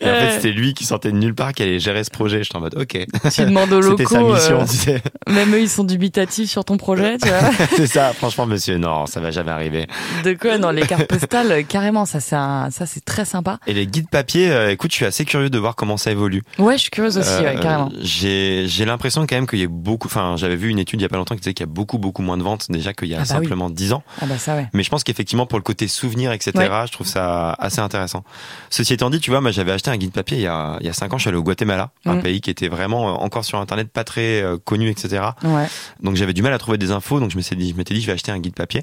Et 0.00 0.04
en 0.10 0.14
fait, 0.14 0.32
c'était 0.36 0.52
lui 0.52 0.74
qui 0.74 0.84
sortait 0.84 1.10
de 1.12 1.16
nulle 1.16 1.34
part, 1.34 1.52
qui 1.52 1.62
allait 1.62 1.78
gérer 1.78 2.04
ce 2.04 2.10
projet. 2.10 2.42
J'étais 2.42 2.56
en 2.56 2.60
mode, 2.60 2.76
ok. 2.76 3.06
Tu 3.32 3.40
demandes 3.44 3.72
aux 3.72 3.82
C'était 3.90 4.04
sa 4.06 4.20
locaux, 4.20 4.34
mission, 4.34 4.60
euh, 4.60 4.64
tu 4.64 4.76
sais. 4.76 5.02
même 5.28 5.54
eux 5.54 5.60
ils 5.60 5.68
sont 5.68 5.84
dubitatifs 5.84 6.50
sur 6.50 6.64
ton 6.64 6.76
projet, 6.76 7.16
tu 7.18 7.28
vois. 7.28 7.50
c'est 7.76 7.86
ça, 7.86 8.12
franchement, 8.12 8.46
monsieur, 8.46 8.76
non, 8.78 9.06
ça 9.06 9.20
va 9.20 9.30
jamais 9.30 9.50
arriver. 9.52 9.86
De 10.24 10.34
quoi? 10.34 10.58
Dans 10.58 10.70
les 10.70 10.82
cartes 10.82 11.06
postales, 11.06 11.50
euh, 11.52 11.62
carrément, 11.62 12.04
ça 12.06 12.20
c'est 12.20 12.36
un- 12.36 12.70
ça 12.70 12.86
c'est 12.86 13.04
très 13.04 13.24
sympa. 13.24 13.58
Et 13.66 13.72
les 13.74 13.86
guides 13.86 14.08
papier, 14.10 14.50
euh, 14.50 14.70
écoute, 14.70 14.90
je 14.90 14.96
suis 14.96 15.04
assez 15.06 15.24
curieux 15.24 15.50
de 15.50 15.58
voir 15.58 15.74
comment 15.76 15.96
ça 15.96 16.10
évolue. 16.10 16.42
Ouais, 16.58 16.74
je 16.76 16.82
suis 16.82 16.90
curieuse 16.90 17.16
aussi, 17.18 17.30
ouais, 17.42 17.56
Euh, 17.56 17.60
carrément. 17.60 17.90
J'ai 18.00 18.33
j'ai 18.34 18.68
j'ai 18.68 18.84
l'impression 18.84 19.26
quand 19.26 19.36
même 19.36 19.46
qu'il 19.46 19.58
y 19.60 19.64
a 19.64 19.68
beaucoup. 19.68 20.08
Enfin, 20.08 20.34
j'avais 20.36 20.56
vu 20.56 20.68
une 20.68 20.78
étude 20.78 21.00
il 21.00 21.02
y 21.02 21.06
a 21.06 21.08
pas 21.08 21.16
longtemps 21.16 21.34
qui 21.34 21.40
disait 21.40 21.54
qu'il 21.54 21.64
y 21.66 21.68
a 21.68 21.72
beaucoup 21.72 21.98
beaucoup 21.98 22.22
moins 22.22 22.36
de 22.36 22.42
ventes 22.42 22.66
déjà 22.70 22.92
qu'il 22.92 23.08
y 23.08 23.14
a 23.14 23.18
Ah 23.18 23.20
bah 23.20 23.26
oui. 23.28 23.34
simplement 23.44 23.70
10 23.70 23.92
ans. 23.92 24.02
Ah 24.20 24.26
bah 24.26 24.38
ça 24.38 24.56
ouais. 24.56 24.68
Mais 24.72 24.82
je 24.82 24.90
pense 24.90 25.04
qu'effectivement 25.04 25.46
pour 25.46 25.58
le 25.58 25.62
côté 25.62 25.88
souvenir, 25.88 26.32
etc. 26.32 26.52
Ouais. 26.56 26.86
Je 26.86 26.92
trouve 26.92 27.06
ça 27.06 27.52
assez 27.52 27.80
intéressant. 27.80 28.24
Ceci 28.70 28.92
étant 28.94 29.10
dit, 29.10 29.20
tu 29.20 29.30
vois, 29.30 29.40
moi 29.40 29.50
j'avais 29.50 29.72
acheté 29.72 29.90
un 29.90 29.96
guide 29.96 30.12
papier 30.12 30.38
il 30.38 30.42
y 30.42 30.46
a 30.46 30.76
il 30.80 30.86
y 30.86 30.88
a 30.88 30.92
cinq 30.92 31.12
ans. 31.12 31.18
Je 31.18 31.22
suis 31.22 31.28
allé 31.28 31.38
au 31.38 31.42
Guatemala, 31.42 31.90
un 32.04 32.16
Mhm. 32.16 32.22
pays 32.22 32.40
qui 32.40 32.50
était 32.50 32.68
vraiment 32.68 33.08
euh, 33.08 33.12
encore 33.12 33.44
sur 33.44 33.58
internet 33.58 33.88
pas 33.90 34.04
très 34.04 34.42
euh, 34.42 34.58
connu, 34.58 34.88
etc. 34.90 35.22
Ouais. 35.44 35.66
Donc 36.02 36.16
j'avais 36.16 36.32
du 36.32 36.42
mal 36.42 36.52
à 36.52 36.58
trouver 36.58 36.78
des 36.78 36.90
infos, 36.90 37.20
donc 37.20 37.30
je 37.30 37.36
me 37.36 37.42
suis 37.42 37.56
dit, 37.56 37.70
je 37.70 37.74
m'étais 37.76 37.94
dit, 37.94 38.00
je 38.00 38.06
vais 38.06 38.12
acheter 38.12 38.32
un 38.32 38.38
guide 38.38 38.54
papier. 38.54 38.82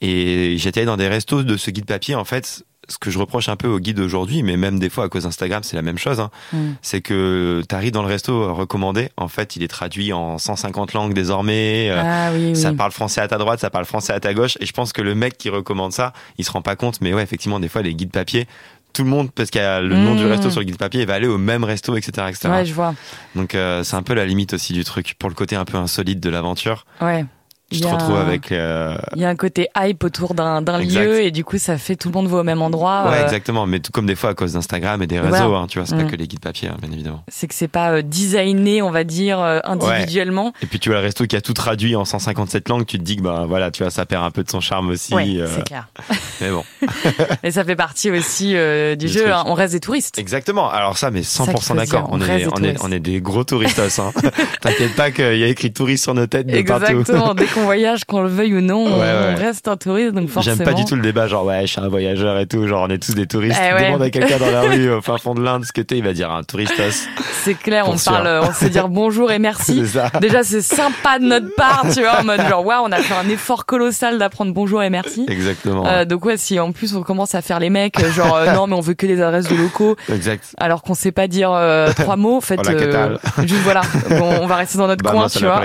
Et 0.00 0.56
j'étais 0.58 0.80
allé 0.80 0.86
dans 0.86 0.96
des 0.96 1.08
restos 1.08 1.42
de 1.44 1.56
ce 1.56 1.70
guide 1.70 1.86
papier. 1.86 2.14
En 2.14 2.24
fait, 2.24 2.64
ce 2.88 2.98
que 2.98 3.10
je 3.10 3.18
reproche 3.18 3.48
un 3.48 3.56
peu 3.56 3.68
au 3.68 3.78
guide 3.78 4.00
aujourd'hui, 4.00 4.42
mais 4.42 4.56
même 4.56 4.78
des 4.78 4.90
fois 4.90 5.04
à 5.04 5.08
cause 5.08 5.22
d'Instagram, 5.24 5.62
c'est 5.62 5.76
la 5.76 5.82
même 5.82 5.98
chose. 5.98 6.20
hein, 6.20 6.30
Mm. 6.52 6.58
C'est 6.82 7.00
que 7.00 7.62
tu 7.68 7.74
arrives 7.74 7.92
dans 7.92 8.02
le 8.02 8.08
resto 8.08 8.52
recommandé. 8.54 9.08
En 9.16 9.28
fait, 9.28 9.56
il 9.56 9.62
est 9.62 9.68
traduit 9.68 10.12
en 10.12 10.38
150 10.38 10.92
langues 10.92 11.14
désormais. 11.14 11.88
euh, 11.90 12.02
Ah 12.04 12.30
oui. 12.34 12.56
Ça 12.56 12.72
parle 12.72 12.92
français 12.92 13.20
à 13.20 13.28
ta 13.28 13.38
droite, 13.38 13.60
ça 13.60 13.70
parle 13.70 13.84
français 13.84 14.12
à 14.12 14.20
ta 14.20 14.34
gauche. 14.34 14.56
Et 14.60 14.66
je 14.66 14.72
pense 14.72 14.92
que 14.92 15.00
le 15.02 15.14
mec 15.14 15.38
qui 15.38 15.48
recommande 15.48 15.92
ça, 15.92 16.12
il 16.38 16.44
se 16.44 16.50
rend 16.50 16.62
pas 16.62 16.76
compte. 16.76 17.00
Mais 17.00 17.14
ouais, 17.14 17.22
effectivement, 17.22 17.60
des 17.60 17.68
fois, 17.68 17.82
les 17.82 17.94
guides 17.94 18.10
papier, 18.10 18.46
tout 18.92 19.04
le 19.04 19.08
monde, 19.10 19.30
parce 19.32 19.48
qu'il 19.50 19.60
y 19.62 19.64
a 19.64 19.80
le 19.80 19.96
nom 19.96 20.14
Mm. 20.14 20.18
du 20.18 20.26
resto 20.26 20.50
sur 20.50 20.60
le 20.60 20.66
guide 20.66 20.76
papier, 20.76 21.00
il 21.02 21.06
va 21.06 21.14
aller 21.14 21.28
au 21.28 21.38
même 21.38 21.64
resto, 21.64 21.96
etc. 21.96 22.26
etc. 22.28 22.48
Ouais, 22.50 22.64
je 22.66 22.74
vois. 22.74 22.94
Donc 23.34 23.54
euh, 23.54 23.82
c'est 23.84 23.96
un 23.96 24.02
peu 24.02 24.12
la 24.12 24.26
limite 24.26 24.52
aussi 24.54 24.72
du 24.74 24.84
truc. 24.84 25.14
Pour 25.18 25.28
le 25.30 25.34
côté 25.34 25.56
un 25.56 25.64
peu 25.64 25.78
insolite 25.78 26.20
de 26.20 26.28
l'aventure, 26.28 26.84
Ouais. 27.00 27.24
Tu 27.72 27.78
Il 27.78 27.82
te 27.82 27.86
y 27.86 27.90
a 27.90 27.94
retrouves 27.94 28.16
un- 28.16 28.20
avec... 28.26 28.52
euh, 28.52 28.96
Il 29.16 29.20
y 29.20 29.24
a 29.24 29.28
un 29.28 29.36
côté 29.36 29.68
hype 29.76 30.04
autour 30.04 30.34
d'un 30.34 30.60
lieu 30.78 31.22
et 31.22 31.30
du 31.30 31.44
coup 31.44 31.58
ça 31.58 31.76
fait 31.78 31.96
tout 31.96 32.08
le 32.08 32.14
monde 32.14 32.28
va 32.28 32.38
au 32.38 32.42
même 32.42 32.62
endroit. 32.62 33.04
Ouais, 33.10 33.18
euh, 33.18 33.24
exactement. 33.24 33.66
Mais 33.66 33.80
tout 33.80 33.92
comme 33.92 34.06
des 34.06 34.14
fois 34.14 34.30
à 34.30 34.34
cause 34.34 34.52
d'Instagram 34.54 35.02
et 35.02 35.06
des 35.06 35.18
réseaux, 35.20 35.36
Voilà. 35.48 35.58
hein, 35.58 35.66
tu 35.68 35.78
vois, 35.78 35.86
c'est 35.86 35.96
pas 35.96 36.02
Mm. 36.04 36.10
que 36.10 36.16
les 36.16 36.26
guides 36.28 36.40
papier, 36.40 36.68
hein, 36.68 36.76
bien 36.80 36.90
évidemment. 36.92 37.22
c'est 37.28 37.48
que 37.48 37.54
c'est 37.54 37.68
pas 37.68 37.90
euh, 37.92 38.02
designé, 38.02 38.82
on 38.82 38.90
va 38.90 39.04
dire, 39.04 39.38
individuellement. 39.64 40.52
Et 40.62 40.66
puis 40.66 40.78
tu 40.78 40.88
vois 40.90 40.98
le 40.98 41.04
resto 41.04 41.26
qui 41.26 41.36
a 41.36 41.40
tout 41.40 41.54
traduit 41.54 41.96
en 41.96 42.04
157 42.04 42.68
langues, 42.68 42.86
tu 42.86 42.98
te 42.98 43.02
dis 43.02 43.16
que 43.16 43.22
bah 43.22 43.44
voilà, 43.48 43.70
tu 43.70 43.82
vois, 43.82 43.90
ça 43.90 44.06
perd 44.06 44.24
un 44.24 44.30
peu 44.30 44.42
de 44.44 44.50
son 44.50 44.60
charme 44.60 44.90
aussi. 44.90 45.14
Ouais, 45.14 45.26
c'est 45.54 45.64
clair. 45.64 45.88
mais 46.40 46.50
bon, 46.50 46.64
Et 47.42 47.50
ça 47.50 47.64
fait 47.64 47.76
partie 47.76 48.10
aussi 48.10 48.54
du 48.54 48.96
Du 48.96 49.08
jeu. 49.08 49.32
hein. 49.32 49.44
On 49.46 49.54
reste 49.54 49.72
des 49.74 49.80
touristes. 49.80 50.18
exactement. 50.18 50.70
Alors 50.70 50.96
ça, 50.98 51.10
mais 51.10 51.22
ça 51.22 51.44
qu'il 51.44 51.52
100% 51.54 51.60
faut 51.60 51.74
d'accord. 51.74 52.08
On, 52.10 52.20
on 52.20 52.24
est, 52.24 52.30
on 52.30 52.36
est, 52.36 52.44
touristes. 52.74 52.80
on 52.84 52.92
est 52.92 53.00
des 53.00 53.20
gros 53.20 53.44
touristos. 53.44 53.98
Hein. 53.98 54.12
T'inquiète 54.60 54.94
pas 54.94 55.10
qu'il 55.10 55.36
y 55.38 55.44
a 55.44 55.48
écrit 55.48 55.72
touriste 55.72 56.04
sur 56.04 56.14
nos 56.14 56.26
têtes 56.26 56.46
de 56.46 56.62
partout. 56.62 56.84
Exactement. 56.98 57.34
Qu'on 57.62 57.66
voyage, 57.66 58.04
qu'on 58.04 58.22
le 58.22 58.28
veuille 58.28 58.54
ou 58.56 58.60
non, 58.60 58.84
on- 58.86 59.00
Ouais, 59.00 59.06
on 59.32 59.36
reste 59.40 59.68
un 59.68 59.76
touriste. 59.76 60.12
Donc 60.14 60.28
forcément. 60.28 60.56
J'aime 60.56 60.66
pas 60.66 60.72
du 60.74 60.84
tout 60.84 60.96
le 60.96 61.02
débat, 61.02 61.28
genre 61.28 61.44
ouais, 61.44 61.62
je 61.62 61.66
suis 61.72 61.80
un 61.80 61.88
voyageur 61.88 62.38
et 62.38 62.46
tout, 62.46 62.66
genre 62.66 62.86
on 62.88 62.92
est 62.92 62.98
tous 62.98 63.14
des 63.14 63.26
touristes. 63.26 63.58
Eh 63.62 63.72
ouais. 63.74 63.86
Demande 63.86 64.02
à 64.02 64.10
quelqu'un 64.10 64.38
dans 64.38 64.50
la 64.50 64.62
rue, 64.62 64.90
au 64.90 65.00
fin 65.00 65.16
fond 65.18 65.34
de 65.34 65.42
l'Inde, 65.42 65.64
ce 65.64 65.72
que 65.72 65.80
t'es, 65.80 65.96
il 65.98 66.04
va 66.04 66.12
dire 66.12 66.30
un 66.30 66.42
touristos. 66.42 67.06
C'est 67.44 67.54
clair. 67.54 67.84
On 67.88 67.96
sûr. 67.96 68.12
parle, 68.12 68.40
on 68.48 68.52
sait 68.52 68.68
dire 68.68 68.88
bonjour 68.88 69.30
et 69.30 69.38
merci. 69.38 69.86
Ça. 69.86 70.10
Déjà, 70.20 70.42
c'est 70.42 70.60
sympa 70.62 71.18
de 71.20 71.24
notre 71.24 71.54
part, 71.54 71.84
tu 71.92 72.00
vois, 72.00 72.20
en 72.20 72.24
mode 72.24 72.40
genre, 72.48 72.64
waouh, 72.66 72.84
on 72.86 72.92
a 72.92 72.98
fait 72.98 73.14
un 73.14 73.28
effort 73.30 73.64
colossal 73.64 74.18
d'apprendre 74.18 74.52
bonjour 74.52 74.82
et 74.82 74.90
merci. 74.90 75.24
Exactement. 75.28 75.86
Euh, 75.86 76.04
donc 76.04 76.24
ouais, 76.24 76.36
si 76.36 76.58
en 76.58 76.72
plus 76.72 76.94
on 76.96 77.02
commence 77.02 77.34
à 77.34 77.42
faire 77.42 77.60
les 77.60 77.70
mecs, 77.70 78.00
euh, 78.00 78.10
genre 78.12 78.34
euh, 78.36 78.52
non 78.54 78.66
mais 78.66 78.74
on 78.74 78.80
veut 78.80 78.94
que 78.94 79.06
des 79.06 79.20
adresses 79.22 79.48
de 79.48 79.54
locaux, 79.56 79.96
Exact. 80.12 80.54
alors 80.58 80.82
qu'on 80.82 80.94
sait 80.94 81.12
pas 81.12 81.28
dire 81.28 81.52
euh, 81.52 81.92
trois 81.96 82.16
mots, 82.16 82.36
en 82.36 82.40
fait, 82.40 82.58
Hola, 82.58 82.74
¿qué 82.74 82.90
tal 82.90 83.18
juste 83.44 83.62
voilà, 83.62 83.82
Bon, 84.10 84.30
on 84.40 84.46
va 84.46 84.56
rester 84.56 84.78
dans 84.78 84.86
notre 84.88 85.02
coin, 85.04 85.12
Vamos 85.12 85.26
a 85.26 85.38
tu 85.38 85.44
vois. 85.44 85.62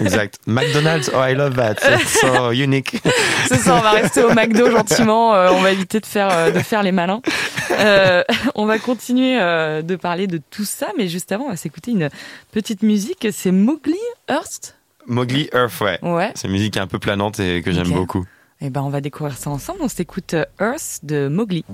Exact. 0.00 0.38
McDonald's, 0.46 1.10
oh 1.14 1.22
I 1.24 1.34
love 1.36 1.54
that. 1.56 1.74
It's 1.74 2.20
so 2.20 2.52
unique. 2.52 3.00
C'est 3.46 3.58
ça, 3.58 3.76
on 3.76 3.80
va 3.80 3.90
rester 3.92 4.22
au 4.22 4.32
McDo 4.32 4.70
gentiment, 4.70 5.34
euh, 5.34 5.50
on 5.52 5.62
va 5.62 5.72
éviter 5.72 6.00
de 6.00 6.06
faire 6.06 6.28
euh, 6.30 6.50
de 6.50 6.58
faire 6.60 6.82
les 6.82 6.92
malins. 6.92 7.20
Euh, 7.70 8.22
on 8.54 8.66
va 8.66 8.78
continuer 8.78 9.40
euh, 9.40 9.82
de 9.82 9.96
parler 9.96 10.26
de 10.26 10.40
tout 10.50 10.64
ça, 10.64 10.88
mais 10.96 11.08
juste 11.08 11.32
avant, 11.32 11.44
on 11.44 11.50
va 11.50 11.56
s'écouter 11.56 11.92
une 11.92 12.08
petite 12.52 12.82
musique. 12.82 13.26
C'est 13.32 13.52
Mowgli 13.52 13.98
Hearst? 14.28 14.76
Mowgli 15.06 15.48
Earth, 15.52 15.80
ouais. 15.80 15.98
Ouais. 16.02 16.32
C'est 16.34 16.48
une 16.48 16.52
musique 16.52 16.76
un 16.76 16.86
peu 16.86 16.98
planante 16.98 17.38
et 17.38 17.62
que 17.62 17.72
j'aime 17.72 17.90
beaucoup. 17.90 18.24
Et 18.60 18.70
ben 18.70 18.82
on 18.82 18.88
va 18.88 19.00
découvrir 19.00 19.36
ça 19.36 19.50
ensemble. 19.50 19.80
On 19.82 19.88
s'écoute 19.88 20.34
Earth 20.60 21.00
de 21.02 21.28
Mowgli. 21.28 21.64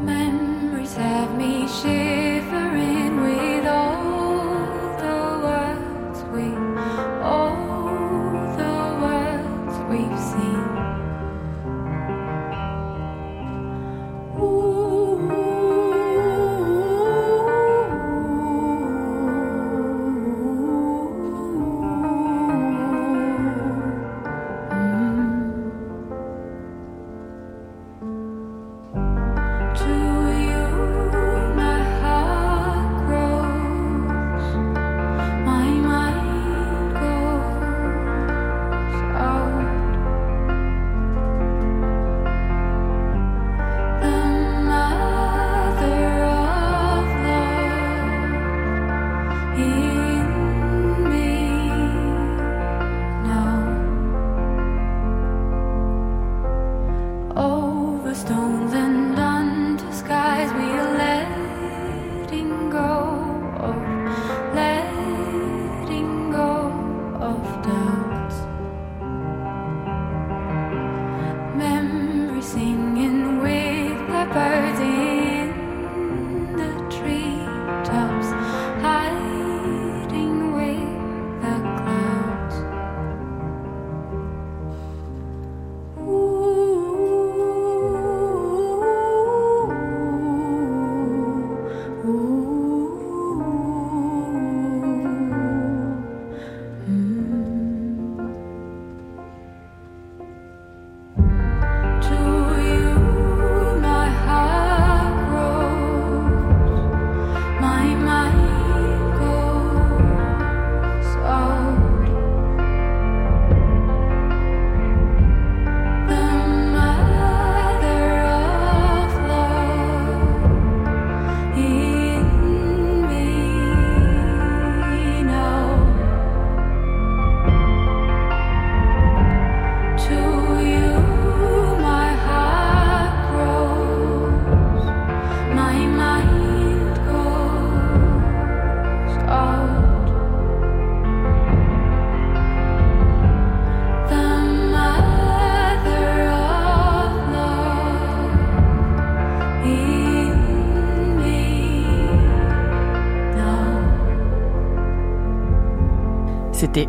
Memories 0.00 0.94
have 0.94 1.36
me 1.36 1.66
shivering 1.66 2.25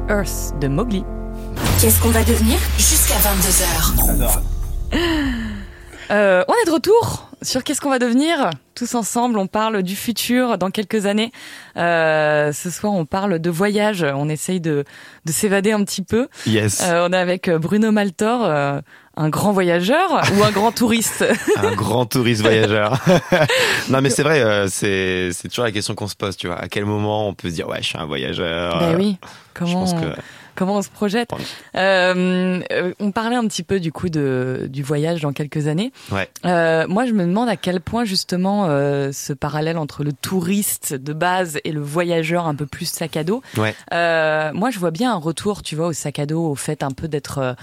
Earth 0.09 0.53
de 0.61 0.67
Mowgli. 0.67 1.03
Qu'est-ce 1.81 2.01
qu'on 2.01 2.09
va 2.09 2.23
devenir 2.23 2.57
Jusqu'à 2.77 3.15
22h. 3.15 4.39
Euh, 6.09 6.43
on 6.47 6.53
est 6.53 6.65
de 6.65 6.71
retour 6.71 7.29
sur 7.41 7.63
qu'est-ce 7.63 7.81
qu'on 7.81 7.89
va 7.89 7.99
devenir 7.99 8.49
tous 8.75 8.95
ensemble. 8.95 9.37
On 9.37 9.47
parle 9.47 9.83
du 9.83 9.95
futur 9.95 10.57
dans 10.57 10.71
quelques 10.71 11.05
années. 11.05 11.31
Euh, 11.75 12.53
ce 12.53 12.69
soir, 12.69 12.93
on 12.93 13.05
parle 13.05 13.39
de 13.39 13.49
voyage. 13.49 14.03
On 14.03 14.29
essaye 14.29 14.61
de, 14.61 14.85
de 15.25 15.31
s'évader 15.31 15.73
un 15.73 15.83
petit 15.83 16.03
peu. 16.03 16.29
Yes. 16.45 16.81
Euh, 16.83 17.05
on 17.09 17.11
est 17.11 17.17
avec 17.17 17.49
Bruno 17.49 17.91
Maltor, 17.91 18.45
euh, 18.45 18.79
un 19.17 19.29
grand 19.29 19.51
voyageur 19.51 20.21
ou 20.37 20.43
un 20.43 20.51
grand 20.51 20.71
touriste? 20.71 21.25
un 21.57 21.73
grand 21.73 22.05
touriste 22.05 22.41
voyageur. 22.41 22.97
non, 23.89 24.01
mais 24.01 24.09
c'est 24.09 24.23
vrai, 24.23 24.41
euh, 24.41 24.67
c'est 24.69 25.31
c'est 25.33 25.49
toujours 25.49 25.65
la 25.65 25.71
question 25.71 25.95
qu'on 25.95 26.07
se 26.07 26.15
pose, 26.15 26.37
tu 26.37 26.47
vois. 26.47 26.57
À 26.57 26.67
quel 26.67 26.85
moment 26.85 27.27
on 27.27 27.33
peut 27.33 27.49
se 27.49 27.55
dire 27.55 27.67
ouais, 27.67 27.79
je 27.81 27.87
suis 27.87 27.97
un 27.97 28.05
voyageur? 28.05 28.79
Ben 28.79 28.95
oui. 28.95 29.17
Je 29.23 29.27
Comment 29.59 29.73
pense 29.73 29.93
on- 29.93 30.01
que 30.01 30.07
Comment 30.55 30.77
on 30.77 30.81
se 30.81 30.89
projette? 30.89 31.29
Euh, 31.75 32.61
euh, 32.71 32.91
On 32.99 33.11
parlait 33.11 33.35
un 33.35 33.45
petit 33.45 33.61
peu 33.61 33.79
du 33.79 33.91
coup 33.91 34.09
de, 34.09 34.65
du 34.71 34.81
voyage 34.81 35.21
dans 35.21 35.31
quelques 35.31 35.67
années. 35.67 35.91
Ouais. 36.11 36.27
Euh, 36.45 36.87
moi, 36.87 37.05
je 37.05 37.13
me 37.13 37.25
demande 37.27 37.47
à 37.47 37.55
quel 37.55 37.79
point 37.79 38.05
justement 38.05 38.65
euh, 38.67 39.11
ce 39.11 39.33
parallèle 39.33 39.77
entre 39.77 40.03
le 40.03 40.11
touriste 40.13 40.95
de 40.95 41.13
base 41.13 41.59
et 41.63 41.71
le 41.71 41.79
voyageur 41.81 42.47
un 42.47 42.55
peu 42.55 42.65
plus 42.65 42.89
sac 42.89 43.17
à 43.17 43.23
dos. 43.23 43.43
Ouais. 43.55 43.75
Euh, 43.93 44.51
moi, 44.53 44.71
je 44.71 44.79
vois 44.79 44.89
bien 44.89 45.13
un 45.13 45.17
retour, 45.19 45.61
tu 45.61 45.75
vois, 45.75 45.87
au 45.87 45.93
sac 45.93 46.17
à 46.17 46.25
dos, 46.25 46.49
au 46.49 46.55
fait 46.55 46.81
un 46.81 46.91
peu 46.91 47.07
d'être 47.07 47.55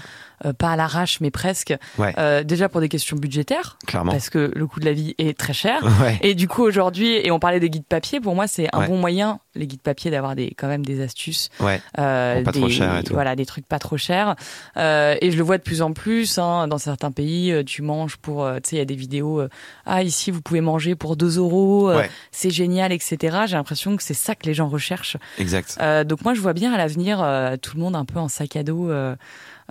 euh, 0.43 0.53
pas 0.53 0.71
à 0.71 0.75
l'arrache, 0.75 1.19
mais 1.21 1.31
presque. 1.31 1.73
Ouais. 1.97 2.13
Euh, 2.17 2.43
déjà 2.43 2.67
pour 2.69 2.81
des 2.81 2.89
questions 2.89 3.15
budgétaires, 3.15 3.77
clairement. 3.87 4.11
parce 4.11 4.29
que 4.29 4.51
le 4.55 4.67
coût 4.67 4.79
de 4.79 4.85
la 4.85 4.93
vie 4.93 5.15
est 5.17 5.37
très 5.37 5.53
cher. 5.53 5.81
Ouais. 6.01 6.17
Et 6.21 6.35
du 6.35 6.47
coup 6.47 6.63
aujourd'hui, 6.63 7.13
et 7.25 7.31
on 7.31 7.39
parlait 7.39 7.59
des 7.59 7.69
guides 7.69 7.85
papier, 7.85 8.19
pour 8.19 8.35
moi 8.35 8.47
c'est 8.47 8.67
un 8.73 8.79
Ouais. 8.81 8.87
bon 8.87 8.97
moyen, 8.97 9.39
les 9.55 9.65
guides 9.67 9.81
papier, 9.81 10.11
d'avoir 10.11 10.35
des 10.35 10.53
quand 10.57 10.67
même 10.67 10.85
des 10.85 11.01
astuces 11.01 11.49
Ouais. 11.61 11.81
euh, 11.99 12.43
pas 12.43 12.51
des, 12.51 12.59
trop 12.59 12.69
cher 12.69 12.97
et 12.97 13.03
tout. 13.03 13.13
Voilà, 13.13 13.35
des 13.35 13.45
trucs 13.45 13.65
pas 13.67 13.79
trop 13.79 13.95
chers. 13.97 14.35
Euh, 14.77 15.15
et 15.21 15.31
je 15.31 15.37
le 15.37 15.43
vois 15.43 15.57
de 15.57 15.63
plus 15.63 15.81
en 15.81 15.93
plus. 15.93 16.37
Hein, 16.37 16.67
dans 16.67 16.77
certains 16.77 17.11
pays, 17.11 17.51
euh, 17.51 17.63
tu 17.63 17.81
manges 17.81 18.17
pour, 18.17 18.45
tu 18.63 18.69
sais, 18.71 18.75
il 18.75 18.79
y 18.79 18.81
a 18.81 18.85
des 18.85 18.95
vidéos. 18.95 19.39
euh, 19.41 19.49
ah, 19.85 20.03
ici, 20.03 20.31
vous 20.31 20.41
pouvez 20.41 20.61
manger 20.61 20.95
pour 20.95 21.15
2 21.15 21.37
euros. 21.37 21.91
C'est 22.31 22.49
génial, 22.49 22.91
etc. 22.91 23.37
J'ai 23.47 23.55
l'impression 23.55 23.95
que 23.95 24.03
c'est 24.03 24.13
ça 24.13 24.35
que 24.35 24.45
les 24.45 24.53
gens 24.53 24.67
recherchent. 24.67 25.17
Exact. 25.39 25.77
Euh, 25.81 26.03
donc 26.03 26.23
moi, 26.23 26.33
je 26.33 26.41
vois 26.41 26.53
bien 26.53 26.73
à 26.73 26.77
l'avenir 26.77 27.21
euh, 27.23 27.55
tout 27.57 27.77
le 27.77 27.81
monde 27.83 27.95
un 27.95 28.05
peu 28.05 28.19
en 28.19 28.27
sac 28.27 28.55
à 28.55 28.63
dos. 28.63 28.89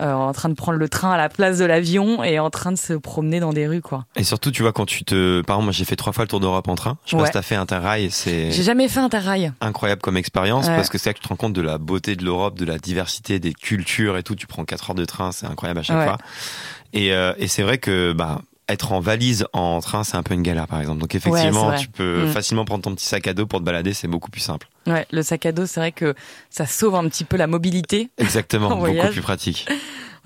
Euh, 0.01 0.13
en 0.13 0.33
train 0.33 0.49
de 0.49 0.55
prendre 0.55 0.79
le 0.79 0.89
train 0.89 1.13
à 1.13 1.17
la 1.17 1.29
place 1.29 1.59
de 1.59 1.65
l'avion 1.65 2.25
et 2.25 2.39
en 2.39 2.51
train 2.51 2.73
de 2.73 2.77
se 2.79 2.95
promener 2.95 3.39
dans 3.41 3.53
des 3.53 3.67
rues 3.69 3.81
quoi. 3.81 4.07
Et 4.17 4.25
surtout, 4.25 4.51
tu 4.51 4.63
vois, 4.63 4.73
quand 4.73 4.87
tu 4.87 5.05
te, 5.05 5.41
par 5.43 5.57
exemple, 5.57 5.65
moi 5.67 5.73
j'ai 5.73 5.85
fait 5.85 5.97
trois 5.97 6.13
fois 6.13 6.25
le 6.25 6.29
tour 6.29 6.41
d'Europe 6.41 6.67
en 6.69 6.75
train. 6.75 6.99
Je 7.05 7.11
sais 7.11 7.17
pas 7.17 7.23
Ouais. 7.23 7.29
si 7.29 7.33
t'as 7.35 7.43
fait 7.43 7.55
Interrail, 7.55 8.11
c'est 8.11 8.51
J'ai 8.51 8.63
jamais 8.65 8.89
fait 8.89 9.01
Interrail. 9.01 9.53
incroyable 9.61 10.01
comme 10.03 10.17
expérience 10.17 10.67
Ouais. 10.67 10.77
parce 10.77 10.89
que 10.89 10.99
c'est 10.99 11.11
là 11.11 11.15
que 11.15 11.19
tu 11.19 11.25
te 11.25 11.29
rends 11.29 11.37
compte 11.37 11.53
de 11.53 11.63
la 11.63 11.79
beauté 11.79 12.17
de 12.17 12.25
l'Europe, 12.25 12.59
de 12.59 12.65
la 12.65 12.79
diversité 12.79 13.39
des 13.39 13.53
cultures 13.55 14.17
et 14.17 14.23
tout. 14.23 14.35
Tu 14.35 14.47
prends 14.47 14.65
quatre 14.65 14.91
heures 14.91 14.97
de 14.97 15.05
train, 15.05 15.31
c'est 15.33 15.47
incroyable 15.47 15.81
à 15.81 15.83
chaque 15.83 15.99
Ouais. 15.99 16.05
fois. 16.05 16.19
Et, 16.93 17.13
euh, 17.13 17.33
et 17.39 17.49
c'est 17.49 17.63
vrai 17.63 17.79
que 17.79 18.13
bah 18.13 18.41
être 18.69 18.93
en 18.93 19.01
valise 19.01 19.47
en 19.53 19.81
train, 19.81 20.05
c'est 20.05 20.17
un 20.17 20.23
peu 20.23 20.35
une 20.35 20.43
galère 20.43 20.67
par 20.67 20.81
exemple. 20.81 20.99
Donc 21.01 21.15
effectivement, 21.15 21.75
tu 21.77 21.89
peux 21.89 22.25
Mm. 22.27 22.29
facilement 22.33 22.65
prendre 22.65 22.83
ton 22.83 22.95
petit 22.95 23.05
sac 23.07 23.27
à 23.27 23.35
dos 23.35 23.47
pour 23.47 23.61
te 23.61 23.65
balader, 23.65 23.93
c'est 23.95 24.09
beaucoup 24.09 24.31
plus 24.31 24.41
simple. 24.41 24.69
Ouais, 24.87 25.07
le 25.11 25.23
sac 25.23 25.47
à 25.47 25.53
dos, 25.53 25.67
c'est 25.67 25.81
vrai 25.81 25.93
que 25.93 26.15
ça 26.51 26.67
sauve 26.67 26.95
un 26.95 27.09
petit 27.09 27.25
peu 27.25 27.37
la 27.37 27.47
mobilité. 27.47 28.11
Exactement, 28.19 28.69
En 28.73 28.77
beaucoup 28.77 29.09
plus 29.11 29.21
pratique. 29.23 29.67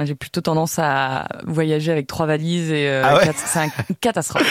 J'ai 0.01 0.15
plutôt 0.15 0.41
tendance 0.41 0.79
à 0.79 1.27
voyager 1.45 1.91
avec 1.91 2.07
trois 2.07 2.27
valises 2.27 2.71
et 2.71 2.89
euh, 2.89 3.03
Ah 3.05 3.17
ouais 3.17 3.31
c'est 3.35 3.59
un- 3.59 3.71
catastrophe. 4.01 4.47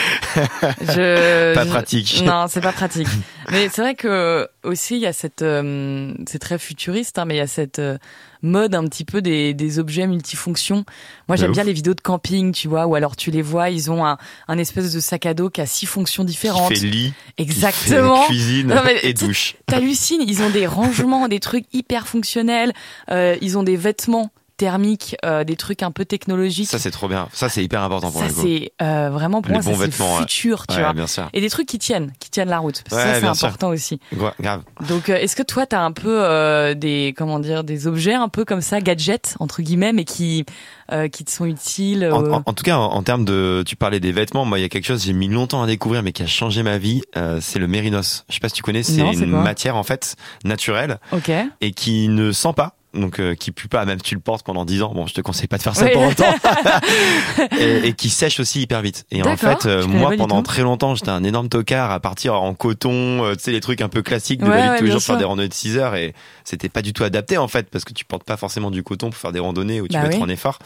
je, 0.81 1.53
Pas 1.53 1.63
je- 1.63 1.69
pratique. 1.69 2.23
Non, 2.25 2.45
c'est 2.49 2.61
pas 2.61 2.73
pratique. 2.73 3.07
mais 3.51 3.69
c'est 3.69 3.81
vrai 3.81 3.95
que 3.95 4.47
aussi 4.63 4.95
il 4.95 5.01
y 5.01 5.05
a 5.05 5.13
cette, 5.13 5.41
euh, 5.41 6.13
c'est 6.27 6.39
très 6.39 6.57
futuriste, 6.59 7.17
hein, 7.17 7.25
mais 7.25 7.35
il 7.35 7.37
y 7.37 7.41
a 7.41 7.47
cette 7.47 7.79
euh, 7.79 7.97
mode 8.41 8.75
un 8.75 8.83
petit 8.85 9.05
peu 9.05 9.21
des, 9.21 9.53
des 9.53 9.79
objets 9.79 10.05
multifonctions. 10.05 10.83
Moi, 11.27 11.37
De 11.37 11.41
j'aime 11.41 11.53
bien 11.53 11.63
les 11.63 11.73
vidéos 11.73 11.93
de 11.93 12.01
camping, 12.01 12.51
tu 12.51 12.67
vois, 12.67 12.85
ou 12.85 12.95
alors 12.95 13.15
tu 13.15 13.31
les 13.31 13.41
vois, 13.41 13.69
ils 13.69 13.89
ont 13.89 14.05
un, 14.05 14.17
un 14.49 14.57
espèce 14.57 14.93
de 14.93 14.99
sac 14.99 15.25
à 15.25 15.33
dos 15.33 15.49
qui 15.49 15.61
a 15.61 15.65
six 15.65 15.85
fonctions 15.85 16.23
différentes. 16.25 16.73
Qui 16.73 16.81
fait 16.81 16.87
lit, 16.87 17.13
qui 17.37 17.43
Exactement. 17.43 18.21
fait 18.23 18.27
cuisine 18.27 18.67
Non, 18.67 18.81
mais 18.83 18.99
et 19.03 19.13
douche. 19.13 19.55
T'hallucines, 19.65 20.21
ils 20.27 20.41
ont 20.41 20.49
des 20.49 20.67
rangements, 20.67 21.27
des 21.29 21.39
trucs 21.39 21.65
hyper 21.73 22.07
fonctionnels. 22.07 22.73
Euh, 23.11 23.35
ils 23.41 23.57
ont 23.57 23.63
des 23.63 23.77
vêtements 23.77 24.29
thermiques, 24.57 25.15
euh, 25.23 25.43
des 25.43 25.55
trucs 25.55 25.83
un 25.83 25.91
peu 25.91 26.03
technologiques. 26.05 26.67
Ça 26.69 26.79
c'est 26.79 26.91
trop 26.91 27.07
bien. 27.07 27.29
Ça 27.31 27.47
c'est 27.49 27.63
hyper 27.63 27.81
important 27.83 28.11
pour 28.11 28.21
Ça, 28.21 28.29
c'est 28.29 28.71
euh, 28.81 29.09
vraiment 29.11 29.41
pour 29.41 29.49
Les 29.53 29.61
moi, 29.61 29.63
c'est 29.63 30.01
ouais. 30.01 30.19
futur, 30.19 30.67
tu 30.67 30.75
Ouais, 30.75 30.81
vois. 30.83 30.93
bien 30.93 31.07
sûr. 31.07 31.29
Et 31.33 31.41
des 31.41 31.49
trucs 31.49 31.67
qui 31.67 31.77
tiennent, 31.79 32.11
qui 32.19 32.29
tiennent 32.29 32.49
la 32.49 32.59
route. 32.59 32.83
Parce 32.89 33.01
Ouais, 33.03 33.21
ça, 33.21 33.33
c'est 33.33 33.39
sûr. 33.39 33.47
important 33.47 33.69
aussi. 33.69 33.99
Gra- 34.15 34.33
Grave. 34.41 34.63
Donc, 34.87 35.09
euh, 35.09 35.15
est-ce 35.15 35.35
que 35.35 35.43
toi, 35.43 35.65
t'as 35.65 35.81
un 35.81 35.91
peu 35.91 36.23
euh, 36.23 36.73
des, 36.73 37.13
comment 37.17 37.39
dire, 37.39 37.63
des 37.63 37.87
objets 37.87 38.13
un 38.15 38.29
peu 38.29 38.45
comme 38.45 38.61
ça, 38.61 38.81
gadgets 38.81 39.35
entre 39.39 39.61
guillemets, 39.61 39.93
mais 39.93 40.05
qui, 40.05 40.45
euh, 40.91 41.07
qui 41.07 41.23
te 41.23 41.31
sont 41.31 41.45
utiles 41.45 42.09
En, 42.11 42.25
en- 42.37 42.43
en 42.45 42.53
tout 42.53 42.63
cas, 42.63 42.77
en, 42.77 42.85
en 42.93 43.03
termes 43.03 43.25
de, 43.25 43.63
tu 43.65 43.75
parlais 43.75 43.99
des 43.99 44.11
vêtements, 44.11 44.45
moi 44.45 44.57
il 44.59 44.61
y 44.63 44.65
a 44.65 44.69
quelque 44.69 44.85
chose 44.85 44.99
que 45.01 45.05
j'ai 45.05 45.13
mis 45.13 45.27
longtemps 45.27 45.61
à 45.61 45.67
découvrir, 45.67 46.01
mais 46.03 46.11
qui 46.13 46.23
a 46.23 46.27
changé 46.27 46.63
ma 46.63 46.77
vie. 46.77 47.01
euh, 47.15 47.39
c'est 47.41 47.59
le 47.59 47.67
mérinos. 47.67 48.25
Je 48.29 48.33
sais 48.35 48.39
pas 48.39 48.49
si 48.49 48.55
tu 48.55 48.63
connais, 48.63 48.83
c'est 48.83 49.01
une 49.01 49.25
matière 49.27 49.75
en 49.75 49.83
fait 49.83 50.15
naturelle 50.43 50.99
Ok. 51.11 51.31
et 51.61 51.71
qui 51.71 52.07
ne 52.07 52.31
sent 52.31 52.53
pas. 52.55 52.73
Donc 52.97 53.19
euh, 53.19 53.35
qui 53.35 53.51
pue 53.51 53.67
pas, 53.67 53.85
même 53.85 53.97
si 53.99 54.03
tu 54.05 54.15
le 54.15 54.21
portes 54.21 54.45
pendant 54.45 54.65
10 54.65 54.81
ans. 54.83 54.91
Bon, 54.93 55.07
je 55.07 55.13
te 55.13 55.21
conseille 55.21 55.47
pas 55.47 55.57
de 55.57 55.61
faire 55.63 55.75
ça 55.75 55.85
Oui. 55.85 55.91
pour 55.93 56.01
longtemps. 56.03 56.33
et, 57.59 57.87
et 57.87 57.93
qui 57.93 58.09
sèche 58.09 58.39
aussi 58.39 58.61
hyper 58.61 58.81
vite. 58.81 59.05
Et 59.11 59.23
en 59.23 59.37
fait, 59.37 59.65
euh, 59.65 59.85
moi 59.87 60.11
pendant 60.17 60.41
très 60.43 60.61
longtemps, 60.63 60.95
j'étais 60.95 61.09
un 61.09 61.23
énorme 61.23 61.49
tocard 61.49 61.91
à 61.91 61.99
partir 61.99 62.35
en 62.35 62.53
coton, 62.53 63.23
euh, 63.23 63.35
tu 63.35 63.43
sais 63.43 63.51
les 63.51 63.59
trucs 63.61 63.81
un 63.81 63.89
peu 63.89 64.01
classiques 64.01 64.39
de 64.41 64.45
Ouais, 64.49 64.57
la 64.57 64.57
vie 64.57 64.67
de 64.67 64.71
ouais, 64.71 64.77
tous 64.77 64.83
les 64.83 64.89
bien 64.89 64.97
jours, 64.97 65.03
faire 65.05 65.17
des 65.17 65.23
randonnées 65.25 65.47
de 65.49 65.53
6 65.53 65.77
heures 65.77 65.95
et 65.95 66.13
c'était 66.43 66.69
pas 66.69 66.81
du 66.81 66.93
tout 66.93 67.03
adapté 67.03 67.37
en 67.37 67.47
fait 67.47 67.69
parce 67.69 67.83
que 67.85 67.93
tu 67.93 68.05
portes 68.05 68.23
pas 68.23 68.37
forcément 68.37 68.71
du 68.71 68.83
coton 68.83 69.09
pour 69.09 69.19
faire 69.19 69.31
des 69.31 69.39
randonnées 69.39 69.81
où 69.81 69.87
tu 69.87 69.93
Bah 69.93 70.01
vas 70.03 70.07
être 70.09 70.21
en 70.21 70.29
effort. 70.29 70.59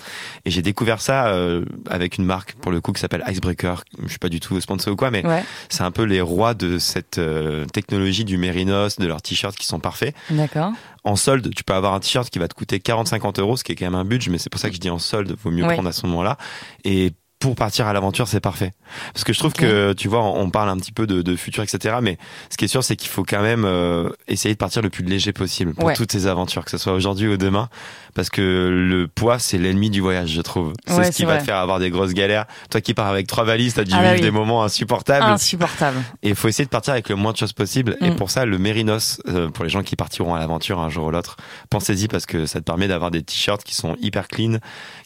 Et 0.46 0.52
j'ai 0.52 0.62
découvert 0.62 1.02
ça 1.02 1.28
euh, 1.28 1.66
avec 1.90 2.18
une 2.18 2.26
marque 2.26 2.54
pour 2.54 2.72
le 2.72 2.82
coup 2.82 2.92
qui 2.94 3.02
s'appelle 3.02 3.24
Icebreaker. 3.28 3.84
Je 4.04 4.08
suis 4.10 4.20
pas 4.20 4.30
du 4.30 4.40
tout 4.40 4.60
sponsor 4.62 4.94
ou 4.94 4.96
quoi, 4.96 5.12
mais 5.12 5.26
Ouais. 5.26 5.44
c'est 5.70 5.84
un 5.84 5.92
peu 5.92 6.04
les 6.04 6.22
rois 6.22 6.54
de 6.54 6.78
cette 6.80 7.18
euh, 7.18 7.66
technologie 7.66 8.26
du 8.26 8.38
mérinos, 8.38 8.98
de 8.98 9.06
leurs 9.08 9.22
t-shirts 9.22 9.56
qui 9.56 9.66
sont 9.66 9.80
parfaits. 9.80 10.16
D'accord. 10.30 10.72
En 11.04 11.16
solde, 11.16 11.54
tu 11.56 11.64
peux 11.64 11.74
avoir 11.74 11.94
un 11.96 12.00
t-shirt 12.00 12.30
qui 12.30 12.38
va 12.40 12.48
te 12.48 12.54
coûter 12.54 12.78
40-50 12.80 13.40
euros, 13.40 13.58
ce 13.58 13.64
qui 13.64 13.72
est 13.72 13.76
quand 13.76 13.86
même 13.86 13.96
un 13.96 14.06
budget, 14.06 14.30
mais 14.30 14.38
c'est 14.38 14.50
pour 14.52 14.60
ça 14.62 14.70
que 14.70 14.76
je 14.76 14.80
dis 14.80 14.90
en 14.90 15.00
solde, 15.00 15.36
vaut 15.44 15.50
mieux 15.52 15.66
Ouais. 15.66 15.74
prendre 15.74 15.90
à 15.90 15.94
ce 15.94 16.06
moment-là. 16.06 16.38
Et 16.84 17.12
pour 17.42 17.56
partir 17.56 17.88
à 17.88 17.94
l'aventure, 17.94 18.28
c'est 18.30 18.40
parfait. 18.40 18.72
Parce 19.14 19.24
que 19.26 19.34
je 19.34 19.40
trouve 19.40 19.52
que, 19.54 19.92
tu 19.94 20.08
vois, 20.08 20.22
on 20.24 20.50
parle 20.50 20.70
un 20.70 20.78
petit 20.78 20.92
peu 20.94 21.08
de, 21.08 21.22
de 21.22 21.36
futur, 21.36 21.64
etc. 21.64 21.96
Mais 22.02 22.18
ce 22.50 22.56
qui 22.56 22.66
est 22.66 22.68
sûr, 22.70 22.84
c'est 22.84 22.96
qu'il 22.96 23.10
faut 23.10 23.24
quand 23.24 23.42
même 23.42 23.66
euh, 23.66 24.10
essayer 24.28 24.54
de 24.54 24.58
partir 24.60 24.82
le 24.82 24.90
plus 24.90 25.04
léger 25.04 25.34
possible 25.34 25.74
pour 25.74 25.86
Ouais. 25.86 25.96
toutes 25.96 26.12
ces 26.12 26.28
aventures, 26.28 26.64
que 26.64 26.72
ce 26.72 26.78
soit 26.78 26.94
aujourd'hui 26.94 27.28
ou 27.28 27.36
demain. 27.38 27.68
Parce 28.14 28.30
que 28.30 28.42
le 28.70 29.08
poids, 29.08 29.40
c'est 29.40 29.58
l'ennemi 29.58 29.90
du 29.90 30.02
voyage, 30.02 30.30
je 30.30 30.42
trouve. 30.42 30.74
C'est 30.86 30.94
Ouais, 30.96 31.12
ce 31.12 31.12
qui 31.16 31.24
va 31.24 31.34
vrai. 31.34 31.40
te 31.40 31.46
faire 31.46 31.56
avoir 31.58 31.80
des 31.80 31.90
grosses 31.90 32.14
galères. 32.14 32.46
Toi 32.70 32.82
qui 32.82 32.94
pars 32.94 33.08
avec 33.08 33.26
trois 33.28 33.44
valises, 33.46 33.74
t'as 33.74 33.84
dû 33.86 33.92
Ah 33.94 33.98
bah 33.98 34.04
vivre 34.04 34.16
oui. 34.16 34.22
des 34.22 34.32
moments 34.32 34.64
insupportables. 34.64 35.26
Insupportable. 35.26 35.98
Et 36.22 36.30
il 36.30 36.36
faut 36.36 36.48
essayer 36.48 36.66
de 36.66 36.70
partir 36.70 36.94
avec 36.94 37.10
le 37.10 37.16
moins 37.16 37.32
de 37.32 37.38
choses 37.38 37.54
possible. 37.54 37.98
Et 38.02 38.10
Mm. 38.12 38.16
pour 38.18 38.30
ça, 38.30 38.46
le 38.46 38.58
Mérinos, 38.58 39.22
euh, 39.30 39.50
pour 39.50 39.64
les 39.64 39.70
gens 39.70 39.82
qui 39.82 39.96
partiront 39.96 40.36
à 40.36 40.40
l'aventure 40.40 40.80
un 40.80 40.90
jour 40.90 41.06
ou 41.06 41.12
l'autre, 41.12 41.38
pensez-y 41.70 42.08
parce 42.10 42.26
que 42.26 42.46
ça 42.46 42.60
te 42.60 42.66
permet 42.66 42.88
d'avoir 42.90 43.10
des 43.12 43.24
t-shirts 43.24 43.64
qui 43.64 43.74
sont 43.76 43.96
hyper 44.02 44.28
clean, 44.28 44.58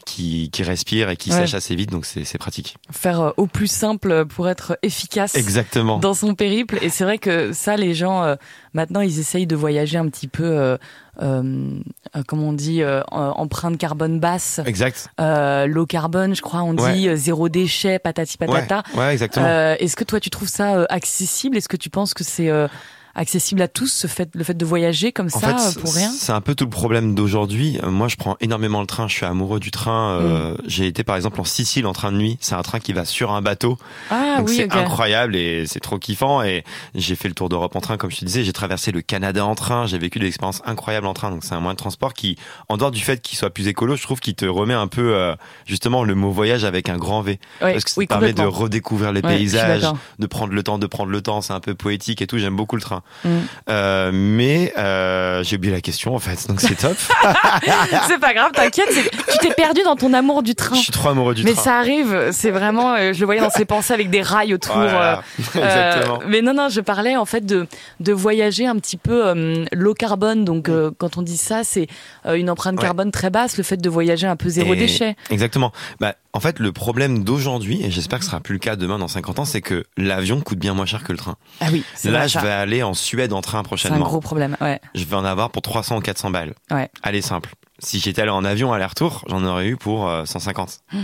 qui, 0.06 0.50
qui 0.52 0.64
respirent 0.64 1.10
et 1.10 1.18
qui 1.18 1.32
Ouais. 1.32 1.38
sèchent 1.42 1.56
assez 1.56 1.76
vite. 1.76 1.92
Donc 1.92 2.06
c'est 2.06 2.38
pratique. 2.38 2.78
Faire 2.92 3.20
euh, 3.22 3.32
au 3.38 3.48
plus 3.48 3.68
simple 3.68 4.26
pour 4.26 4.48
être 4.48 4.78
efficace. 4.84 5.36
Exactement. 5.36 5.98
dans 6.00 6.14
son 6.14 6.36
périple. 6.36 6.78
Et 6.82 6.90
c'est 6.90 7.04
vrai 7.04 7.18
que 7.18 7.52
ça, 7.54 7.76
les 7.76 7.94
gens, 7.94 8.24
euh, 8.24 8.36
maintenant, 8.74 9.02
ils 9.02 9.20
essayent 9.20 9.48
de 9.48 9.56
voyager 9.56 9.98
un 9.98 10.08
petit 10.10 10.28
peu, 10.28 10.44
euh, 10.44 10.78
euh, 11.22 11.72
euh, 12.16 12.24
comment 12.28 12.50
on 12.50 12.54
dit, 12.54 12.82
euh, 12.84 13.02
empreinte 13.12 13.78
carbone 13.78 14.20
basse, 14.20 14.60
Exact. 14.66 15.10
euh, 15.20 15.66
low 15.66 15.86
carbone, 15.86 16.36
je 16.36 16.42
crois, 16.42 16.62
on 16.62 16.76
Ouais. 16.78 16.94
dit, 16.94 17.10
zéro 17.16 17.50
déchet, 17.50 18.00
patati 18.00 18.38
patata. 18.38 18.84
ouais, 18.96 19.12
exactement. 19.14 19.46
Euh, 19.48 19.76
Est-ce 19.80 19.96
que 19.96 20.04
toi, 20.04 20.20
tu 20.20 20.30
trouves 20.30 20.48
ça 20.50 20.76
euh, 20.76 20.86
accessible? 20.90 21.58
Est-ce 21.58 21.68
que 21.70 21.78
tu 21.78 21.90
penses 21.90 22.14
que 22.14 22.24
c'est 22.24 22.50
euh, 22.50 22.68
accessible 23.16 23.62
à 23.62 23.68
tous, 23.68 23.88
ce 23.92 24.08
fait, 24.08 24.30
le 24.36 24.44
fait 24.44 24.56
de 24.56 24.66
voyager 24.66 25.12
comme 25.12 25.28
En 25.28 25.40
ça, 25.40 25.56
fait, 25.58 25.78
euh, 25.80 25.82
pour 25.82 25.94
rien? 25.94 26.12
c'est 26.12 26.32
un 26.32 26.42
peu 26.42 26.54
tout 26.56 26.66
le 26.66 26.70
problème 26.70 27.16
d'aujourd'hui. 27.16 27.80
Euh, 27.84 27.90
Moi, 27.90 28.08
je 28.08 28.16
prends 28.18 28.36
énormément 28.42 28.82
le 28.82 28.88
train. 28.88 29.08
Je 29.08 29.16
suis 29.16 29.26
amoureux 29.26 29.60
du 29.60 29.72
train. 29.72 30.20
Euh, 30.20 30.36
Mm. 30.36 30.58
J'ai 30.68 30.88
été 30.88 31.04
par 31.04 31.16
exemple 31.16 31.40
en 31.40 31.44
Sicile 31.44 31.86
en 31.88 31.94
train 31.94 32.12
de 32.12 32.18
nuit. 32.18 32.38
C'est 32.42 32.56
un 32.56 32.62
train 32.62 32.80
qui 32.80 32.94
va 32.94 33.06
sur 33.06 33.32
un 33.32 33.42
bateau. 33.42 33.78
Ah 34.12 34.36
Donc 34.40 34.50
oui, 34.50 34.56
c'est 34.58 34.72
incroyable 34.74 35.36
et 35.36 35.66
c'est 35.68 35.80
trop 35.80 35.98
kiffant. 35.98 36.42
Et 36.44 36.64
j'ai 36.94 37.16
fait 37.16 37.28
le 37.28 37.34
tour 37.34 37.48
d'Europe 37.50 37.76
en 37.76 37.82
train, 37.82 37.98
comme 37.98 38.12
je 38.12 38.18
te 38.18 38.26
disais. 38.26 38.44
J'ai 38.44 38.54
traversé 38.54 38.92
le 38.92 39.02
Canada 39.02 39.46
en 39.46 39.56
train. 39.56 39.86
J'ai 39.88 39.98
vécu 39.98 40.20
des 40.20 40.28
expériences 40.28 40.62
incroyables 40.66 41.08
en 41.08 41.14
train. 41.14 41.32
Donc 41.32 41.44
c'est 41.44 41.54
un 41.54 41.60
moyen 41.60 41.74
de 41.74 41.80
transport 41.80 42.14
qui, 42.14 42.38
en 42.70 42.78
dehors 42.78 42.92
du 42.92 43.02
fait 43.02 43.22
qu'il 43.22 43.38
soit 43.38 43.50
plus 43.50 43.68
écolo, 43.68 43.96
je 43.96 44.04
trouve 44.04 44.20
qu'il 44.20 44.36
te 44.36 44.46
remet 44.46 44.74
un 44.74 44.88
peu 44.88 45.16
euh, 45.16 45.36
justement 45.66 46.04
le 46.04 46.16
mot 46.16 46.32
voyage 46.32 46.64
avec 46.66 46.90
un 46.90 46.98
grand 46.98 47.22
V. 47.22 47.40
Ouais, 47.62 47.72
Parce 47.74 47.84
que 47.86 47.90
ça 47.92 47.96
oui, 48.00 48.08
te 48.08 48.10
permet 48.10 48.34
de 48.34 48.44
redécouvrir 48.44 49.12
les 49.12 49.22
Ouais, 49.22 49.38
paysages, 49.38 49.86
de 50.20 50.26
prendre 50.28 50.54
le 50.54 50.64
temps 50.64 50.78
de 50.78 50.88
prendre 50.88 51.12
le 51.12 51.22
temps. 51.22 51.42
C'est 51.42 51.54
un 51.54 51.60
peu 51.60 51.76
poétique 51.76 52.22
et 52.22 52.28
tout. 52.28 52.38
J'aime 52.38 52.56
beaucoup 52.56 52.76
le 52.76 52.82
train. 52.82 53.02
Mm. 53.24 53.30
Euh, 53.70 54.12
mais 54.14 54.74
euh, 54.78 55.44
j'ai 55.44 55.56
oublié 55.56 55.74
la 55.74 55.82
question 55.82 56.16
en 56.16 56.20
fait, 56.20 56.48
donc 56.48 56.62
c'est 56.62 56.76
top. 56.76 56.96
c'est 58.08 58.20
pas 58.20 58.34
grave, 58.34 58.52
t'inquiète. 58.54 58.90
Tu 59.32 59.38
t'es 59.40 59.54
perdu 59.54 59.82
dans 59.84 59.96
ton 59.96 60.14
amour 60.14 60.44
du 60.44 60.52
Je 60.52 60.56
train. 60.56 60.76
suis 60.76 60.92
trop 60.92 61.10
amoureux 61.10 61.34
du 61.34 61.44
mais 61.44 61.54
train. 61.54 61.62
ça 61.64 61.78
arrive, 61.80 62.30
c'est 62.32 62.52
vraiment, 62.52 62.94
euh, 62.94 63.14
je 63.14 63.20
le 63.20 63.26
voyais 63.26 63.42
dans 63.42 63.50
ses 63.50 63.66
pensées 63.66 63.94
avec 63.94 64.10
des 64.10 64.22
rails 64.22 64.54
autour. 64.54 64.76
Exactement. 65.56 66.20
mais 66.28 66.42
non, 66.42 66.54
non, 66.54 66.70
je 66.70 66.82
parlais 66.82 67.16
en 67.16 67.26
fait 67.26 67.46
de, 67.46 67.68
de 68.00 68.14
voyager 68.14 68.68
un 68.68 68.76
petit 68.78 68.98
peu 68.98 69.66
low 69.74 69.94
carbone. 69.94 70.46
Donc, 70.46 70.70
euh, 70.70 70.92
quand 70.98 71.18
on 71.18 71.22
dit 71.22 71.38
ça, 71.38 71.64
c'est 71.64 71.88
une 72.32 72.50
empreinte 72.50 72.76
Ouais. 72.76 72.82
carbone 72.84 73.12
très 73.12 73.30
basse, 73.30 73.58
le 73.58 73.64
fait 73.64 73.78
de 73.78 73.90
voyager 73.90 74.28
un 74.28 74.36
peu 74.36 74.50
zéro 74.50 74.74
Et- 74.74 74.78
déchet. 74.78 75.16
Exactement. 75.30 75.72
Bah, 76.00 76.16
en 76.36 76.40
fait, 76.42 76.60
le 76.60 76.72
problème 76.74 77.24
d'aujourd'hui, 77.24 77.82
et 77.84 77.90
j'espère 77.90 78.20
que 78.20 78.26
ce 78.26 78.32
sera 78.32 78.42
plus 78.42 78.54
le 78.54 78.60
cas 78.60 78.76
demain 78.76 79.00
dans 79.00 79.08
50 79.08 79.40
ans, 79.40 79.46
c'est 79.46 79.62
que 79.62 79.86
l'avion 79.96 80.42
coûte 80.42 80.60
bien 80.60 80.74
moins 80.74 80.86
cher 80.86 81.04
que 81.04 81.14
le 81.14 81.18
train. 81.18 81.38
Ah 81.62 81.68
oui, 81.72 81.84
Là, 82.04 82.28
je 82.28 82.38
vais 82.40 82.52
aller 82.52 82.84
en 82.84 82.94
Suède 82.94 83.32
en 83.32 83.42
train 83.42 83.60
C'est 83.60 83.60
un 83.60 83.64
prochainement. 83.64 84.06
gros 84.06 84.20
problème. 84.20 84.58
Ouais. 84.60 84.82
Je 84.96 85.06
vais 85.06 85.16
en 85.16 85.24
avoir 85.24 85.50
pour 85.50 85.62
300 85.62 85.98
ou 85.98 86.02
400 86.02 86.32
balles. 86.32 86.54
Ouais. 86.72 86.90
Allez, 87.04 87.22
simple. 87.22 87.54
Si 87.86 88.00
j'étais 88.00 88.22
allé 88.24 88.32
en 88.32 88.44
avion 88.44 88.74
aller-retour, 88.74 89.24
j'en 89.30 89.44
aurais 89.46 89.68
eu 89.68 89.78
pour 89.78 90.10
euh, 90.10 90.26
150. 90.26 90.80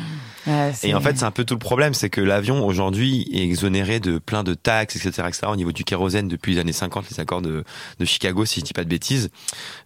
Ouais, 0.47 0.71
c'est- 0.73 0.89
Et 0.89 0.95
en 0.95 1.01
fait, 1.01 1.15
c'est 1.19 1.23
un 1.25 1.29
peu 1.29 1.43
tout 1.45 1.53
le 1.53 1.59
problème, 1.59 1.93
c'est 1.93 2.09
que 2.09 2.19
l'avion 2.19 2.65
aujourd'hui 2.65 3.29
est 3.31 3.43
exonéré 3.43 3.99
de 3.99 4.17
plein 4.17 4.43
de 4.43 4.55
taxes, 4.55 4.95
etc., 4.95 5.27
etc. 5.27 5.41
Au 5.51 5.55
niveau 5.55 5.71
du 5.71 5.83
kérosène 5.83 6.27
depuis 6.27 6.55
les 6.55 6.59
années 6.61 6.73
50, 6.73 7.05
les 7.11 7.19
accords 7.19 7.43
de, 7.43 7.63
de 7.99 8.05
Chicago, 8.05 8.43
si 8.45 8.59
je 8.59 8.65
dis 8.65 8.73
pas 8.73 8.83
de 8.83 8.89
bêtises, 8.89 9.29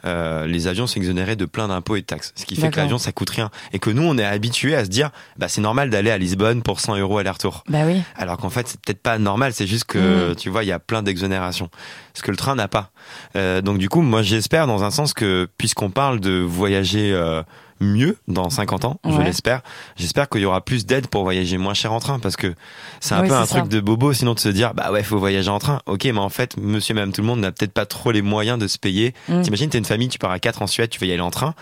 euh, 0.06 0.48
les 0.48 0.68
avions 0.68 0.88
sont 0.88 0.98
exonérés 0.98 1.36
de 1.36 1.43
plein 1.43 1.68
d'impôts 1.68 1.98
et 1.98 2.02
de 2.02 2.06
taxes, 2.06 2.32
ce 2.38 2.46
qui 2.46 2.56
fait 2.56 2.70
que 2.72 2.78
l'avion 2.78 2.98
ça 2.98 3.12
coûte 3.12 3.32
rien 3.32 3.52
et 3.74 3.80
que 3.80 3.89
nous 3.89 4.04
on 4.04 4.18
est 4.18 4.24
habitué 4.24 4.76
à 4.76 4.86
se 4.86 4.89
dire, 4.89 5.12
bah 5.38 5.50
c'est 5.50 5.60
normal 5.60 5.89
d'aller 5.89 6.10
à 6.12 6.18
Lisbonne 6.18 6.62
pour 6.62 6.80
100 6.80 6.96
euros 6.96 7.18
aller-retour. 7.18 7.66
Bah 7.68 7.80
oui. 7.86 8.02
Alors 8.16 8.38
qu'en 8.38 8.50
fait, 8.50 8.70
c'est 8.70 8.80
peut-être 8.80 9.02
pas 9.02 9.18
normal, 9.18 9.52
c'est 9.54 9.68
juste 9.68 9.84
que, 9.86 10.32
Mm. 10.32 10.36
tu 10.38 10.50
vois, 10.50 10.64
il 10.64 10.68
y 10.68 10.72
a 10.72 10.80
plein 10.80 11.04
d'exonérations. 11.04 11.70
Ce 12.16 12.24
que 12.24 12.32
le 12.32 12.38
train 12.38 12.55
n'a 12.55 12.68
pas. 12.68 12.89
Euh, 13.36 13.61
donc 13.61 13.78
du 13.78 13.89
coup, 13.89 14.01
moi 14.01 14.22
j'espère 14.24 14.66
dans 14.66 14.84
un 14.84 14.89
sens 14.91 15.13
que, 15.13 15.47
puisqu'on 15.57 15.89
parle 15.91 16.20
de 16.20 16.39
voyager 16.39 17.11
euh, 17.13 17.43
mieux 17.82 18.18
dans 18.30 18.49
50 18.49 18.86
ans, 18.86 18.99
je 19.05 19.20
l'espère, 19.22 19.61
j'espère 19.97 20.30
qu'il 20.30 20.41
y 20.41 20.45
aura 20.45 20.61
plus 20.63 20.86
d'aide 20.86 21.07
pour 21.07 21.24
voyager 21.24 21.57
moins 21.57 21.74
cher 21.74 21.91
en 21.91 21.99
train, 21.99 22.20
parce 22.20 22.38
que 22.38 22.55
c'est 23.01 23.13
un 23.16 23.22
Oui, 23.24 23.28
peu 23.28 23.36
un 23.36 23.45
ça. 23.45 23.59
truc 23.59 23.70
de 23.70 23.82
bobo, 23.82 24.13
sinon 24.13 24.34
de 24.34 24.39
se 24.39 24.47
dire, 24.49 24.74
bah 24.74 24.91
ouais, 24.93 25.03
faut 25.03 25.20
voyager 25.20 25.49
en 25.49 25.59
train. 25.59 25.82
Ok, 25.86 26.05
mais 26.05 26.18
en 26.18 26.30
fait, 26.30 26.55
monsieur, 26.57 26.93
madame, 26.95 27.11
tout 27.11 27.20
le 27.22 27.28
monde 27.28 27.41
n'a 27.41 27.51
peut-être 27.51 27.74
pas 27.74 27.86
trop 27.86 28.11
les 28.11 28.22
moyens 28.22 28.57
de 28.57 28.68
se 28.68 28.78
payer. 28.80 29.13
Mm. 29.28 29.41
T'imagines, 29.41 29.70
t'es 29.70 29.78
une 29.78 29.84
famille, 29.86 30.07
tu 30.07 30.18
pars 30.20 30.32
à 30.32 30.39
4 30.39 30.61
en 30.61 30.68
Suède, 30.68 30.89
tu 30.89 30.99
vas 31.01 31.05
y 31.05 31.11
aller 31.11 31.20
en 31.22 31.32
train. 31.32 31.53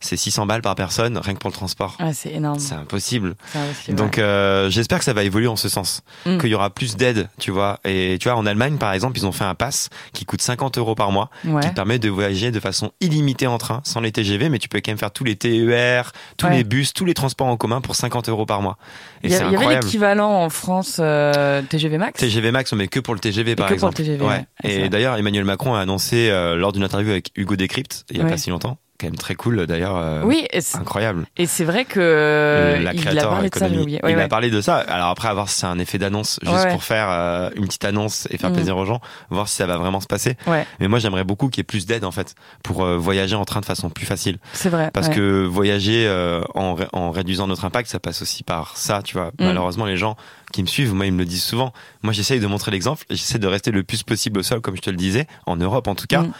C'est 0.00 0.16
600 0.16 0.46
balles 0.46 0.62
par 0.62 0.74
personne, 0.74 1.16
rien 1.18 1.34
que 1.34 1.38
pour 1.38 1.50
le 1.50 1.54
transport. 1.54 1.96
Ouais, 2.00 2.12
c'est 2.12 2.32
énorme. 2.32 2.58
C'est 2.58 2.74
impossible. 2.74 3.34
Impossible, 3.54 3.96
Donc 3.96 4.18
euh, 4.18 4.68
j'espère 4.70 4.98
que 4.98 5.04
ça 5.04 5.12
va 5.12 5.24
évoluer 5.24 5.46
en 5.48 5.56
ce 5.56 5.68
sens, 5.68 6.02
Mm. 6.26 6.38
qu'il 6.38 6.50
y 6.50 6.54
aura 6.54 6.70
plus 6.70 6.96
d'aide, 6.96 7.28
tu 7.38 7.50
vois. 7.50 7.78
Et 7.84 8.18
tu 8.20 8.28
vois, 8.28 8.36
en 8.38 8.46
Allemagne 8.46 8.76
par 8.76 8.92
exemple, 8.92 9.18
ils 9.18 9.26
ont 9.26 9.32
fait 9.32 9.44
un 9.44 9.54
pass 9.54 9.88
qui 10.12 10.24
coûte 10.24 10.42
50 10.42 10.78
euros 10.78 10.94
par 10.94 11.10
mois, 11.12 11.30
Ouais. 11.44 11.62
qui 11.62 11.68
te 11.70 11.74
permet 11.74 11.98
de 11.98 12.08
voyager 12.08 12.50
de 12.50 12.60
façon 12.60 12.90
illimitée 13.00 13.46
en 13.46 13.58
train, 13.58 13.80
sans 13.84 14.00
les 14.00 14.12
TGV, 14.12 14.48
mais 14.48 14.58
tu 14.58 14.68
peux 14.68 14.78
quand 14.80 14.90
même 14.90 14.98
faire 14.98 15.10
tous 15.12 15.24
les 15.24 15.36
TER, 15.36 16.12
tous 16.36 16.46
Ouais. 16.46 16.56
les 16.58 16.64
bus, 16.64 16.92
tous 16.92 17.04
les 17.04 17.14
transports 17.14 17.46
en 17.46 17.56
commun 17.56 17.80
pour 17.80 17.94
50 17.96 18.28
euros 18.28 18.46
par 18.46 18.62
mois. 18.62 18.76
Et 19.22 19.26
Il 19.28 19.30
y, 19.30 19.34
a- 19.34 19.38
c'est 19.38 19.44
il 19.44 19.46
y 19.46 19.48
avait 19.48 19.56
incroyable. 19.58 19.86
l'équivalent 19.86 20.30
en 20.44 20.48
France 20.50 20.96
euh, 21.00 21.62
TGV 21.62 21.98
Max? 21.98 22.20
TGV 22.20 22.50
Max, 22.50 22.72
met 22.72 22.88
que 22.88 23.00
pour 23.00 23.14
le 23.14 23.20
TGV 23.20 23.56
par 23.56 23.68
que 23.68 23.74
pour 23.74 23.88
le 23.88 23.92
exemple. 23.92 23.96
TGV, 23.96 24.24
ouais. 24.24 24.44
C'est 24.62 24.70
Et 24.82 24.88
d'ailleurs, 24.88 25.16
Emmanuel 25.16 25.44
Macron 25.44 25.74
a 25.74 25.80
annoncé 25.80 26.28
euh, 26.30 26.56
lors 26.56 26.72
d'une 26.72 26.84
interview 26.84 27.10
avec 27.10 27.30
Hugo 27.36 27.56
Décrypte, 27.56 28.04
il 28.10 28.18
y 28.18 28.20
a 28.20 28.24
pas 28.24 28.36
si 28.36 28.50
longtemps, 28.50 28.78
quand 28.98 29.06
même 29.06 29.16
très 29.16 29.34
cool 29.34 29.66
d'ailleurs. 29.66 29.96
euh, 29.96 30.22
Oui, 30.24 30.46
Incroyable. 30.74 31.26
et 31.36 31.46
c'est 31.46 31.64
vrai 31.64 31.84
que 31.84 32.78
la 32.82 32.92
il 32.94 33.18
a 33.18 33.22
parlé 33.26 33.50
de 33.50 33.58
ça, 33.58 33.68
j'ai 33.68 33.74
il 33.74 34.00
Ouais, 34.02 34.14
a 34.22 34.28
parlé 34.28 34.50
de 34.50 34.60
ça. 34.60 34.76
Alors 34.76 35.08
après, 35.08 35.28
à 35.28 35.34
voir 35.34 35.48
si 35.48 35.60
c'est 35.60 35.66
un 35.66 35.78
effet 35.78 35.98
d'annonce, 35.98 36.38
juste 36.42 36.54
Ouais, 36.64 36.70
pour 36.72 36.82
faire 36.84 37.08
euh, 37.10 37.50
une 37.56 37.66
petite 37.66 37.84
annonce 37.84 38.26
et 38.30 38.38
faire 38.38 38.50
Mm. 38.50 38.54
plaisir 38.54 38.76
aux 38.76 38.84
gens, 38.84 39.00
voir 39.30 39.48
si 39.48 39.56
ça 39.56 39.66
va 39.66 39.76
vraiment 39.78 40.00
se 40.00 40.06
passer. 40.06 40.36
Ouais, 40.46 40.66
Mais 40.80 40.88
moi, 40.88 40.98
j'aimerais 40.98 41.24
beaucoup 41.24 41.48
qu'il 41.48 41.58
y 41.58 41.62
ait 41.62 41.64
plus 41.64 41.86
d'aide 41.86 42.04
en 42.04 42.10
fait 42.12 42.34
pour 42.62 42.84
euh, 42.84 42.96
voyager 42.96 43.34
en 43.36 43.44
train 43.44 43.60
de 43.60 43.66
façon 43.66 43.90
plus 43.90 44.06
facile. 44.06 44.38
c'est 44.52 44.68
vrai. 44.70 44.90
Parce 44.92 45.08
que 45.08 45.44
voyager 45.44 46.06
euh, 46.06 46.42
en, 46.54 46.74
ré- 46.74 46.88
en 46.92 47.10
réduisant 47.10 47.46
notre 47.46 47.64
impact, 47.64 47.88
ça 47.90 47.98
passe 48.00 48.22
aussi 48.22 48.42
par 48.44 48.76
ça, 48.76 49.02
tu 49.02 49.14
vois. 49.16 49.26
Mm. 49.38 49.46
Malheureusement, 49.46 49.84
les 49.86 49.96
gens 49.96 50.16
qui 50.52 50.62
me 50.62 50.66
suivent, 50.68 50.94
moi, 50.94 51.06
ils 51.06 51.12
me 51.12 51.18
le 51.18 51.24
disent 51.24 51.42
souvent. 51.44 51.72
Moi, 52.02 52.12
j'essaye 52.12 52.40
de 52.40 52.46
montrer 52.46 52.70
l'exemple. 52.70 53.04
J'essaie 53.10 53.38
de 53.38 53.46
rester 53.46 53.70
le 53.72 53.82
plus 53.82 54.02
possible 54.04 54.40
au 54.40 54.42
sol, 54.42 54.60
comme 54.60 54.76
je 54.76 54.80
te 54.82 54.90
le 54.90 54.96
disais, 54.96 55.26
en 55.46 55.56
Europe 55.56 55.88
en 55.88 55.94
tout 55.94 56.06
cas. 56.06 56.22
Mm. 56.22 56.32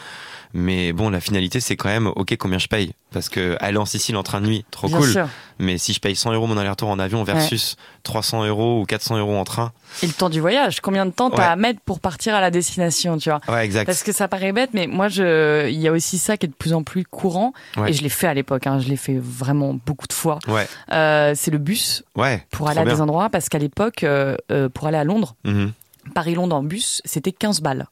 Mais 0.54 0.92
bon, 0.92 1.10
la 1.10 1.20
finalité, 1.20 1.60
c'est 1.60 1.76
quand 1.76 1.88
même, 1.88 2.06
ok, 2.06 2.36
combien 2.38 2.58
je 2.58 2.68
paye 2.68 2.92
Parce 3.12 3.28
que 3.28 3.56
aller 3.60 3.76
en 3.78 3.84
Sicile 3.84 4.16
en 4.16 4.22
train 4.22 4.40
de 4.40 4.46
nuit, 4.46 4.64
trop 4.70 4.88
Bien 4.88 4.98
cool. 4.98 5.10
sûr. 5.10 5.28
Mais 5.58 5.78
si 5.78 5.92
je 5.92 6.00
paye 6.00 6.14
100 6.16 6.32
euros 6.32 6.46
mon 6.46 6.56
aller-retour 6.58 6.88
en 6.88 6.98
avion 6.98 7.24
versus 7.24 7.76
300 8.02 8.44
euros 8.46 8.80
ou 8.80 8.84
400 8.84 9.18
euros 9.18 9.36
en 9.36 9.44
train, 9.44 9.72
Et 10.02 10.06
le 10.06 10.12
temps 10.12 10.28
du 10.30 10.40
voyage, 10.40 10.80
combien 10.80 11.06
de 11.06 11.10
temps 11.10 11.30
t'as 11.30 11.36
Ouais. 11.38 11.44
à 11.52 11.56
mettre 11.56 11.80
pour 11.80 12.00
partir 12.00 12.34
à 12.34 12.40
la 12.40 12.50
destination, 12.50 13.16
tu 13.18 13.30
vois 13.30 13.40
ouais, 13.48 13.64
exact. 13.64 13.86
Parce 13.86 14.02
que 14.02 14.12
ça 14.12 14.28
paraît 14.28 14.52
bête, 14.52 14.70
mais 14.74 14.86
moi, 14.86 15.08
je, 15.08 15.68
il 15.68 15.78
y 15.80 15.88
a 15.88 15.92
aussi 15.92 16.18
ça 16.18 16.36
qui 16.36 16.46
est 16.46 16.48
de 16.50 16.54
plus 16.54 16.72
en 16.74 16.82
plus 16.82 17.04
courant. 17.04 17.52
Ouais. 17.76 17.90
Et 17.90 17.92
je 17.92 18.02
l'ai 18.02 18.08
fait 18.08 18.26
à 18.26 18.34
l'époque. 18.34 18.66
Hein, 18.66 18.78
je 18.80 18.88
l'ai 18.88 18.96
fait 18.96 19.18
vraiment 19.18 19.74
beaucoup 19.86 20.06
de 20.06 20.12
fois. 20.12 20.38
Ouais, 20.48 20.66
Euh, 20.92 21.32
c'est 21.34 21.50
le 21.50 21.58
bus 21.58 22.04
ouais. 22.16 22.46
pour 22.50 22.68
aller 22.68 22.80
à 22.80 22.84
bien. 22.84 22.94
des 22.94 23.00
endroits, 23.00 23.28
parce 23.30 23.48
qu'à 23.48 23.58
l'époque, 23.58 24.04
euh, 24.04 24.36
euh, 24.52 24.68
pour 24.68 24.86
aller 24.86 24.98
à 24.98 25.04
Londres, 25.04 25.34
Mhm. 25.44 25.72
Paris-Londres 26.14 26.54
en 26.56 26.62
bus, 26.62 27.02
c'était 27.04 27.32
15 27.32 27.60
balles. 27.60 27.86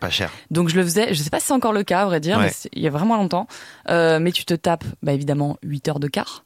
Pas 0.00 0.10
cher. 0.10 0.30
Donc 0.50 0.68
je 0.68 0.76
le 0.76 0.82
faisais, 0.82 1.14
je 1.14 1.22
sais 1.22 1.30
pas 1.30 1.40
si 1.40 1.46
c'est 1.46 1.52
encore 1.54 1.72
le 1.72 1.82
cas, 1.82 2.02
à 2.02 2.04
vrai 2.04 2.20
dire, 2.20 2.36
Ouais. 2.38 2.46
mais 2.46 2.70
il 2.74 2.82
y 2.82 2.86
a 2.86 2.90
vraiment 2.90 3.16
longtemps. 3.16 3.46
Euh, 3.88 4.18
mais 4.20 4.30
tu 4.32 4.44
te 4.44 4.54
tapes, 4.54 4.84
bah 5.02 5.12
évidemment, 5.12 5.56
8 5.62 5.88
heures 5.88 6.00
de 6.00 6.08
quart. 6.08 6.44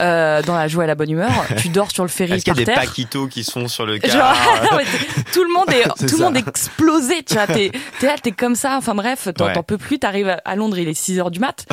Euh, 0.00 0.40
dans 0.42 0.54
la 0.56 0.66
joie 0.66 0.84
et 0.84 0.86
la 0.86 0.94
bonne 0.94 1.10
humeur, 1.10 1.30
tu 1.58 1.68
dors 1.68 1.90
sur 1.90 2.04
le 2.04 2.08
ferry 2.08 2.32
Est-ce 2.34 2.44
qu'il 2.44 2.56
y 2.56 2.62
a 2.62 2.64
des 2.64 2.72
paquitos 2.72 3.26
qui 3.26 3.44
sont 3.44 3.68
sur 3.68 3.84
le 3.84 3.94
Genre, 4.02 4.02
car 4.02 4.62
non, 4.70 4.78
mais 4.78 4.84
t- 4.84 5.24
tout 5.30 5.44
le 5.44 5.52
monde 5.52 5.68
est, 5.70 6.06
tout 6.08 6.16
le 6.16 6.22
monde 6.24 6.36
est 6.38 6.48
explosé, 6.48 7.22
tu 7.22 7.34
vois. 7.34 7.46
T'es, 7.46 7.70
t'es 7.98 8.06
là, 8.06 8.14
t'es 8.16 8.32
comme 8.32 8.54
ça. 8.54 8.76
Enfin 8.78 8.94
bref, 8.94 9.28
t'en, 9.36 9.48
Ouais. 9.48 9.62
peux 9.66 9.76
plus. 9.76 9.98
T'arrives 9.98 10.28
à- 10.30 10.40
à 10.46 10.56
Londres, 10.56 10.78
il 10.78 10.88
est 10.88 10.94
6 10.94 11.18
heures 11.18 11.30
du 11.30 11.38
mat. 11.38 11.66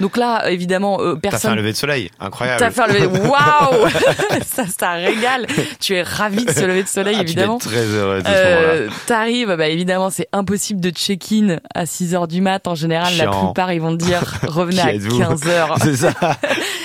Donc 0.00 0.16
là, 0.16 0.50
évidemment, 0.50 0.98
euh, 1.00 1.14
T'as 1.14 1.20
fait 1.20 1.26
un 1.28 1.30
personne. 1.30 1.54
lever 1.56 1.72
de 1.72 1.76
soleil, 1.76 2.10
incroyable. 2.20 2.58
T'as 2.58 2.70
fait 2.70 2.80
un 2.82 2.86
lever. 2.88 3.06
Waouh, 3.28 3.88
ça, 4.46 4.64
ça 4.66 4.92
régale. 4.92 5.46
Tu 5.80 5.94
es 5.94 6.02
ravi 6.02 6.44
de 6.44 6.50
ce 6.50 6.60
lever 6.64 6.82
de 6.82 6.88
soleil, 6.88 7.14
Ah, 7.16 7.20
tu 7.24 7.26
évidemment. 7.30 7.56
être 7.56 7.68
très 7.68 7.84
heureux 7.84 8.20
de 8.22 8.26
ce 8.26 8.32
Euh. 8.34 8.88
T'arrives, 9.06 9.54
bah 9.56 9.68
évidemment, 9.68 10.10
c'est 10.10 10.28
impossible 10.32 10.80
de 10.80 10.90
check-in 10.90 11.58
à 11.74 11.86
6 11.86 12.14
heures 12.14 12.28
du 12.28 12.40
mat. 12.40 12.66
En 12.66 12.74
général, 12.74 13.16
la 13.16 13.28
plupart, 13.28 13.72
ils 13.72 13.80
vont 13.80 13.96
te 13.96 14.02
dire 14.04 14.20
revenez 14.48 14.80
à 14.80 14.94
êtes-vous 14.94 15.18
15 15.18 15.46
heures. 15.48 15.76
C'est 15.80 15.96
ça. 15.96 16.12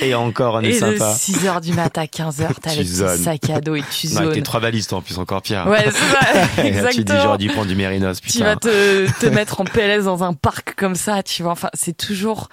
Et 0.02 0.14
encore, 0.14 0.56
on 0.56 0.62
est 0.62 0.70
Et 0.70 0.74
de 0.74 0.98
sympa. 0.98 1.14
6 1.14 1.48
heures 1.48 1.62
du 1.62 1.74
mat 1.74 1.98
à 1.98 2.06
15 2.08 2.42
heures, 2.42 2.52
t'as 2.62 2.72
Tu 2.72 2.80
le 2.80 2.84
zones. 2.86 3.18
sac 3.18 3.50
à 3.50 3.60
dos 3.60 3.76
et 3.76 3.84
tu 3.92 4.08
Non, 4.10 4.18
avec 4.18 4.30
tes 4.30 4.36
zones. 4.36 4.44
trois 4.44 4.60
valises, 4.60 4.92
en 4.94 5.02
plus, 5.02 5.18
encore 5.18 5.42
pire. 5.42 5.66
Ouais, 5.68 5.86
c'est 5.86 5.92
ça, 5.92 6.20
tu 6.22 6.56
te 6.56 6.62
dis, 6.62 6.68
exactement. 6.68 7.22
j'aurais 7.24 7.38
dû 7.38 7.48
prendre 7.50 7.68
du 7.68 7.76
Mérinos, 7.76 8.22
tu 8.22 8.40
vas 8.44 8.56
putain. 8.56 8.70
te, 8.70 9.20
te 9.20 9.26
mettre 9.26 9.62
en 9.62 9.66
PLS 9.66 10.04
dans 10.06 10.24
un 10.24 10.34
parc 10.34 10.76
comme 10.76 10.96
ça, 10.96 11.24
tu 11.24 11.44
vois. 11.44 11.54
Enfin, 11.54 11.70
c'est 11.74 11.98
toujours. 11.98 12.50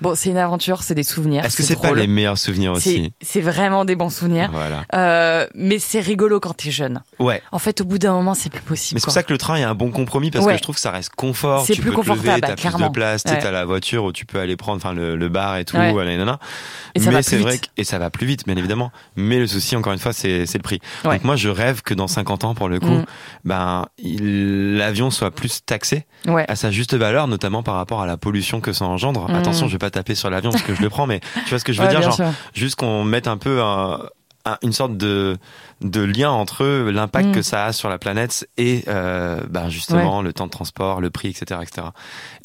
Bon, 0.00 0.14
c'est 0.14 0.30
une 0.30 0.36
aventure, 0.36 0.82
c'est 0.82 0.94
des 0.94 1.02
souvenirs. 1.02 1.44
Est-ce 1.44 1.56
que 1.56 1.62
c'est 1.62 1.80
pas 1.80 1.92
les 1.92 2.06
meilleurs 2.06 2.38
souvenirs 2.38 2.72
aussi 2.72 3.12
c'est 3.20 3.40
vraiment 3.40 3.84
des 3.84 3.96
bons 3.96 4.10
souvenirs. 4.10 4.48
Voilà. 4.52 4.84
Euh, 4.94 5.46
mais 5.54 5.78
c'est 5.78 6.00
rigolo 6.00 6.40
quand 6.40 6.54
t'es 6.54 6.70
jeune. 6.70 7.02
Ouais. 7.18 7.42
En 7.52 7.58
fait, 7.58 7.80
au 7.80 7.84
bout 7.84 7.98
d'un 7.98 8.12
moment, 8.12 8.34
c'est 8.34 8.48
plus 8.50 8.62
possible. 8.62 8.96
Mais 8.96 9.00
c'est 9.00 9.04
pour 9.04 9.12
ça 9.12 9.22
que 9.22 9.32
le 9.32 9.38
train 9.38 9.56
est 9.56 9.62
un 9.64 9.74
bon 9.74 9.90
compromis 9.90 10.30
parce 10.30 10.44
Ouais. 10.44 10.52
que 10.52 10.58
je 10.58 10.62
trouve 10.62 10.74
que 10.76 10.80
ça 10.80 10.90
reste 10.90 11.10
confort. 11.16 11.64
C'est 11.66 11.74
plus 11.74 11.90
peux 11.90 11.96
confortable, 11.96 12.40
t'as 12.40 12.48
bah, 12.48 12.54
plus 12.56 12.82
de 12.84 12.88
place, 12.90 13.22
Ouais. 13.26 13.38
t'as 13.38 13.50
la 13.50 13.64
voiture 13.64 14.04
où 14.04 14.12
tu 14.12 14.24
peux 14.24 14.38
aller 14.38 14.56
prendre 14.56 14.76
enfin 14.76 14.94
le, 14.94 15.16
le 15.16 15.28
bar 15.28 15.56
et 15.56 15.64
tout, 15.64 15.76
Ouais. 15.76 15.92
voilà, 15.92 16.10
nanana. 16.12 16.38
Et 16.94 17.00
ça 17.00 17.10
Mais 17.10 17.22
c'est 17.22 17.36
vrai 17.38 17.58
que, 17.58 17.66
et 17.76 17.84
ça 17.84 17.98
va 17.98 18.10
plus 18.10 18.26
vite, 18.26 18.46
bien 18.46 18.56
évidemment. 18.56 18.90
Mais 19.16 19.38
le 19.38 19.46
souci, 19.46 19.74
encore 19.76 19.92
une 19.92 19.98
fois, 19.98 20.12
c'est 20.12 20.44
le 20.52 20.58
prix. 20.62 20.80
Ouais. 21.04 21.14
Donc 21.16 21.24
moi, 21.24 21.36
je 21.36 21.48
rêve 21.48 21.82
que 21.82 21.94
dans 21.94 22.08
50 22.08 22.44
ans, 22.44 22.54
pour 22.54 22.68
le 22.68 22.78
coup, 22.80 22.86
Mm. 22.88 23.04
ben 23.44 23.86
l'avion 24.22 25.10
soit 25.10 25.30
plus 25.30 25.64
taxé 25.64 26.06
à 26.26 26.56
sa 26.56 26.70
juste 26.70 26.94
valeur, 26.94 27.26
notamment 27.28 27.62
par 27.62 27.74
rapport 27.74 28.00
à 28.00 28.06
la 28.06 28.16
pollution 28.16 28.60
que 28.60 28.72
ça 28.72 28.84
engendre. 28.84 29.28
Mm. 29.30 29.34
Attention, 29.34 29.66
je 29.68 29.72
vais 29.72 29.78
pas 29.78 29.87
taper 29.90 30.14
sur 30.14 30.30
l'avion 30.30 30.50
parce 30.50 30.62
que 30.62 30.74
je 30.74 30.82
le 30.82 30.88
prends, 30.90 31.06
mais 31.06 31.20
tu 31.44 31.50
vois 31.50 31.58
ce 31.58 31.64
que 31.64 31.72
je 31.72 31.80
veux 31.80 31.86
Ouais, 31.86 31.92
dire, 31.92 32.02
genre 32.02 32.14
sûr. 32.14 32.30
juste 32.54 32.76
qu'on 32.76 33.04
mette 33.04 33.28
un 33.28 33.36
peu 33.36 33.60
un- 33.62 34.00
une 34.62 34.72
sorte 34.72 34.96
de, 34.96 35.36
de 35.82 36.00
lien 36.00 36.30
entre 36.30 36.64
l'impact 36.90 37.28
Mm. 37.28 37.32
que 37.32 37.42
ça 37.42 37.66
a 37.66 37.72
sur 37.72 37.88
la 37.88 37.98
planète 37.98 38.48
et 38.56 38.84
euh, 38.88 39.40
ben 39.50 39.68
justement 39.68 40.22
le 40.22 40.32
temps 40.32 40.46
de 40.46 40.50
transport, 40.50 41.00
le 41.00 41.10
prix, 41.10 41.28
etc., 41.28 41.60
etc. 41.62 41.88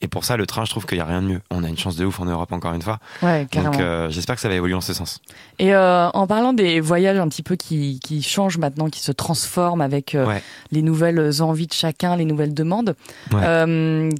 Et 0.01 0.07
pour 0.07 0.25
ça, 0.25 0.35
le 0.35 0.45
train, 0.45 0.65
je 0.65 0.71
trouve 0.71 0.85
qu'il 0.85 0.97
y 0.97 1.01
a 1.01 1.05
rien 1.05 1.21
de 1.21 1.27
mieux. 1.27 1.41
On 1.51 1.63
a 1.63 1.69
une 1.69 1.77
chance 1.77 1.95
de 1.95 2.05
ouf 2.05 2.19
en 2.19 2.25
Europe 2.25 2.51
encore 2.51 2.73
une 2.73 2.81
fois. 2.81 2.99
Ouais. 3.21 3.47
Donc 3.53 3.79
euh, 3.79 4.09
j'espère 4.09 4.35
que 4.35 4.41
ça 4.41 4.49
va 4.49 4.55
évoluer 4.55 4.73
en 4.75 4.81
ce 4.81 4.93
sens. 4.93 5.21
Et 5.59 5.73
euh, 5.73 6.09
en 6.09 6.27
parlant 6.27 6.53
des 6.53 6.79
voyages 6.81 7.17
un 7.17 7.27
petit 7.29 7.43
peu 7.43 7.55
qui, 7.55 7.99
qui 8.03 8.21
changent 8.21 8.57
maintenant, 8.57 8.89
qui 8.89 8.99
se 9.01 9.11
transforment 9.11 9.81
avec 9.81 10.15
euh, 10.15 10.25
Ouais. 10.25 10.41
les 10.71 10.81
nouvelles 10.81 11.41
envies 11.41 11.67
de 11.67 11.73
chacun, 11.73 12.15
les 12.17 12.25
nouvelles 12.25 12.53
demandes, 12.53 12.95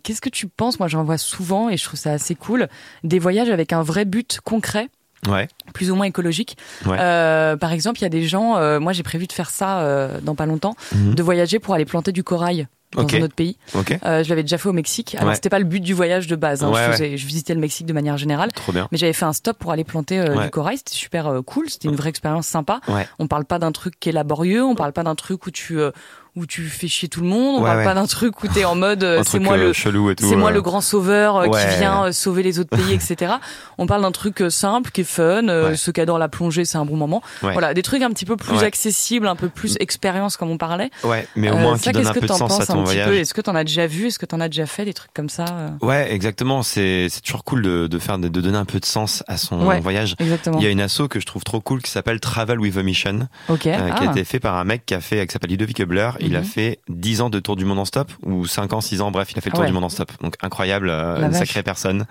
qu'est-ce 0.04 0.22
que 0.22 0.30
tu 0.30 0.48
penses? 0.48 0.80
Moi, 0.80 0.88
j'en 0.88 1.04
vois 1.04 1.18
souvent 1.18 1.70
et 1.70 1.78
je 1.78 1.84
trouve 1.86 2.00
ça 2.00 2.12
assez 2.12 2.36
cool. 2.36 2.68
Des 3.04 3.20
voyages 3.20 3.50
avec 3.50 3.74
un 3.74 3.82
vrai 3.84 4.06
but 4.06 4.40
concret? 4.44 4.90
Ouais. 5.28 5.48
plus 5.74 5.92
ou 5.92 5.96
moins 5.96 6.06
écologique. 6.06 6.58
Ouais. 6.86 6.98
Euh, 7.00 7.56
par 7.58 7.72
exemple, 7.72 8.00
il 8.00 8.04
y 8.04 8.06
a 8.06 8.10
des 8.10 8.24
gens, 8.24 8.58
euh, 8.58 8.80
moi 8.80 8.94
j'ai 8.94 9.04
prévu 9.04 9.28
de 9.28 9.34
faire 9.34 9.50
ça 9.50 9.80
euh, 9.82 10.20
dans 10.22 10.36
pas 10.36 10.46
longtemps, 10.46 10.76
Mhm. 10.94 11.16
de 11.16 11.24
voyager 11.24 11.60
pour 11.60 11.74
aller 11.74 11.86
planter 11.86 12.12
du 12.12 12.24
corail 12.24 12.68
dans 12.96 13.02
un 13.08 13.22
autre 13.24 13.34
pays. 13.34 13.58
Ok. 13.74 13.98
Euh, 14.06 14.24
je 14.24 14.30
l'avais 14.30 14.44
déjà 14.44 14.60
fait 14.60 14.70
au 14.70 14.74
Mexique. 14.74 15.16
Alors 15.16 15.30
Ouais. 15.30 15.36
c'était 15.36 15.50
pas 15.50 15.58
le 15.58 15.66
but 15.66 15.80
du 15.80 15.96
voyage 15.96 16.28
de 16.28 16.36
base. 16.36 16.64
hein. 16.64 16.72
Je, 16.72 16.78
ouais. 16.80 16.92
faisais- 16.92 17.18
je 17.18 17.26
visitais 17.26 17.56
le 17.56 17.60
Mexique 17.60 17.88
de 17.88 17.94
manière 17.94 18.18
générale. 18.18 18.52
Trop 18.52 18.72
bien. 18.72 18.88
Mais 18.92 19.00
j'avais 19.00 19.14
fait 19.14 19.26
un 19.26 19.34
stop 19.34 19.58
pour 19.58 19.72
aller 19.72 19.84
planter 19.84 20.20
euh, 20.20 20.44
du 20.44 20.50
corail. 20.52 20.78
C'était 20.78 20.92
super 20.94 21.26
euh, 21.28 21.42
cool. 21.42 21.70
C'était 21.72 21.88
une 21.88 21.96
vraie 21.96 22.10
expérience 22.10 22.46
sympa. 22.46 22.82
Ouais. 22.88 23.08
On 23.18 23.26
parle 23.28 23.46
pas 23.46 23.58
d'un 23.58 23.72
truc 23.72 24.00
qui 24.00 24.10
est 24.10 24.12
laborieux. 24.12 24.64
On 24.64 24.76
parle 24.76 24.94
pas 24.94 25.02
d'un 25.04 25.16
truc 25.16 25.48
où 25.48 25.50
tu 25.52 25.80
euh, 25.80 25.90
où 26.36 26.46
tu 26.48 26.64
fais 26.64 26.88
chier 26.88 27.10
tout 27.10 27.22
le 27.22 27.28
monde. 27.28 27.58
On 27.58 27.60
Ouais, 27.62 27.66
parle 27.68 27.78
ouais. 27.80 27.84
pas 27.84 27.94
d'un 27.94 28.08
truc 28.08 28.44
où 28.44 28.48
t'es 28.48 28.66
en 28.66 28.74
mode 28.76 29.04
euh, 29.04 29.20
Un 29.20 29.24
c'est 29.24 29.38
moi 29.40 29.54
euh, 29.54 29.68
le 29.68 29.74
chelou 29.74 30.10
et 30.10 30.16
tout. 30.16 30.28
c'est 30.28 30.36
moi 30.36 30.50
euh. 30.50 30.54
le 30.54 30.62
grand 30.64 30.82
sauveur 30.82 31.38
euh, 31.38 31.48
Ouais. 31.48 31.62
qui 31.62 31.78
vient 31.78 32.06
euh, 32.06 32.12
sauver 32.12 32.42
les 32.42 32.58
autres 32.60 32.76
pays, 32.76 32.92
etc. 32.94 33.34
On 33.78 33.86
parle 33.86 34.02
d'un 34.02 34.12
truc 34.12 34.42
euh, 34.42 34.50
simple, 34.50 34.90
qui 34.92 35.02
est 35.02 35.04
fun. 35.04 35.48
euh. 35.48 35.76
Ceux 35.76 35.92
qui 35.92 36.02
adorent 36.02 36.18
la 36.18 36.30
plongée, 36.30 36.66
c'est 36.66 36.78
un 36.80 36.86
bon 36.86 36.98
moment. 36.98 37.22
Voilà, 37.42 37.74
des 37.76 37.84
trucs 37.84 38.02
un 38.02 38.10
petit 38.10 38.26
peu 38.26 38.36
plus 38.36 38.64
accessibles, 38.64 39.28
un 39.28 39.36
peu 39.36 39.48
plus 39.50 39.78
expérience, 39.80 40.38
comme 40.38 40.50
on 40.50 40.58
parlait. 40.58 40.90
Ouais, 41.04 41.28
mais 41.36 41.52
au 41.52 41.54
Euh, 41.54 41.58
moins 41.60 41.78
ça, 41.78 41.92
qui 41.92 41.98
donne 42.00 42.08
un 42.08 42.14
peu 42.14 42.22
de 42.22 42.28
sens 42.28 42.60
à 42.60 42.66
ton 42.66 42.84
voyage? 42.84 43.10
Est-ce 43.16 43.34
que 43.34 43.42
t'en 43.42 43.54
as 43.56 43.64
déjà 43.64 43.86
vu? 43.86 44.08
Est-ce 44.08 44.18
que 44.20 44.26
t'en 44.26 44.40
as 44.40 44.48
déjà 44.50 44.66
fait 44.66 44.86
des 44.86 44.94
trucs 44.94 45.14
comme 45.14 45.30
ça 45.30 45.46
euh? 45.52 45.70
Ouais, 45.86 46.12
exactement. 46.12 46.64
C'est 46.64 47.08
c'est 47.10 47.22
toujours 47.22 47.44
cool 47.44 47.62
de, 47.62 47.88
de 47.88 48.00
faire 48.00 48.18
de 48.18 48.28
donner 48.28 48.58
un 48.58 48.66
peu 48.66 48.80
de 48.80 48.86
sens 48.86 49.24
à 49.28 49.38
son 49.38 49.58
voyage. 49.82 50.16
Exactement. 50.20 50.58
Il 50.60 50.64
y 50.64 50.68
a 50.68 50.72
une 50.72 50.82
asso 50.82 51.04
que 51.10 51.20
je 51.20 51.26
trouve 51.28 51.44
trop 51.44 51.62
cool 51.62 51.82
qui 51.84 51.92
s'appelle 51.92 52.20
Travel 52.20 52.60
with 52.60 52.76
a 52.78 52.82
Mission, 52.84 53.28
Ok. 53.50 53.68
euh, 53.68 53.90
qui 53.92 54.04
a 54.04 54.08
Ah. 54.08 54.12
été 54.12 54.24
fait 54.24 54.40
par 54.40 54.56
un 54.56 54.64
mec 54.64 54.86
qui 54.86 54.96
a 54.96 55.00
fait, 55.02 55.26
qui 55.28 55.34
s'appelle 55.34 55.52
Ludovic 55.52 55.80
Ebler. 55.80 56.10
Il 56.24 56.36
a 56.36 56.40
Mhm. 56.40 56.46
fait 56.46 56.80
10 56.90 57.22
ans 57.22 57.30
de 57.30 57.40
tour 57.40 57.56
du 57.56 57.66
monde 57.66 57.80
en 57.80 57.86
stop, 57.86 58.12
ou 58.24 58.46
5 58.46 58.74
ans, 58.74 58.82
6 58.82 59.02
ans, 59.02 59.12
bref, 59.12 59.32
il 59.32 59.38
a 59.38 59.42
fait 59.42 59.50
le 59.50 59.54
tour 59.54 59.62
Ouais. 59.62 59.68
du 59.68 59.74
monde 59.74 59.84
en 59.84 59.90
stop. 59.90 60.12
Donc 60.22 60.36
incroyable, 60.42 60.90
euh, 60.90 61.18
une 61.22 61.30
vache. 61.32 61.40
sacrée 61.40 61.64
personne. 61.64 62.06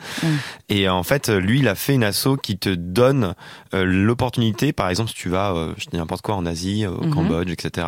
Et 0.68 0.88
euh, 0.88 0.92
en 0.92 1.02
fait, 1.02 1.28
euh, 1.28 1.38
lui, 1.40 1.58
il 1.60 1.68
a 1.68 1.74
fait 1.74 1.94
une 1.94 2.04
asso 2.04 2.36
qui 2.42 2.58
te 2.58 2.68
donne 2.70 3.34
euh, 3.74 3.84
l'opportunité, 3.84 4.72
par 4.72 4.88
exemple, 4.88 5.10
si 5.10 5.16
tu 5.16 5.28
vas, 5.28 5.52
euh, 5.52 5.72
je 5.78 5.86
dis 5.86 5.96
n'importe 5.96 6.22
quoi, 6.22 6.34
en 6.36 6.46
Asie, 6.46 6.84
euh, 6.84 6.90
au 6.90 7.04
Mhm. 7.04 7.10
Cambodge, 7.14 7.50
etc., 7.50 7.86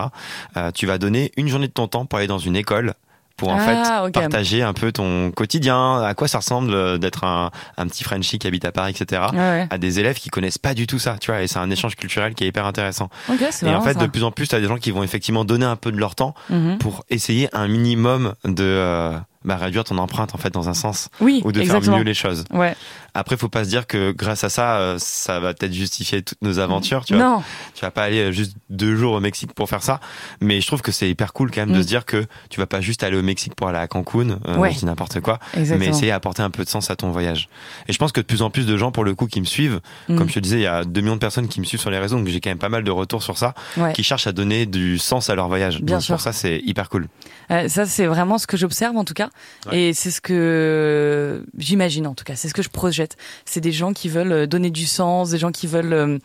euh, 0.56 0.70
tu 0.72 0.86
vas 0.86 0.98
donner 0.98 1.30
une 1.36 1.48
journée 1.48 1.68
de 1.68 1.72
ton 1.72 1.88
temps 1.88 2.06
pour 2.06 2.18
aller 2.18 2.28
dans 2.28 2.38
une 2.38 2.56
école 2.56 2.94
pour 3.36 3.48
en 3.50 3.58
Ah, 3.58 4.04
fait 4.06 4.12
partager 4.12 4.62
un 4.62 4.72
peu 4.72 4.92
ton 4.92 5.30
quotidien, 5.32 6.02
à 6.02 6.14
quoi 6.14 6.28
ça 6.28 6.38
ressemble 6.38 6.72
euh, 6.72 6.98
d'être 6.98 7.24
un, 7.24 7.50
un 7.76 7.86
petit 7.86 8.04
Frenchie 8.04 8.38
qui 8.38 8.46
habite 8.46 8.64
à 8.64 8.72
Paris, 8.72 8.94
etc. 8.98 9.22
Ouais. 9.34 9.66
à 9.70 9.78
des 9.78 9.98
élèves 10.00 10.16
qui 10.18 10.28
connaissent 10.30 10.58
pas 10.58 10.74
du 10.74 10.86
tout 10.86 10.98
ça, 10.98 11.16
tu 11.20 11.30
vois, 11.32 11.42
et 11.42 11.46
c'est 11.48 11.58
un 11.58 11.70
échenge 11.70 11.96
culturel 11.96 12.34
qui 12.34 12.44
est 12.44 12.48
hyper 12.48 12.64
intéressant. 12.66 13.08
Et 13.28 13.74
en 13.74 13.80
fait, 13.82 13.94
ça. 13.94 14.00
de 14.00 14.06
plus 14.06 14.22
en 14.24 14.30
plus, 14.30 14.46
tu 14.48 14.54
as 14.54 14.60
des 14.60 14.68
gens 14.68 14.76
qui 14.78 14.90
vont 14.92 15.02
effectivement 15.02 15.44
donner 15.44 15.66
un 15.66 15.76
peu 15.76 15.90
de 15.92 15.98
leur 15.98 16.14
temps 16.14 16.34
Mhm. 16.50 16.78
pour 16.78 17.04
essayer 17.10 17.48
un 17.52 17.66
minimum 17.68 18.34
de 18.44 18.62
euh, 18.64 19.16
bah, 19.44 19.56
réduire 19.56 19.84
ton 19.84 19.98
empreinte 19.98 20.34
en 20.34 20.38
fait 20.38 20.50
dans 20.50 20.68
un 20.68 20.74
sens 20.74 21.08
Oui, 21.20 21.42
ou 21.44 21.52
de 21.52 21.60
exactement. 21.60 21.92
faire 21.92 21.98
mieux 21.98 22.04
les 22.04 22.14
choses. 22.14 22.44
Ouais. 22.50 22.74
Après, 23.14 23.36
faut 23.36 23.48
pas 23.48 23.64
se 23.64 23.68
dire 23.68 23.86
que 23.86 24.10
grâce 24.12 24.42
à 24.44 24.48
ça, 24.48 24.76
euh, 24.78 24.96
ça 24.98 25.38
va 25.38 25.54
peut-être 25.54 25.72
justifier 25.72 26.22
toutes 26.22 26.42
nos 26.42 26.58
aventures. 26.58 27.04
Tu 27.04 27.14
vois, 27.14 27.22
Non. 27.22 27.42
tu 27.74 27.82
vas 27.82 27.90
pas 27.92 28.02
aller 28.04 28.18
euh, 28.24 28.32
juste 28.32 28.56
deux 28.70 28.96
jours 28.96 29.12
au 29.14 29.20
Mexique 29.20 29.52
pour 29.54 29.68
faire 29.68 29.82
ça, 29.82 30.00
mais 30.40 30.60
je 30.60 30.66
trouve 30.66 30.82
que 30.82 30.90
c'est 30.90 31.08
hyper 31.08 31.32
cool 31.32 31.50
quand 31.52 31.60
même 31.60 31.72
de 31.72 31.78
Mm. 31.78 31.82
se 31.82 31.86
dire 31.86 32.04
que 32.06 32.24
tu 32.50 32.58
vas 32.58 32.66
pas 32.66 32.80
juste 32.80 33.02
aller 33.04 33.16
au 33.16 33.22
Mexique 33.22 33.54
pour 33.54 33.68
aller 33.68 33.78
à 33.78 33.86
Cancun, 33.86 34.38
euh, 34.48 34.56
Ouais. 34.56 34.72
n'importe 34.82 35.20
quoi, 35.20 35.38
Exactement. 35.56 35.78
mais 35.78 35.86
essayer 35.96 36.10
d'apporter 36.10 36.42
un 36.42 36.50
peu 36.50 36.64
de 36.64 36.68
sens 36.68 36.90
à 36.90 36.96
ton 36.96 37.10
voyage. 37.10 37.48
Et 37.88 37.92
je 37.92 37.98
pense 37.98 38.10
que 38.12 38.20
de 38.20 38.26
plus 38.26 38.42
en 38.42 38.50
plus 38.50 38.66
de 38.66 38.76
gens, 38.76 38.90
pour 38.90 39.04
le 39.04 39.14
coup, 39.14 39.26
qui 39.26 39.40
me 39.40 39.46
suivent, 39.46 39.80
Mm. 40.08 40.16
comme 40.18 40.28
je 40.28 40.34
te 40.34 40.40
disais, 40.40 40.56
il 40.56 40.62
y 40.62 40.66
a 40.66 40.84
2 40.84 41.00
millions 41.00 41.14
de 41.14 41.20
personnes 41.20 41.46
qui 41.48 41.60
me 41.60 41.64
suivent 41.64 41.80
sur 41.80 41.90
les 41.90 41.98
réseaux, 41.98 42.16
donc 42.16 42.26
j'ai 42.28 42.40
quand 42.40 42.50
même 42.50 42.58
pas 42.58 42.68
mal 42.68 42.82
de 42.82 42.90
retours 42.90 43.22
sur 43.22 43.38
ça, 43.38 43.54
Ouais. 43.76 43.92
qui 43.92 44.02
cherchent 44.02 44.26
à 44.26 44.32
donner 44.32 44.66
du 44.66 44.98
sens 44.98 45.30
à 45.30 45.34
leur 45.36 45.46
voyage. 45.48 45.80
Bien 45.80 45.96
donc 45.96 46.02
sûr. 46.04 46.14
pour 46.16 46.20
ça, 46.20 46.32
c'est 46.32 46.60
hyper 46.64 46.88
cool. 46.88 47.06
Euh, 47.50 47.68
ça, 47.68 47.86
c'est 47.86 48.06
vraiment 48.06 48.38
ce 48.38 48.46
que 48.46 48.56
j'observe 48.56 48.96
en 48.96 49.04
tout 49.04 49.14
cas. 49.14 49.28
Et 49.72 49.94
c'est 49.94 50.10
ce 50.10 50.20
que 50.20 51.44
j'imagine 51.58 52.06
en 52.06 52.14
tout 52.14 52.24
cas. 52.24 52.36
C'est 52.36 52.48
ce 52.48 52.54
que 52.54 52.62
je 52.62 52.68
projette. 52.68 53.16
C'est 53.44 53.60
des 53.60 53.72
gens 53.72 53.92
qui 53.92 54.08
veulent 54.08 54.32
euh, 54.32 54.46
donner 54.46 54.70
du 54.70 54.86
sens, 54.86 55.30
des 55.30 55.38
gens 55.38 55.52
qui 55.52 55.66
veulent 55.66 55.92
euh, 55.92 56.18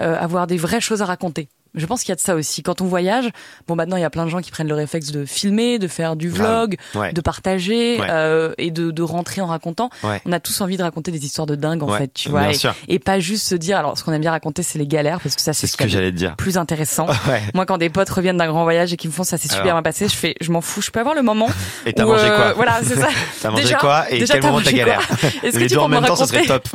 euh, 0.00 0.18
avoir 0.18 0.46
des 0.46 0.56
vraies 0.56 0.80
choses 0.80 1.02
à 1.02 1.06
raconter. 1.06 1.48
Je 1.74 1.86
pense 1.86 2.00
qu'il 2.02 2.10
y 2.10 2.12
a 2.12 2.16
de 2.16 2.20
ça 2.20 2.34
aussi. 2.34 2.62
Quand 2.62 2.80
on 2.82 2.84
voyage, 2.86 3.30
bon, 3.66 3.76
maintenant, 3.76 3.96
il 3.96 4.00
y 4.02 4.04
a 4.04 4.10
plein 4.10 4.24
de 4.24 4.30
gens 4.30 4.40
qui 4.40 4.50
prennent 4.50 4.68
le 4.68 4.74
réflexe 4.74 5.10
de 5.10 5.24
filmer, 5.24 5.78
de 5.78 5.88
faire 5.88 6.16
du 6.16 6.28
Grave. 6.30 6.46
vlog, 6.68 6.76
Ouais. 6.94 7.12
de 7.12 7.20
partager 7.20 7.98
Ouais. 8.00 8.06
euh, 8.10 8.52
et 8.58 8.70
de, 8.70 8.90
de 8.90 9.02
rentrer 9.02 9.40
en 9.40 9.46
racontant. 9.46 9.88
Ouais. 10.02 10.20
On 10.26 10.32
a 10.32 10.40
tous 10.40 10.60
envie 10.60 10.76
de 10.76 10.82
raconter 10.82 11.10
des 11.10 11.24
histoires 11.24 11.46
de 11.46 11.54
dingue, 11.54 11.82
en 11.82 11.88
fait, 11.88 12.12
tu 12.12 12.28
vois. 12.28 12.50
Et, 12.50 12.54
sûr. 12.54 12.74
et 12.88 12.98
pas 12.98 13.20
juste 13.20 13.46
se 13.46 13.54
dire, 13.54 13.78
alors, 13.78 13.96
ce 13.98 14.04
qu'on 14.04 14.12
aime 14.12 14.20
bien 14.20 14.30
raconter, 14.32 14.62
c'est 14.62 14.78
les 14.78 14.86
galères, 14.86 15.20
parce 15.20 15.34
que 15.34 15.40
ça, 15.40 15.52
c'est 15.52 15.62
C'est 15.62 15.66
ce 15.68 15.72
ce 15.72 15.76
que 15.78 15.88
j'allais 15.88 16.12
dire. 16.12 16.36
plus 16.36 16.58
intéressant. 16.58 17.06
Ouais. 17.28 17.40
Moi, 17.54 17.64
quand 17.66 17.78
des 17.78 17.88
potes 17.88 18.10
reviennent 18.10 18.36
d'un 18.36 18.48
grand 18.48 18.64
voyage 18.64 18.92
et 18.92 18.96
qui 18.96 19.06
me 19.06 19.12
font 19.12 19.22
ça 19.24 19.38
s'est 19.38 19.48
super 19.48 19.62
Alors. 19.62 19.74
bien 19.76 19.82
passé, 19.82 20.08
je 20.08 20.14
fais, 20.14 20.34
je 20.40 20.50
m'en 20.50 20.60
fous, 20.60 20.82
je 20.82 20.90
peux 20.90 21.00
avoir 21.00 21.14
le 21.14 21.22
moment. 21.22 21.48
Et 21.86 21.92
t'as 21.92 22.04
mangé 22.04 22.24
euh, 22.26 22.36
quoi 22.36 22.52
Voilà, 22.54 22.80
c'est 22.82 22.96
ça. 22.96 23.08
T'as 23.40 23.50
mangé 23.50 23.62
Déjà- 23.62 23.76
quoi 23.78 24.04
et 24.10 24.18
déjà, 24.18 24.34
quel 24.34 24.42
moment 24.44 24.60
t'as 24.62 24.72
galère 24.72 25.00
Est-ce 25.42 25.54
que 25.54 25.58
Les 25.58 25.66
tu 25.66 25.68
deux 25.70 25.74
peux 25.76 25.80
en 25.82 25.88
me 25.88 25.94
même 25.94 26.04
temps, 26.04 26.16
ça 26.16 26.26
serait 26.26 26.44
top. 26.46 26.68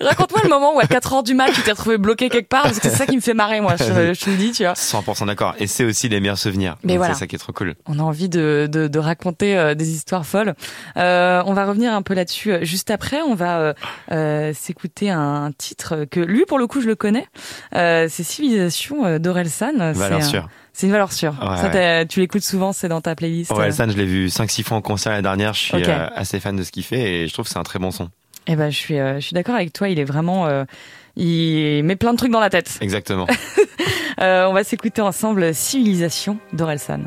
Raconte-moi 0.00 0.40
le 0.44 0.48
moment 0.48 0.74
où 0.76 0.80
à 0.80 0.86
4 0.86 1.12
heures 1.14 1.22
du 1.22 1.34
mat, 1.34 1.50
tu 1.52 1.62
t'es 1.62 1.72
retrouvé 1.72 1.98
bloqué 1.98 2.28
quelque 2.28 2.48
part, 2.48 2.62
parce 2.62 2.78
que 2.78 2.88
c'est 2.88 2.96
ça 2.96 3.06
qui 3.06 3.16
me 3.16 3.20
fait 3.20 3.34
marrer, 3.34 3.60
moi. 3.60 3.74
Je, 3.76 4.12
te 4.24 4.30
le 4.30 4.36
dis, 4.36 4.52
tu 4.52 4.64
vois. 4.64 4.74
100% 4.74 5.26
d'accord. 5.26 5.54
Et 5.58 5.66
c'est 5.66 5.84
aussi 5.84 6.08
les 6.08 6.20
meilleurs 6.20 6.38
souvenirs. 6.38 6.76
Mais 6.82 6.96
voilà. 6.96 7.14
C'est 7.14 7.20
ça 7.20 7.26
qui 7.26 7.36
est 7.36 7.38
trop 7.38 7.52
cool. 7.52 7.74
On 7.86 7.98
a 7.98 8.02
envie 8.02 8.28
de, 8.28 8.68
de, 8.70 8.88
de 8.88 8.98
raconter 8.98 9.56
euh, 9.56 9.74
des 9.74 9.90
histoires 9.90 10.26
folles. 10.26 10.54
Euh, 10.96 11.42
on 11.46 11.52
va 11.54 11.66
revenir 11.66 11.92
un 11.92 12.02
peu 12.02 12.14
là-dessus 12.14 12.52
euh, 12.52 12.64
juste 12.64 12.90
après. 12.90 13.20
On 13.22 13.34
va 13.34 13.60
euh, 13.60 13.74
euh, 14.12 14.52
s'écouter 14.54 15.10
un 15.10 15.50
titre 15.56 16.04
que 16.10 16.20
lui, 16.20 16.44
pour 16.46 16.58
le 16.58 16.66
coup, 16.66 16.80
je 16.80 16.86
le 16.86 16.94
connais. 16.96 17.26
Euh, 17.74 18.06
c'est 18.10 18.22
Civilisation 18.22 19.18
d'Orelsan. 19.18 19.92
Valeur 19.92 20.22
C'est, 20.22 20.28
sûre. 20.28 20.48
C'est 20.72 20.86
une 20.86 20.92
valeur 20.92 21.12
sûre. 21.12 21.34
Ouais, 21.42 21.56
ça, 21.56 22.04
tu 22.06 22.20
l'écoutes 22.20 22.42
souvent, 22.44 22.72
c'est 22.72 22.88
dans 22.88 23.00
ta 23.00 23.14
playlist. 23.14 23.50
Orelsan, 23.50 23.90
je 23.90 23.96
l'ai 23.96 24.06
vu 24.06 24.26
5-6 24.26 24.62
fois 24.64 24.76
en 24.76 24.82
concert 24.82 25.12
l'année 25.12 25.22
dernière. 25.22 25.54
Je 25.54 25.60
suis 25.60 25.84
assez 25.84 26.40
fan 26.40 26.56
de 26.56 26.62
ce 26.62 26.70
qu'il 26.70 26.84
fait 26.84 27.00
et 27.22 27.28
je 27.28 27.32
trouve 27.32 27.44
que 27.46 27.50
c'est 27.50 27.58
un 27.58 27.62
très 27.64 27.78
bon 27.78 27.90
son. 27.90 28.10
Eh 28.46 28.56
ben, 28.56 28.70
je 28.70 28.76
suis, 28.76 28.96
je 28.96 29.20
suis 29.20 29.34
d'accord 29.34 29.54
avec 29.54 29.72
toi. 29.72 29.88
Il 29.88 29.98
est 29.98 30.04
vraiment, 30.04 30.46
euh, 30.46 30.64
il 31.16 31.82
met 31.84 31.96
plein 31.96 32.12
de 32.12 32.18
trucs 32.18 32.30
dans 32.32 32.40
la 32.40 32.50
tête. 32.50 32.78
Exactement. 32.80 33.26
Euh, 34.20 34.44
on 34.44 34.52
va 34.52 34.64
s'écouter 34.64 35.00
ensemble 35.00 35.54
Civilisation 35.54 36.36
d'Orelsan. 36.52 37.04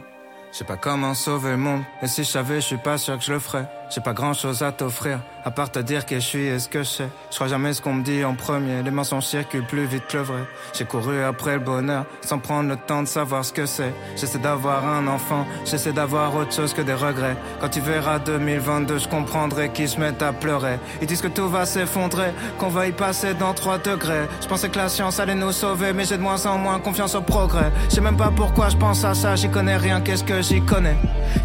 Je 0.51 0.57
sais 0.57 0.63
pas 0.63 0.77
comment 0.77 1.13
sauver 1.13 1.51
le 1.51 1.57
monde, 1.57 1.81
et 2.01 2.07
si 2.07 2.23
je 2.23 2.27
savais, 2.29 2.55
je 2.55 2.65
suis 2.65 2.77
pas 2.77 2.97
sûr 2.97 3.19
que 3.19 3.23
je 3.23 3.33
le 3.33 3.37
ferais. 3.37 3.67
J'ai 3.93 4.01
pas 4.01 4.13
grand 4.13 4.33
chose 4.33 4.63
à 4.63 4.71
t'offrir, 4.71 5.19
à 5.45 5.51
part 5.51 5.69
te 5.69 5.77
dire 5.77 6.07
que 6.07 6.15
je 6.15 6.19
suis 6.19 6.45
et 6.45 6.57
ce 6.57 6.67
que 6.67 6.79
je 6.79 6.89
sais. 6.89 7.09
Je 7.29 7.35
crois 7.35 7.47
jamais 7.47 7.73
ce 7.73 7.81
qu'on 7.81 7.93
me 7.93 8.03
dit 8.03 8.25
en 8.25 8.33
premier, 8.33 8.81
les 8.81 8.89
mensonges 8.89 9.25
circulent 9.25 9.67
plus 9.67 9.85
vite 9.85 10.07
que 10.07 10.17
le 10.17 10.23
vrai. 10.23 10.39
J'ai 10.73 10.85
couru 10.85 11.21
après 11.21 11.53
le 11.53 11.59
bonheur, 11.59 12.05
sans 12.21 12.39
prendre 12.39 12.69
le 12.69 12.75
temps 12.75 13.03
de 13.03 13.07
savoir 13.07 13.45
ce 13.45 13.53
que 13.53 13.67
c'est. 13.67 13.93
J'essaie 14.15 14.39
d'avoir 14.39 14.87
un 14.87 15.05
enfant, 15.05 15.45
j'essaie 15.63 15.93
d'avoir 15.93 16.35
autre 16.35 16.51
chose 16.51 16.73
que 16.73 16.81
des 16.81 16.95
regrets. 16.95 17.37
Quand 17.61 17.69
tu 17.69 17.81
verras 17.81 18.17
2022, 18.17 18.97
je 18.97 19.07
comprendrai 19.07 19.69
qu'ils 19.69 19.89
se 19.89 19.99
mettent 19.99 20.23
à 20.23 20.33
pleurer. 20.33 20.79
Ils 20.99 21.07
disent 21.07 21.21
que 21.21 21.27
tout 21.27 21.47
va 21.47 21.67
s'effondrer, 21.67 22.31
qu'on 22.57 22.69
va 22.69 22.87
y 22.87 22.93
passer 22.93 23.35
dans 23.35 23.53
3 23.53 23.77
degrés. 23.77 24.27
Je 24.41 24.47
pensais 24.47 24.69
que 24.69 24.77
la 24.79 24.89
science 24.89 25.19
allait 25.19 25.35
nous 25.35 25.51
sauver, 25.51 25.93
mais 25.93 26.05
j'ai 26.05 26.17
de 26.17 26.23
moins 26.23 26.43
en 26.47 26.57
moins 26.57 26.79
confiance 26.79 27.13
au 27.13 27.21
progrès. 27.21 27.71
Je 27.89 27.95
sais 27.95 28.01
même 28.01 28.17
pas 28.17 28.31
pourquoi 28.35 28.69
je 28.69 28.77
pense 28.77 29.05
à 29.05 29.13
ça, 29.13 29.35
j'y 29.35 29.49
connais 29.49 29.77
rien, 29.77 30.01
qu'est-ce 30.01 30.23
que 30.23 30.41
j'y 30.41 30.61
connais? 30.61 30.97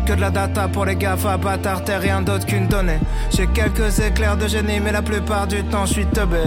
Que 0.07 0.15
de 0.15 0.21
la 0.23 0.31
data 0.31 0.67
pour 0.69 0.87
les 0.87 0.97
GAFA, 0.97 1.37
bâtard, 1.37 1.83
rien 1.87 2.23
qu'une 2.47 2.67
donnée. 2.67 2.99
J'ai 3.31 3.47
quelques 3.47 3.99
éclairs 4.01 4.37
de 4.37 4.47
génie, 4.47 4.81
mais 4.81 4.93
la 4.93 5.03
plupart 5.03 5.47
du 5.47 5.65
temps 5.65 5.87
je 5.87 5.93
suis 5.95 6.07
teubé. 6.07 6.39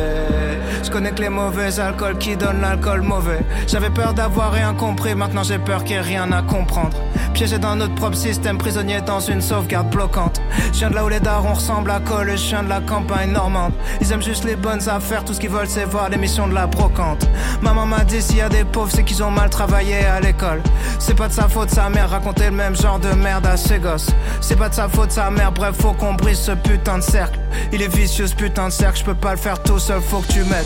Je 0.84 0.90
connais 0.90 1.12
que 1.12 1.22
les 1.22 1.30
mauvais 1.30 1.80
alcools 1.80 2.18
qui 2.18 2.36
donnent 2.36 2.62
l'alcool 2.62 3.02
mauvais. 3.02 3.42
J'avais 3.68 3.90
peur 3.90 4.14
d'avoir 4.14 4.52
rien 4.52 4.74
compris, 4.74 5.16
maintenant 5.16 5.44
j'ai 5.44 5.60
peur 5.60 5.84
qu'il 5.84 5.96
y 5.96 6.00
ait 6.00 6.02
rien 6.02 6.32
à 6.32 6.42
comprendre. 6.42 6.98
Piégé 7.34 7.58
dans 7.58 7.76
notre 7.76 7.96
propre 7.96 8.18
système, 8.18 8.58
prisonnier 8.58 9.02
dans 9.02 9.20
une 9.20 9.42
sauvegarde 9.42 9.90
bloquante. 9.90 10.42
Je 10.74 10.80
viens 10.80 10.90
de 10.90 10.96
là 10.96 11.06
où 11.06 11.10
les 11.10 11.20
darons 11.20 11.54
ressemblent 11.54 11.92
à 11.92 12.00
Cole, 12.00 12.38
je 12.38 12.48
viens 12.48 12.64
de 12.64 12.70
la 12.70 12.82
campagne 12.82 13.32
normande. 13.32 13.74
Ils 14.02 14.12
aiment 14.12 14.22
juste 14.22 14.44
les 14.44 14.56
bonnes 14.56 14.88
affaires, 14.90 15.24
tout 15.24 15.34
ce 15.34 15.40
qu'ils 15.40 15.50
veulent 15.50 15.68
c'est 15.68 15.86
voir 15.86 16.10
l'émission 16.10 16.48
de 16.48 16.54
la 16.54 16.68
brocante. 16.68 17.28
Maman 17.62 17.86
m'a 17.86 18.04
dit 18.04 18.22
s'il 18.22 18.38
y 18.38 18.42
a 18.42 18.50
des 18.50 18.64
pauvres, 18.64 18.92
c'est 18.92 19.04
qu'ils 19.04 19.24
ont 19.24 19.32
mal 19.32 19.50
travaillé 19.50 20.06
à 20.06 20.20
l'école. 20.20 20.62
C'est 21.00 21.16
pas 21.16 21.28
de 21.28 21.34
sa 21.34 21.48
faute, 21.48 21.70
sa 21.70 21.90
mère 21.90 22.10
racontait 22.10 22.50
le 22.50 22.56
même 22.56 22.76
genre 22.76 23.00
de 23.00 23.10
merde 23.10 23.46
à 23.46 23.58
ses 23.58 23.80
gosses. 23.80 24.10
C'est 24.40 24.58
pas 24.58 24.70
de 24.70 24.74
sa 24.74 24.90
faute, 24.90 25.12
sa 25.12 25.30
mère, 25.30 25.52
bref, 25.52 25.71
faut 25.74 25.94
qu'on 25.94 26.14
brise 26.14 26.40
ce 26.40 26.52
putain 26.52 26.98
de 26.98 27.04
cercle. 27.04 27.40
Il 27.72 27.82
est 27.82 27.94
vicieux 27.94 28.28
ce 28.28 28.36
putain 28.36 28.68
de 28.68 28.74
cercle, 28.74 29.00
je 29.00 29.06
peux 29.06 29.16
pas 29.16 29.32
le 29.32 29.38
faire 29.38 29.62
tout 29.62 29.80
seul, 29.80 30.02
faut 30.02 30.20
que 30.20 30.32
tu 30.32 30.44
m'aides. 30.44 30.66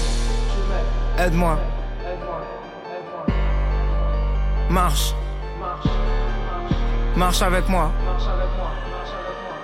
Aide-moi. 1.17 1.57
Marche. 4.69 5.13
Marche 7.15 7.41
avec 7.41 7.69
moi. 7.69 7.91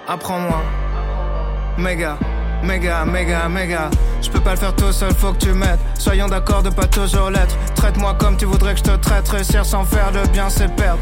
Apprends-moi. 0.08 0.62
Méga, 1.78 2.18
méga, 2.64 3.06
méga, 3.06 3.50
méga. 3.50 3.90
Je 4.22 4.30
peux 4.30 4.40
pas 4.40 4.52
le 4.52 4.58
faire 4.58 4.76
tout 4.76 4.92
seul, 4.92 5.14
faut 5.14 5.34
que 5.34 5.40
tu 5.40 5.54
m'aides. 5.54 5.80
Soyons 5.98 6.28
d'accord 6.28 6.64
de 6.64 6.70
pas 6.70 6.88
toujours 6.88 7.30
l'être. 7.30 7.58
Traite-moi 7.76 8.16
comme 8.20 8.38
tu 8.38 8.46
voudrais 8.46 8.74
que 8.74 8.80
je 8.80 8.84
te 8.84 8.96
traite. 8.98 9.28
Réussir 9.30 9.66
sans 9.66 9.84
faire 9.84 10.12
le 10.12 10.28
bien, 10.30 10.50
c'est 10.50 10.74
perdre. 10.76 11.00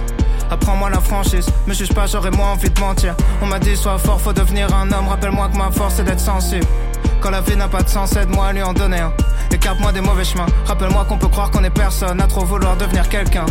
Apprends-moi 0.52 0.90
la 0.90 1.00
franchise, 1.00 1.46
me 1.68 1.74
juge 1.74 1.94
pas, 1.94 2.08
j'aurais 2.08 2.32
moins 2.32 2.52
envie 2.54 2.70
de 2.70 2.80
mentir. 2.80 3.16
On 3.42 3.46
m'a 3.46 3.60
dit 3.60 3.76
sois 3.76 3.98
fort, 3.98 4.20
faut 4.20 4.34
devenir 4.34 4.74
un 4.74 4.92
homme. 4.92 5.08
Rappelle-moi 5.08 5.50
que 5.50 5.58
ma 5.58 5.72
force 5.72 5.96
c'est 5.98 6.04
d'être 6.04 6.20
sensible. 6.20 6.66
Quand 7.22 7.30
la 7.30 7.42
vie 7.42 7.56
n'a 7.56 7.68
pas 7.68 7.84
de 7.84 7.90
sens, 7.90 8.16
aide-moi 8.16 8.48
à 8.48 8.54
lui 8.54 8.64
en 8.64 8.74
donner 8.74 9.00
un. 9.00 9.14
Écarte-moi 9.52 9.92
des 9.92 10.02
mauvais 10.02 10.24
chemins. 10.24 10.46
Rappelle-moi 10.66 11.06
qu'on 11.06 11.18
peut 11.18 11.28
croire 11.28 11.52
qu'on 11.52 11.64
est 11.64 11.70
personne 11.70 12.22
à 12.22 12.28
trop 12.28 12.46
vouloir 12.46 12.78
devenir 12.78 13.10
quelqu'un. 13.10 13.46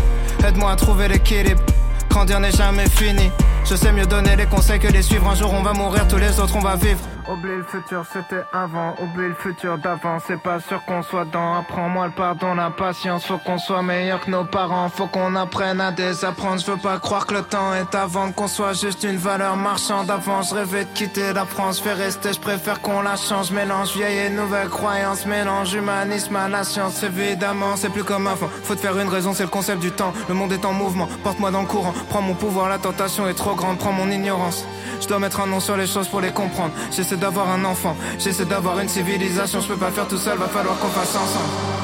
Aide-moi 0.46 0.70
à 0.70 0.76
trouver 0.76 1.08
l'équilibre. 1.08 1.60
Grandir 2.08 2.40
n'est 2.40 2.52
jamais 2.52 2.88
fini. 2.88 3.30
Je 3.68 3.76
sais 3.76 3.92
mieux 3.92 4.06
donner 4.06 4.34
les 4.36 4.46
conseils 4.46 4.80
que 4.80 4.88
les 4.88 5.02
suivre. 5.02 5.28
Un 5.28 5.34
jour 5.34 5.52
on 5.52 5.62
va 5.62 5.72
mourir, 5.74 6.08
tous 6.08 6.16
les 6.16 6.40
autres 6.40 6.56
on 6.56 6.60
va 6.60 6.76
vivre. 6.76 7.00
Oublie 7.30 7.56
le 7.56 7.62
futur, 7.62 8.04
c'était 8.10 8.42
avant. 8.54 8.94
Oublie 9.02 9.28
le 9.28 9.34
futur 9.34 9.76
d'avant. 9.76 10.16
C'est 10.26 10.40
pas 10.40 10.60
sûr 10.60 10.82
qu'on 10.86 11.02
soit 11.02 11.26
dans. 11.26 11.56
Apprends-moi 11.58 12.06
le 12.06 12.12
pardon, 12.12 12.54
la 12.54 12.70
patience. 12.70 13.26
Faut 13.26 13.36
qu'on 13.36 13.58
soit 13.58 13.82
meilleur 13.82 14.20
que 14.20 14.30
nos 14.30 14.44
parents. 14.44 14.88
Faut 14.88 15.08
qu'on 15.08 15.36
apprenne 15.36 15.78
à 15.78 15.92
désapprendre. 15.92 16.58
Je 16.58 16.70
veux 16.70 16.78
pas 16.78 16.98
croire 16.98 17.26
que 17.26 17.34
le 17.34 17.42
temps 17.42 17.74
est 17.74 17.94
avant. 17.94 18.32
Qu'on 18.32 18.48
soit 18.48 18.72
juste 18.72 19.04
une 19.04 19.18
valeur 19.18 19.56
marchande. 19.56 20.10
Avant, 20.10 20.40
je 20.40 20.54
rêvais 20.54 20.84
de 20.86 20.90
quitter 20.94 21.34
la 21.34 21.44
France. 21.44 21.80
Fais 21.80 21.92
rester, 21.92 22.32
je 22.32 22.40
préfère 22.40 22.80
qu'on 22.80 23.02
la 23.02 23.16
change. 23.16 23.50
Mélange 23.50 23.92
vieille 23.92 24.26
et 24.26 24.30
nouvelle 24.30 24.70
croyance. 24.70 25.26
Mélange 25.26 25.74
humanisme 25.74 26.34
à 26.34 26.48
la 26.48 26.64
science. 26.64 27.02
Évidemment, 27.02 27.76
c'est 27.76 27.90
plus 27.90 28.04
comme 28.04 28.26
avant. 28.26 28.48
Faut 28.62 28.74
te 28.74 28.80
faire 28.80 28.98
une 28.98 29.08
raison, 29.08 29.34
c'est 29.34 29.42
le 29.42 29.50
concept 29.50 29.80
du 29.80 29.90
temps. 29.90 30.14
Le 30.30 30.34
monde 30.34 30.52
est 30.52 30.64
en 30.64 30.72
mouvement. 30.72 31.08
Porte-moi 31.22 31.50
dans 31.50 31.60
le 31.60 31.68
courant. 31.68 31.92
Prends 32.08 32.22
mon 32.22 32.34
pouvoir, 32.34 32.70
la 32.70 32.78
tentation 32.78 33.28
est 33.28 33.34
trop 33.34 33.54
grande. 33.54 33.76
Prends 33.76 33.92
mon 33.92 34.10
ignorance. 34.10 34.64
Je 35.02 35.06
dois 35.06 35.18
mettre 35.18 35.40
un 35.40 35.46
nom 35.46 35.60
sur 35.60 35.76
les 35.76 35.86
choses 35.86 36.08
pour 36.08 36.22
les 36.22 36.32
comprendre. 36.32 36.72
D'avoir 37.18 37.50
un 37.50 37.64
enfant, 37.64 37.96
j'essaie 38.18 38.44
d'avoir 38.44 38.78
une 38.80 38.88
civilisation. 38.88 39.60
Je 39.60 39.68
peux 39.68 39.76
pas 39.76 39.90
faire 39.90 40.08
tout 40.08 40.18
seul, 40.18 40.38
va 40.38 40.48
falloir 40.48 40.78
qu'on 40.78 40.88
fasse 40.88 41.14
ensemble. 41.14 41.77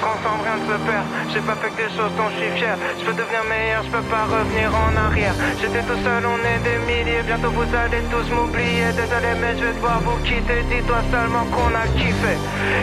Transforme, 0.00 0.40
rien 0.44 0.56
ne 0.60 0.66
se 0.72 0.76
perd. 0.86 1.04
J'ai 1.32 1.40
pas 1.40 1.56
fait 1.60 1.70
que 1.70 1.76
des 1.88 1.92
choses 1.96 2.12
dont 2.16 2.28
je 2.32 2.36
suis 2.42 2.52
fier. 2.58 2.76
Je 2.98 3.04
veux 3.06 3.14
devenir 3.14 3.42
meilleur, 3.48 3.82
je 3.86 3.90
peux 3.90 4.06
pas 4.12 4.24
revenir 4.28 4.68
en 4.74 4.92
arrière. 5.06 5.34
J'étais 5.60 5.82
tout 5.88 5.98
seul, 6.04 6.22
on 6.26 6.38
est 6.52 6.60
des 6.68 6.78
milliers. 6.88 7.22
Bientôt 7.26 7.50
vous 7.50 7.68
allez 7.74 8.02
tous 8.12 8.28
m'oublier. 8.34 8.92
Désolé, 8.92 9.30
mais 9.40 9.52
je 9.58 9.64
vais 9.64 9.74
devoir 9.74 10.00
vous 10.06 10.18
quitter. 10.22 10.62
Dis-toi 10.70 11.00
seulement 11.10 11.44
qu'on 11.54 11.72
a 11.74 11.86
kiffé. 11.98 12.34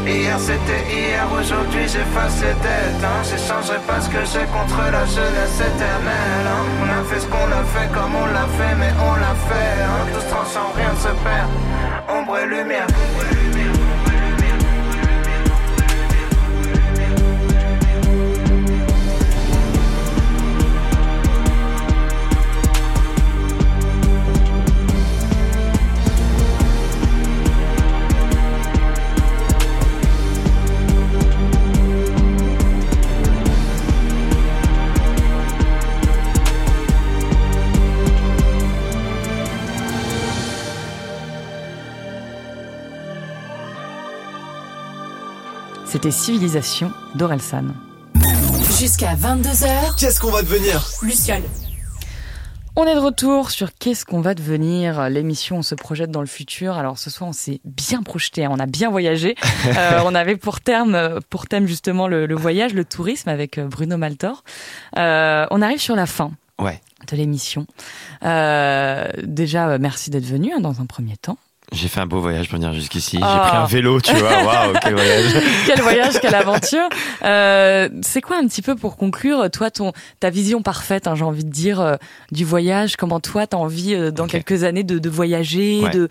Hier 0.05 0.38
c'était 0.39 0.84
hier, 0.89 1.24
aujourd'hui 1.32 1.86
j'efface 1.88 2.41
les 2.41 2.55
dettes. 2.66 3.03
Hein. 3.03 3.22
J'échangerai 3.24 3.80
pas 3.88 3.99
ce 4.01 4.09
que 4.09 4.24
j'ai 4.32 4.45
contre 4.49 4.80
la 4.91 5.05
jeunesse 5.05 5.57
éternelle. 5.59 6.47
hein. 6.49 6.64
On 6.82 6.88
a 6.89 7.03
fait 7.09 7.20
ce 7.20 7.28
qu'on 7.28 7.49
a 7.51 7.64
fait 7.74 7.88
comme 7.93 8.14
on 8.16 8.26
l'a 8.28 8.47
fait, 8.57 8.76
mais 8.82 8.93
on 8.99 9.14
l'a 9.16 9.36
fait. 9.47 9.74
Hein. 9.84 10.01
Se 10.20 10.30
transforme, 10.30 10.74
rien 10.76 10.91
ne 10.93 10.97
se 10.99 11.14
perd. 11.24 11.49
Ombre 12.09 12.38
et 12.39 12.45
lumière. 12.47 12.88
C'était 45.94 46.10
Civilisation 46.10 46.91
d'Orelsan. 47.14 47.66
Jusqu'à 48.80 49.14
22h, 49.14 49.96
Qu'est-ce 50.00 50.20
qu'on 50.20 50.32
va 50.32 50.41
devenir? 50.41 50.84
Luciole. 51.04 51.44
On 52.76 52.88
est 52.88 52.96
de 52.96 53.00
retour 53.00 53.52
sur 53.52 53.70
Qu'est-ce 53.76 54.04
qu'on 54.04 54.22
va 54.22 54.34
devenir? 54.34 55.08
L'émission, 55.10 55.58
on 55.58 55.62
se 55.62 55.76
projette 55.76 56.10
dans 56.10 56.22
le 56.22 56.26
futur. 56.26 56.74
Alors 56.78 56.98
ce 56.98 57.12
soir, 57.12 57.30
on 57.30 57.34
s'est 57.34 57.62
bien 57.64 58.02
projeté, 58.02 58.44
hein, 58.46 58.50
on 58.52 58.58
a 58.58 58.66
bien 58.66 58.89
voyagé. 58.89 59.36
Euh, 59.78 60.02
on 60.06 60.14
avait 60.16 60.36
pour 60.36 60.60
terme, 60.62 61.20
pour 61.30 61.48
thème 61.48 61.68
justement 61.68 62.08
le, 62.08 62.26
le 62.26 62.36
voyage, 62.36 62.74
le 62.74 62.84
tourisme 62.86 63.30
avec 63.30 63.60
euh, 63.60 63.68
Bruno 63.68 63.96
Maltor. 63.98 64.44
Euh, 64.98 65.46
on 65.52 65.62
arrive 65.62 65.80
sur 65.80 65.96
la 65.96 66.08
fin 66.08 66.32
Ouais. 66.60 66.82
de 67.10 67.16
l'émission. 67.16 67.68
Euh, 68.24 69.08
déjà, 69.24 69.78
merci 69.78 70.10
d'être 70.10 70.26
venu 70.26 70.52
hein, 70.54 70.60
dans 70.60 70.82
un 70.82 70.86
premier 70.88 71.16
temps. 71.18 71.38
J'ai 71.74 71.88
fait 71.88 72.00
un 72.00 72.06
beau 72.06 72.22
voyage 72.22 72.48
pour 72.48 72.58
venir 72.58 72.74
jusqu'ici. 72.74 73.20
Ah. 73.22 73.34
J'ai 73.44 73.50
pris 73.50 73.58
un 73.58 73.66
vélo, 73.66 74.00
tu 74.00 74.14
vois. 74.14 74.44
Waouh, 74.44 74.74
quel 74.82 74.94
voyage. 74.96 75.26
quel 75.66 75.82
voyage, 75.82 76.20
quelle 76.22 76.36
aventure. 76.36 76.88
Euh, 77.24 77.90
c'est 78.02 78.22
quoi 78.22 78.38
un 78.38 78.48
petit 78.48 78.62
peu 78.62 78.76
pour 78.76 78.96
conclure, 78.96 79.50
toi, 79.52 79.72
ton 79.72 79.92
ta 80.20 80.30
vision 80.30 80.62
parfaite, 80.62 81.08
hein, 81.08 81.16
j'ai 81.16 81.24
envie 81.26 81.44
de 81.44 81.50
dire, 81.52 81.82
euh, 81.82 81.96
du 82.32 82.46
voyage? 82.46 82.96
Comment 82.96 83.20
toi, 83.20 83.48
t'as 83.48 83.58
envie 83.58 83.96
euh, 83.96 84.12
dans 84.12 84.28
quelques 84.28 84.64
années 84.64 84.84
de, 84.84 85.00
de 85.00 85.10
voyager, 85.10 85.82
Ouais. 85.84 85.90
de 85.90 86.10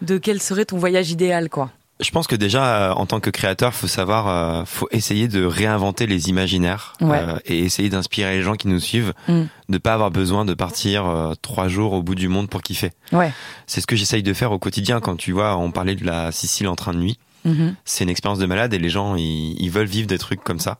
de 0.00 0.18
quel 0.18 0.42
serait 0.42 0.64
ton 0.64 0.78
voyage 0.78 1.12
idéal, 1.12 1.48
quoi? 1.48 1.70
Je 2.02 2.10
pense 2.10 2.26
que 2.26 2.36
déjà, 2.36 2.90
euh, 2.90 2.92
en 2.94 3.06
tant 3.06 3.20
que 3.20 3.30
créateur, 3.30 3.72
faut 3.74 3.86
savoir, 3.86 4.28
euh, 4.28 4.64
faut 4.66 4.88
essayer 4.90 5.28
de 5.28 5.44
réinventer 5.44 6.06
les 6.06 6.28
imaginaires 6.28 6.94
Ouais. 7.00 7.18
euh, 7.20 7.38
et 7.46 7.60
essayer 7.60 7.88
d'inspirer 7.88 8.36
les 8.36 8.42
gens 8.42 8.54
qui 8.54 8.68
nous 8.68 8.80
suivent, 8.80 9.12
Mm. 9.28 9.42
de 9.68 9.78
pas 9.78 9.94
avoir 9.94 10.10
besoin 10.10 10.44
de 10.44 10.54
partir 10.54 11.06
euh, 11.06 11.34
trois 11.40 11.68
jours 11.68 11.92
au 11.92 12.02
bout 12.02 12.14
du 12.14 12.28
monde 12.28 12.48
pour 12.50 12.62
kiffer. 12.62 12.90
Ouais. 13.12 13.32
C'est 13.66 13.80
ce 13.80 13.86
que 13.86 13.96
j'essaye 13.96 14.22
de 14.22 14.32
faire 14.34 14.52
au 14.52 14.58
quotidien. 14.58 15.00
Quand 15.00 15.16
tu 15.16 15.32
vois, 15.32 15.56
on 15.56 15.70
parlait 15.70 15.94
de 15.94 16.04
la 16.04 16.32
Sicile 16.32 16.68
en 16.68 16.76
train 16.76 16.92
de 16.92 16.98
nuit, 16.98 17.18
Mhm. 17.44 17.74
c'est 17.84 18.04
une 18.04 18.10
expérience 18.10 18.38
de 18.38 18.46
malade 18.46 18.72
et 18.74 18.78
les 18.78 18.90
gens, 18.90 19.16
ils, 19.16 19.56
ils 19.60 19.70
veulent 19.70 19.86
vivre 19.86 20.06
des 20.06 20.18
trucs 20.18 20.42
comme 20.44 20.60
ça. 20.60 20.78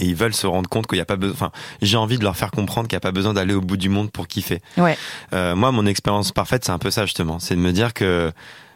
Et 0.00 0.04
ils 0.04 0.14
veulent 0.14 0.34
se 0.34 0.46
rendre 0.46 0.68
compte 0.68 0.86
qu'il 0.86 0.96
n'y 0.96 1.02
a 1.02 1.06
pas 1.06 1.16
besoin. 1.16 1.34
Enfin, 1.34 1.50
j'ai 1.82 1.96
envie 1.96 2.18
de 2.18 2.22
leur 2.22 2.36
faire 2.36 2.52
comprendre 2.52 2.86
qu'il 2.86 2.94
n'y 2.94 2.98
a 2.98 3.00
pas 3.00 3.10
besoin 3.10 3.34
d'aller 3.34 3.54
au 3.54 3.60
bout 3.60 3.76
du 3.76 3.88
monde 3.88 4.12
pour 4.12 4.28
kiffer. 4.28 4.60
Ouais. 4.76 4.96
Euh, 5.32 5.56
moi, 5.56 5.72
mon 5.72 5.86
expérience 5.86 6.30
parfaite, 6.30 6.64
c'est 6.64 6.70
un 6.70 6.78
peu 6.78 6.92
ça 6.92 7.04
justement. 7.04 7.40
C'est 7.40 7.56
de 7.56 7.60
me 7.60 7.72
dire 7.72 7.92
que, 7.94 8.30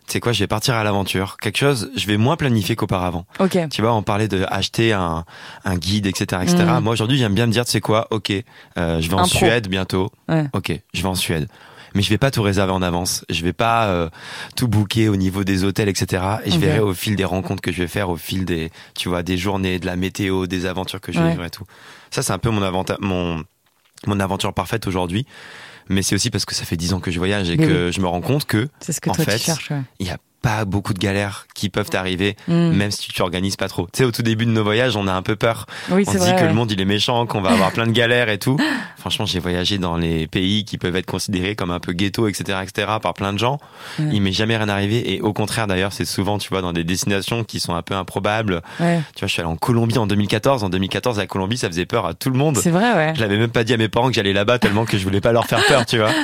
tu 0.07 0.12
sais 0.14 0.20
quoi, 0.20 0.32
je 0.32 0.40
vais 0.40 0.46
partir 0.46 0.74
à 0.74 0.84
l'aventure. 0.84 1.36
Quelque 1.40 1.59
chose, 1.59 1.90
je 1.96 2.07
vais 2.07 2.16
moins 2.16 2.36
planifier 2.36 2.76
qu'auparavant. 2.76 3.24
Ok. 3.40 3.59
Tu 3.70 3.82
vois, 3.82 3.94
on 3.94 4.03
parlait 4.03 4.28
de 4.28 4.44
acheter 4.48 4.92
un, 4.92 5.24
un 5.64 5.76
guide, 5.76 6.07
etc., 6.07 6.42
etc. 6.42 6.64
Mm. 6.64 6.80
Moi, 6.80 6.92
aujourd'hui, 6.92 7.18
j'aime 7.18 7.34
bien 7.34 7.46
me 7.46 7.53
dire, 7.53 7.64
tu 7.64 7.70
sais 7.70 7.80
quoi, 7.80 8.09
ok, 8.11 8.30
euh, 8.78 9.00
je 9.00 9.09
vais 9.09 9.14
en 9.14 9.18
Un 9.20 9.28
pro. 9.28 9.38
Suède 9.38 9.68
bientôt. 9.68 10.11
Ouais. 10.28 10.46
Ok, 10.53 10.72
je 10.92 11.03
vais 11.03 11.09
en 11.09 11.14
Suède. 11.14 11.48
Mais 11.94 12.00
je 12.00 12.09
vais 12.09 12.16
pas 12.18 12.30
tout 12.30 12.40
réserver 12.42 12.72
en 12.72 12.80
avance. 12.80 13.22
Je 13.28 13.44
vais 13.44 13.53
pas 13.53 13.84
euh, 13.88 14.09
tout 14.57 14.66
booker 14.66 15.09
au 15.11 15.16
niveau 15.16 15.44
des 15.44 15.62
hôtels, 15.62 15.90
etc. 15.90 16.22
Et 16.46 16.50
je 16.50 16.59
verrai 16.59 16.78
au 16.80 16.94
fil 16.94 17.16
des 17.16 17.24
rencontres 17.26 17.61
que 17.61 17.70
je 17.70 17.82
vais 17.82 17.86
faire, 17.88 18.09
au 18.09 18.16
fil 18.16 18.46
des, 18.46 18.70
tu 18.96 19.11
vois, 19.11 19.22
des 19.22 19.36
journées, 19.36 19.78
de 19.78 19.84
la 19.84 19.96
météo, 19.96 20.46
des 20.46 20.64
aventures 20.64 21.03
que 21.03 21.12
je 21.12 21.18
vais 21.18 21.24
Ouais. 21.24 21.30
vivre 21.32 21.44
et 21.44 21.50
tout. 21.50 21.64
Ça, 22.11 22.22
c'est 22.22 22.32
un 22.32 22.38
peu 22.38 22.48
mon 22.48 22.62
mon, 23.00 23.44
mon 24.07 24.20
aventure 24.20 24.55
parfaite 24.55 24.86
aujourd'hui. 24.86 25.26
Mais 25.89 26.03
c'est 26.03 26.14
aussi 26.14 26.30
parce 26.30 26.45
que 26.45 26.55
ça 26.55 26.64
fait 26.64 26.76
dix 26.76 26.93
ans 26.93 27.01
que 27.01 27.11
je 27.11 27.18
voyage 27.18 27.51
et 27.51 27.57
Mais 27.57 27.66
que 27.66 27.91
je 27.93 28.01
me 28.01 28.07
rends 28.07 28.20
compte 28.20 28.45
que 28.45 28.68
C'est 28.80 28.93
ce 28.93 29.01
que 29.01 29.11
En 29.11 29.14
fait. 29.14 29.24
Ouais. 29.70 29.83
il 29.99 30.07
y 30.07 30.11
a 30.11 30.18
pas 30.43 30.64
beaucoup 30.64 30.93
de 30.93 30.99
galères 30.99 31.47
qui 31.55 31.68
peuvent 31.70 31.88
t'arriver, 31.88 32.36
Mm. 32.49 32.70
même 32.72 32.90
si 32.90 32.99
tu 33.01 33.12
t'organises 33.12 33.57
pas 33.57 33.68
trop. 33.68 33.84
Tu 33.93 33.99
sais, 33.99 34.05
au 34.05 34.11
tout 34.11 34.22
début 34.22 34.45
de 34.45 34.51
nos 34.51 34.64
voyages, 34.64 34.97
on 34.97 35.07
a 35.07 35.12
un 35.12 35.22
peu 35.22 35.36
peur. 35.36 35.66
Oui, 35.90 36.05
on 36.07 36.11
se 36.12 36.18
dit 36.18 36.24
vrai. 36.24 36.34
que 36.36 36.40
ouais. 36.43 36.49
le 36.49 36.55
monde 36.55 36.70
il 36.72 36.80
est 36.80 36.84
méchant, 36.84 37.24
qu'on 37.26 37.40
va 37.40 37.51
avoir 37.51 37.70
plein 37.72 37.86
de 37.86 37.93
galères 37.93 38.28
et 38.28 38.38
tout. 38.38 38.59
Franchement, 38.99 39.24
j'ai 39.26 39.38
voyagé 39.38 39.78
dans 39.78 39.97
les 39.97 40.26
pays 40.26 40.64
qui 40.64 40.78
peuvent 40.78 40.97
être 40.97 41.07
considérés 41.07 41.55
comme 41.57 41.70
un 41.70 41.80
peu 41.80 41.93
ghetto, 41.93 42.28
etc., 42.28 42.59
etc., 42.62 42.88
par 43.03 43.14
plein 43.14 43.32
de 43.32 43.38
gens. 43.38 43.59
Ouais. 43.99 44.07
Il 44.12 44.20
m'est 44.22 44.32
jamais 44.32 44.57
rien 44.57 44.68
arrivé 44.68 45.14
et 45.14 45.20
au 45.20 45.32
contraire 45.32 45.66
d'ailleurs, 45.66 45.93
c'est 45.93 46.05
souvent, 46.05 46.38
tu 46.38 46.49
vois, 46.51 46.61
dans 46.62 46.72
des 46.72 46.84
destinations 46.84 47.45
qui 47.45 47.61
sont 47.61 47.74
un 47.74 47.82
peu 47.82 47.95
improbables. 47.95 48.62
Ouais. 48.80 49.01
Tu 49.14 49.20
vois, 49.20 49.28
je 49.28 49.32
suis 49.32 49.40
allé 49.40 49.51
en 49.51 49.57
Colombie 49.57 49.99
en 49.99 50.07
2014. 50.07 50.64
En 50.64 50.68
2014, 50.70 51.18
la 51.18 51.26
Colombie, 51.26 51.59
ça 51.59 51.68
faisait 51.68 51.86
peur 51.86 52.07
à 52.07 52.14
tout 52.14 52.30
le 52.30 52.36
monde. 52.38 52.57
C'est 52.59 52.70
vrai, 52.70 52.93
ouais. 52.95 53.12
Je 53.14 53.20
l'avais 53.20 53.38
même 53.38 53.51
pas 53.51 53.64
dit 53.64 53.72
à 53.74 53.76
mes 53.76 53.88
parents 53.88 54.09
que 54.09 54.14
j'allais 54.14 54.32
là-bas 54.32 54.59
tellement 54.59 54.84
que 54.84 54.99
je 54.99 55.05
voulais 55.05 55.20
pas 55.20 55.32
leur 55.32 55.47
faire 55.47 55.64
peur, 55.66 55.86
tu 55.86 55.99
vois. 55.99 56.11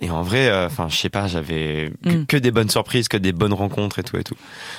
Et 0.00 0.10
en 0.10 0.22
vrai, 0.22 0.48
euh, 0.48 0.66
enfin, 0.66 0.86
je 0.88 0.96
sais 0.96 1.08
pas, 1.10 1.28
j'avais 1.28 1.92
que, 2.04 2.08
Mm. 2.10 2.26
que 2.26 2.36
des 2.36 2.50
bonnes 2.50 2.68
surprises, 2.70 3.06
que 3.06 3.16
des 3.16 3.30
bonnes 3.30 3.52
rencontres 3.62 3.98
et 3.98 4.02
tout 4.02 4.16
et 4.18 4.24
tout. 4.24 4.36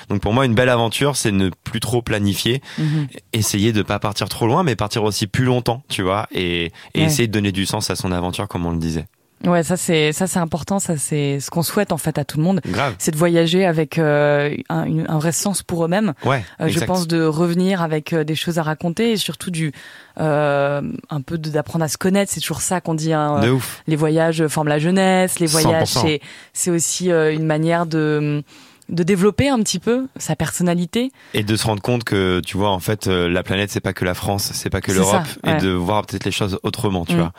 Donc 0.10 0.22
pour 0.22 0.34
moi, 0.34 0.46
une 0.46 0.54
belle 0.56 0.70
aventure, 0.70 1.16
c'est 1.16 1.32
ne 1.32 1.50
plus 1.64 1.80
trop 1.80 2.02
planifier, 2.02 2.62
Mhm. 2.78 3.08
essayer 3.34 3.74
de 3.74 3.82
pas 3.82 4.00
partir 4.00 4.30
trop 4.30 4.46
loin, 4.48 4.64
mais 4.64 4.76
partir 4.76 5.04
aussi 5.04 5.28
plus 5.28 5.46
longtemps, 5.46 5.82
tu 5.90 6.02
vois, 6.04 6.28
et, 6.32 6.66
et 6.94 7.00
Ouais. 7.00 7.06
essayer 7.06 7.28
de 7.28 7.34
donner 7.34 7.52
du 7.52 7.66
sens 7.66 7.90
à 7.90 7.96
son 7.96 8.12
aventure, 8.12 8.48
comme 8.48 8.66
on 8.66 8.72
le 8.72 8.78
disait. 8.80 9.06
Ouais, 9.46 9.62
ça 9.62 9.76
c'est 9.76 10.14
ça 10.14 10.26
c'est 10.26 10.40
important, 10.40 10.80
ça 10.80 10.96
c'est 10.96 11.42
ce 11.42 11.50
qu'on 11.52 11.64
souhaite 11.64 11.92
en 11.92 11.98
fait 11.98 12.18
à 12.18 12.24
tout 12.24 12.38
le 12.38 12.44
monde, 12.46 12.62
c'est 12.98 13.12
de 13.12 13.18
voyager 13.18 13.66
avec 13.66 13.98
euh, 14.00 14.56
un, 14.70 14.86
une- 14.86 15.06
un 15.10 15.18
vrai 15.20 15.34
sens 15.34 15.64
pour 15.64 15.84
eux-mêmes. 15.84 16.14
Ouais. 16.24 16.46
Euh, 16.62 16.70
je 16.70 16.80
pense 16.80 17.10
de 17.10 17.26
revenir 17.26 17.82
avec 17.82 18.14
euh, 18.14 18.24
des 18.24 18.36
choses 18.36 18.58
à 18.58 18.64
raconter 18.64 19.12
et 19.12 19.18
surtout 19.18 19.52
du 19.52 19.74
euh, 20.22 20.82
un 21.10 21.22
peu 21.22 21.38
d'apprendre 21.38 21.84
à 21.84 21.90
se 21.90 21.98
connaître. 21.98 22.32
C'est 22.32 22.40
toujours 22.40 22.62
ça 22.62 22.80
qu'on 22.80 22.94
dit. 22.94 23.12
hein, 23.12 23.42
De 23.42 23.50
ouf. 23.50 23.84
les 23.86 23.98
voyages 23.98 24.48
forment 24.48 24.70
la 24.70 24.80
jeunesse. 24.80 25.40
Les 25.40 25.48
voyages 25.48 25.90
100%. 25.90 26.02
c'est 26.02 26.22
c'est 26.54 26.72
aussi 26.72 27.10
une 27.10 27.46
manière 27.46 27.86
de 27.86 28.44
de 28.90 29.04
développer 29.04 29.50
un 29.50 29.60
petit 29.60 29.80
peu 29.80 30.08
sa 30.18 30.36
personnalité. 30.36 31.12
Et 31.34 31.44
de 31.44 31.56
se 31.56 31.66
rendre 31.66 31.82
compte 31.82 32.04
que, 32.04 32.42
tu 32.46 32.58
vois, 32.58 32.70
en 32.70 32.80
fait, 32.80 33.08
euh, 33.08 33.30
la 33.30 33.44
planète, 33.44 33.72
c'est 33.72 33.80
pas 33.80 33.94
que 33.94 34.06
la 34.06 34.14
France, 34.14 34.52
c'est 34.54 34.70
pas 34.70 34.82
que 34.82 34.92
l'Europe, 34.92 35.22
ouais. 35.44 35.58
et 35.58 35.62
de 35.62 35.70
voir 35.70 36.06
peut-être 36.06 36.26
les 36.26 36.32
choses 36.32 36.60
autrement, 36.64 37.06
tu 37.06 37.16
Mm. 37.16 37.20
vois. 37.20 37.32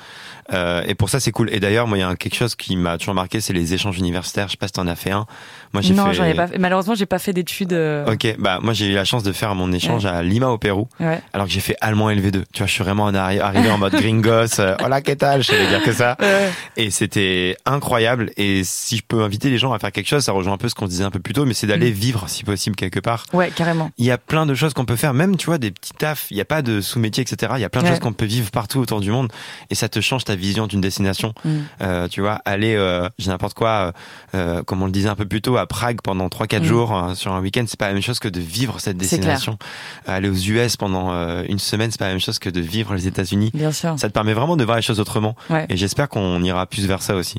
Euh, 0.53 0.83
et 0.87 0.95
pour 0.95 1.09
ça, 1.09 1.21
c'est 1.21 1.33
cool. 1.33 1.49
Et 1.53 1.59
d'ailleurs, 1.61 1.87
moi, 1.87 1.97
il 1.97 2.01
y 2.03 2.05
a 2.05 2.15
quelque 2.17 2.35
chose 2.37 2.55
qui 2.55 2.77
m'a 2.77 2.99
toujours 2.99 3.15
marqué, 3.15 3.41
c'est 3.41 3.53
les 3.55 3.73
échanges 3.73 3.99
universitaires. 3.99 4.47
Je 4.47 4.53
sais 4.53 4.57
pas 4.59 4.67
si 4.67 4.75
t'en 4.75 4.87
as 4.87 4.95
fait 4.95 5.11
un. 5.11 5.27
Moi, 5.73 5.81
j'ai 5.81 5.95
Non, 5.95 6.07
fait. 6.07 6.15
j'en 6.15 6.25
ai 6.25 6.35
pas. 6.35 6.49
Fait. 6.49 6.59
Malheureusement, 6.59 6.95
j'ai 6.95 7.07
pas 7.07 7.19
fait 7.19 7.33
d'études. 7.33 7.73
euh, 7.73 8.13
Ok, 8.13 8.35
bah 8.39 8.59
moi 8.63 8.75
j'ai 8.75 8.87
eu 8.87 8.93
la 8.95 9.05
chance 9.07 9.23
de 9.23 9.33
faire 9.33 9.55
mon 9.55 9.73
échange 9.73 10.05
à 10.07 10.23
Lima 10.23 10.49
au 10.49 10.59
Pérou, 10.59 10.87
Ouais. 11.01 11.21
alors 11.33 11.47
que 11.47 11.53
j'ai 11.53 11.61
fait 11.61 11.77
allemand 11.81 12.11
LV2. 12.11 12.45
Tu 12.53 12.59
vois, 12.59 12.67
je 12.67 12.73
suis 12.73 12.85
vraiment 12.85 13.05
en 13.05 13.13
arri- 13.13 13.41
arrivé 13.41 13.71
en 13.71 13.79
mode 13.79 13.95
gringos. 13.95 14.61
euh, 14.61 14.77
Hola, 14.85 15.01
qu'est-ce 15.01 15.17
que 15.37 15.43
Je 15.43 15.47
savais 15.53 15.67
dire 15.67 15.83
que 15.83 15.93
ça. 15.93 16.17
Ouais. 16.21 16.51
Et 16.77 16.91
c'était 16.91 17.57
incroyable. 17.65 18.31
Et 18.37 18.63
si 18.65 18.99
je 18.99 19.03
peux 19.07 19.23
inviter 19.23 19.49
les 19.51 19.59
gens 19.59 19.73
à 19.73 19.79
faire 19.79 19.93
quelque 19.93 20.09
chose, 20.09 20.23
ça 20.25 20.33
rejoint 20.33 20.53
un 20.53 20.59
peu 20.59 20.69
ce 20.69 20.75
qu'on 20.75 20.87
disait 20.87 21.05
un 21.05 21.11
peu 21.11 21.21
plus 21.21 21.33
tôt, 21.35 21.45
mais 21.45 21.53
c'est 21.53 21.67
d'aller 21.67 21.91
Mm. 21.91 21.95
vivre 21.95 22.25
si 22.29 22.45
possible 22.45 22.75
quelque 22.77 23.01
part. 23.01 23.25
Ouais, 23.35 23.51
carrément. 23.55 23.91
Il 23.99 24.07
y 24.07 24.11
a 24.11 24.17
plein 24.19 24.47
de 24.47 24.55
choses 24.55 24.73
qu'on 24.73 24.87
peut 24.87 24.97
faire, 24.97 25.13
même 25.13 25.37
tu 25.37 25.47
vois 25.47 25.59
des 25.59 25.71
petits 25.71 25.93
tafs. 25.93 26.27
Il 26.31 26.35
n'y 26.37 26.41
a 26.41 26.45
pas 26.47 26.63
de 26.63 26.81
sous-métier, 26.81 27.23
etc. 27.23 27.53
Il 27.57 27.61
y 27.61 27.65
a 27.65 27.69
plein 27.69 27.83
de 27.83 27.87
Ouais. 27.87 27.93
choses 27.93 28.01
qu'on 28.01 28.13
peut 28.15 28.25
vivre 28.25 28.51
partout 28.51 28.79
autour 28.81 29.01
du 29.01 29.11
monde, 29.11 29.31
et 29.71 29.75
ça 29.75 29.89
te 29.91 30.01
change 30.01 30.25
ta 30.25 30.35
vision 30.37 30.67
d'une 30.67 30.81
destination. 30.81 31.35
Mm. 31.45 31.51
Euh, 31.83 32.09
tu 32.09 32.21
vois, 32.23 32.41
aller, 32.47 32.75
euh, 32.75 33.09
j'ai 33.19 33.29
n'importe 33.31 33.55
quoi, 33.55 33.69
euh, 33.69 33.93
euh, 34.35 34.63
comme 34.63 34.81
on 34.83 34.87
le 34.87 34.93
disait 34.93 35.09
un 35.11 35.15
peu 35.17 35.27
plus 35.27 35.43
tôt, 35.43 35.57
à 35.59 35.67
Prague 35.67 35.99
pendant 36.03 36.29
3-4 36.29 36.63
Mm. 36.63 36.67
jours 36.67 36.97
euh, 36.97 37.15
sur 37.15 37.33
un 37.33 37.41
week-end, 37.41 37.65
c'est 37.67 37.79
pas 37.79 37.89
la 37.89 37.93
même 37.95 38.03
chose 38.03 38.19
que 38.21 38.29
de 38.29 38.41
vivre 38.41 38.79
cette 38.81 38.97
destination. 38.97 39.59
Aller 40.07 40.29
aux 40.29 40.35
US 40.35 40.77
pendant 40.77 41.13
une 41.45 41.59
semaine, 41.59 41.91
c'est 41.91 41.99
pas 41.99 42.07
la 42.07 42.13
même 42.13 42.21
chose 42.21 42.39
que 42.39 42.49
de 42.49 42.61
vivre 42.61 42.95
les 42.95 43.07
États-Unis. 43.07 43.51
Bien 43.55 43.73
sûr. 43.73 43.99
Ça 43.99 44.09
te 44.09 44.13
permet 44.15 44.33
vraiment 44.35 44.57
de 44.57 44.65
voir 44.65 44.77
les 44.77 44.83
choses 44.83 45.01
autrement. 45.01 45.35
Ouais. 45.51 45.67
Et 45.69 45.77
j'espère 45.77 46.09
qu'on 46.09 46.43
ira 46.43 46.67
plus 46.67 46.87
vers 46.87 47.03
ça 47.03 47.15
aussi. 47.17 47.39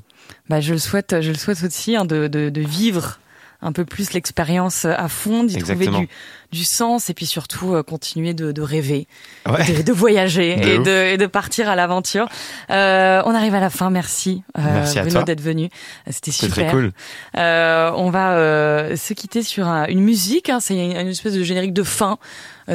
Bah, 0.49 0.59
je 0.61 0.73
le 0.73 0.79
souhaite, 0.79 1.21
je 1.21 1.29
le 1.29 1.37
souhaite 1.37 1.63
aussi 1.63 1.95
hein, 1.95 2.05
de, 2.05 2.27
de, 2.27 2.49
de 2.49 2.61
vivre 2.61 3.19
un 3.65 3.71
peu 3.71 3.83
plus 3.85 4.13
l'expérience 4.13 4.85
à 4.85 5.07
fond, 5.09 5.43
d'y 5.43 5.57
trouver 5.57 5.87
du, 5.87 6.07
du 6.51 6.63
sens 6.63 7.09
et 7.09 7.13
puis 7.13 7.25
surtout 7.25 7.73
euh, 7.73 7.83
continuer 7.83 8.33
de, 8.33 8.51
de 8.51 8.61
rêver, 8.61 9.07
Ouais. 9.49 9.65
de, 9.65 9.81
de 9.81 9.91
voyager 9.91 10.55
De 10.55 10.67
et, 10.69 10.77
de, 10.79 11.13
et 11.13 11.17
de 11.17 11.25
partir 11.25 11.67
à 11.69 11.75
l'aventure. 11.75 12.27
Euh, 12.69 13.21
on 13.25 13.33
arrive 13.35 13.55
à 13.55 13.59
la 13.59 13.69
fin, 13.69 13.89
merci, 13.89 14.43
euh, 14.57 14.61
Merci 14.61 14.99
Bruno 15.01 15.23
d'être 15.23 15.41
venu. 15.41 15.69
C'était 16.09 16.31
super. 16.31 16.53
très 16.53 16.69
cool. 16.71 16.91
Euh, 17.37 17.91
on 17.95 18.09
va 18.11 18.95
se 18.95 19.13
quitter 19.13 19.41
sur 19.43 19.67
un- 19.67 19.87
une 19.87 20.01
musique, 20.01 20.49
hein, 20.49 20.59
c'est 20.59 20.75
une, 20.75 20.95
une 20.95 21.07
espèce 21.07 21.33
de 21.33 21.43
générique 21.43 21.73
de 21.73 21.83
fin. 21.83 22.17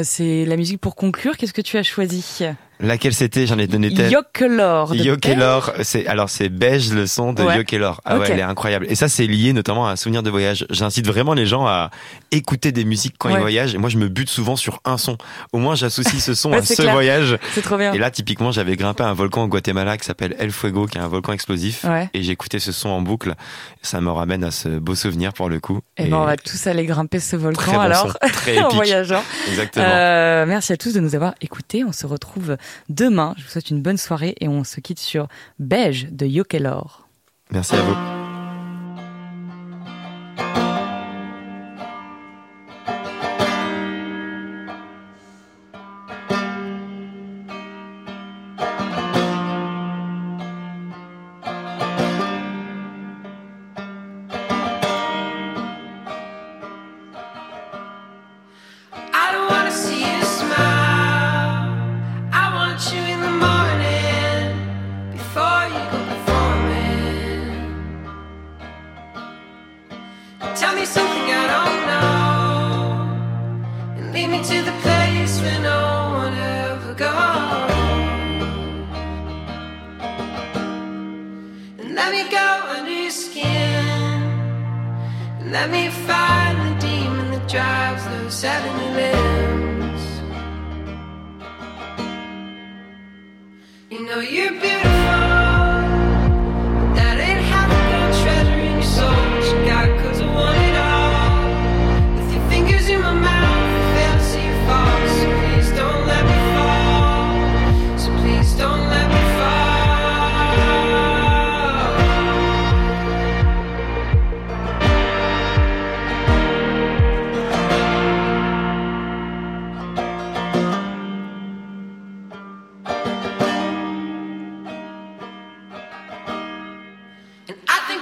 C'est 0.03 0.45
la 0.45 0.55
musique 0.55 0.79
pour 0.79 0.95
conclure. 0.95 1.35
Qu'est-ce 1.37 1.53
que 1.53 1.61
tu 1.61 1.77
as 1.77 1.83
choisi? 1.83 2.39
Laquelle 2.81 3.13
c'était? 3.13 3.45
J'en 3.47 3.57
ai 3.59 3.67
donné 3.67 3.93
telle. 3.93 4.11
Yokelor. 4.11 4.95
Yokelor, 4.95 5.71
c'est 5.83 6.07
alors 6.07 6.29
c'est 6.29 6.49
beige 6.49 6.91
le 6.93 7.05
son 7.07 7.33
de 7.33 7.43
Ouais. 7.43 7.57
Yokelor. 7.57 8.01
Ah 8.05 8.17
ouais, 8.17 8.27
elle 8.29 8.39
est 8.39 8.43
incroyable. 8.43 8.85
Et 8.89 8.95
ça 8.95 9.07
c'est 9.07 9.27
lié 9.27 9.53
notamment 9.53 9.87
à 9.87 9.91
un 9.91 9.95
souvenir 9.95 10.23
de 10.23 10.29
voyage. 10.29 10.65
J'incite 10.69 11.07
vraiment 11.07 11.33
les 11.33 11.45
gens 11.45 11.65
à 11.67 11.89
écouter 12.31 12.71
des 12.71 12.83
musiques 12.85 13.15
quand 13.17 13.29
Ouais. 13.29 13.35
ils 13.35 13.41
voyagent. 13.41 13.75
Et 13.75 13.77
moi 13.77 13.89
je 13.89 13.97
me 13.97 14.07
bute 14.09 14.29
souvent 14.29 14.55
sur 14.55 14.79
un 14.85 14.97
son. 14.97 15.17
Au 15.53 15.57
moins 15.59 15.75
j'associe 15.75 16.21
ce 16.23 16.33
son 16.33 16.51
Ouais, 16.51 16.57
à 16.57 16.61
ce 16.63 16.73
clair. 16.81 16.93
voyage. 16.93 17.37
C'est 17.53 17.61
trop 17.61 17.77
bien. 17.77 17.93
Et 17.93 17.97
là 17.97 18.11
typiquement 18.11 18.51
j'avais 18.51 18.75
grimpé 18.75 19.03
un 19.03 19.13
volcan 19.13 19.43
au 19.43 19.47
Guatemala 19.47 19.97
qui 19.97 20.05
s'appelle 20.05 20.35
El 20.39 20.51
Fuego, 20.51 20.85
qui 20.87 20.97
est 20.97 21.01
un 21.01 21.07
volcan 21.07 21.33
explosif. 21.33 21.85
Et 22.13 22.23
j'écoutais 22.23 22.59
ce 22.59 22.71
son 22.71 22.89
en 22.89 23.01
boucle. 23.01 23.33
Ça 23.81 24.01
me 24.01 24.09
ramène 24.11 24.43
à 24.43 24.51
ce 24.51 24.69
beau 24.69 24.95
souvenir 24.95 25.33
pour 25.33 25.49
le 25.49 25.59
coup. 25.59 25.79
Et 25.97 26.05
ben, 26.05 26.17
on 26.17 26.25
va 26.25 26.37
tous 26.37 26.67
aller 26.67 26.85
grimper 26.85 27.19
ce 27.19 27.35
volcan 27.35 27.61
très 27.61 27.73
bon 27.73 27.79
alors, 27.79 28.11
son, 28.23 28.29
très 28.33 28.59
en 28.59 28.69
voyageant. 28.69 29.23
Exactement. 29.49 29.85
Euh, 29.87 30.45
merci 30.45 30.73
à 30.73 30.77
tous 30.77 30.93
de 30.93 30.99
nous 30.99 31.15
avoir 31.15 31.33
écoutés. 31.41 31.83
On 31.83 31.91
se 31.91 32.05
retrouve 32.05 32.57
demain. 32.89 33.33
Je 33.37 33.43
vous 33.43 33.49
souhaite 33.49 33.69
une 33.69 33.81
bonne 33.81 33.97
soirée 33.97 34.35
et 34.39 34.47
on 34.47 34.63
se 34.63 34.79
quitte 34.79 34.99
sur 34.99 35.27
Beige 35.59 36.07
de 36.11 36.25
Yokelor. 36.25 37.07
Merci 37.51 37.75
à 37.75 37.81
vous. 37.81 38.20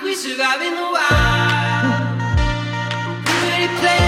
We 0.10 0.16
survive 0.16 0.60
in 0.60 0.74
the 0.74 0.82
wild. 0.82 2.20
Pretty 3.26 3.68
plants 3.78 3.99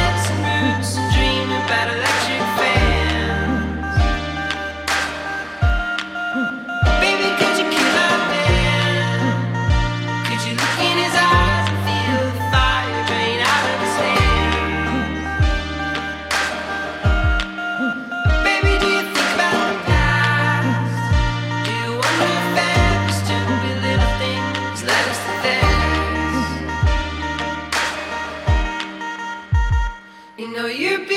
know 30.62 30.68
you 30.68 31.11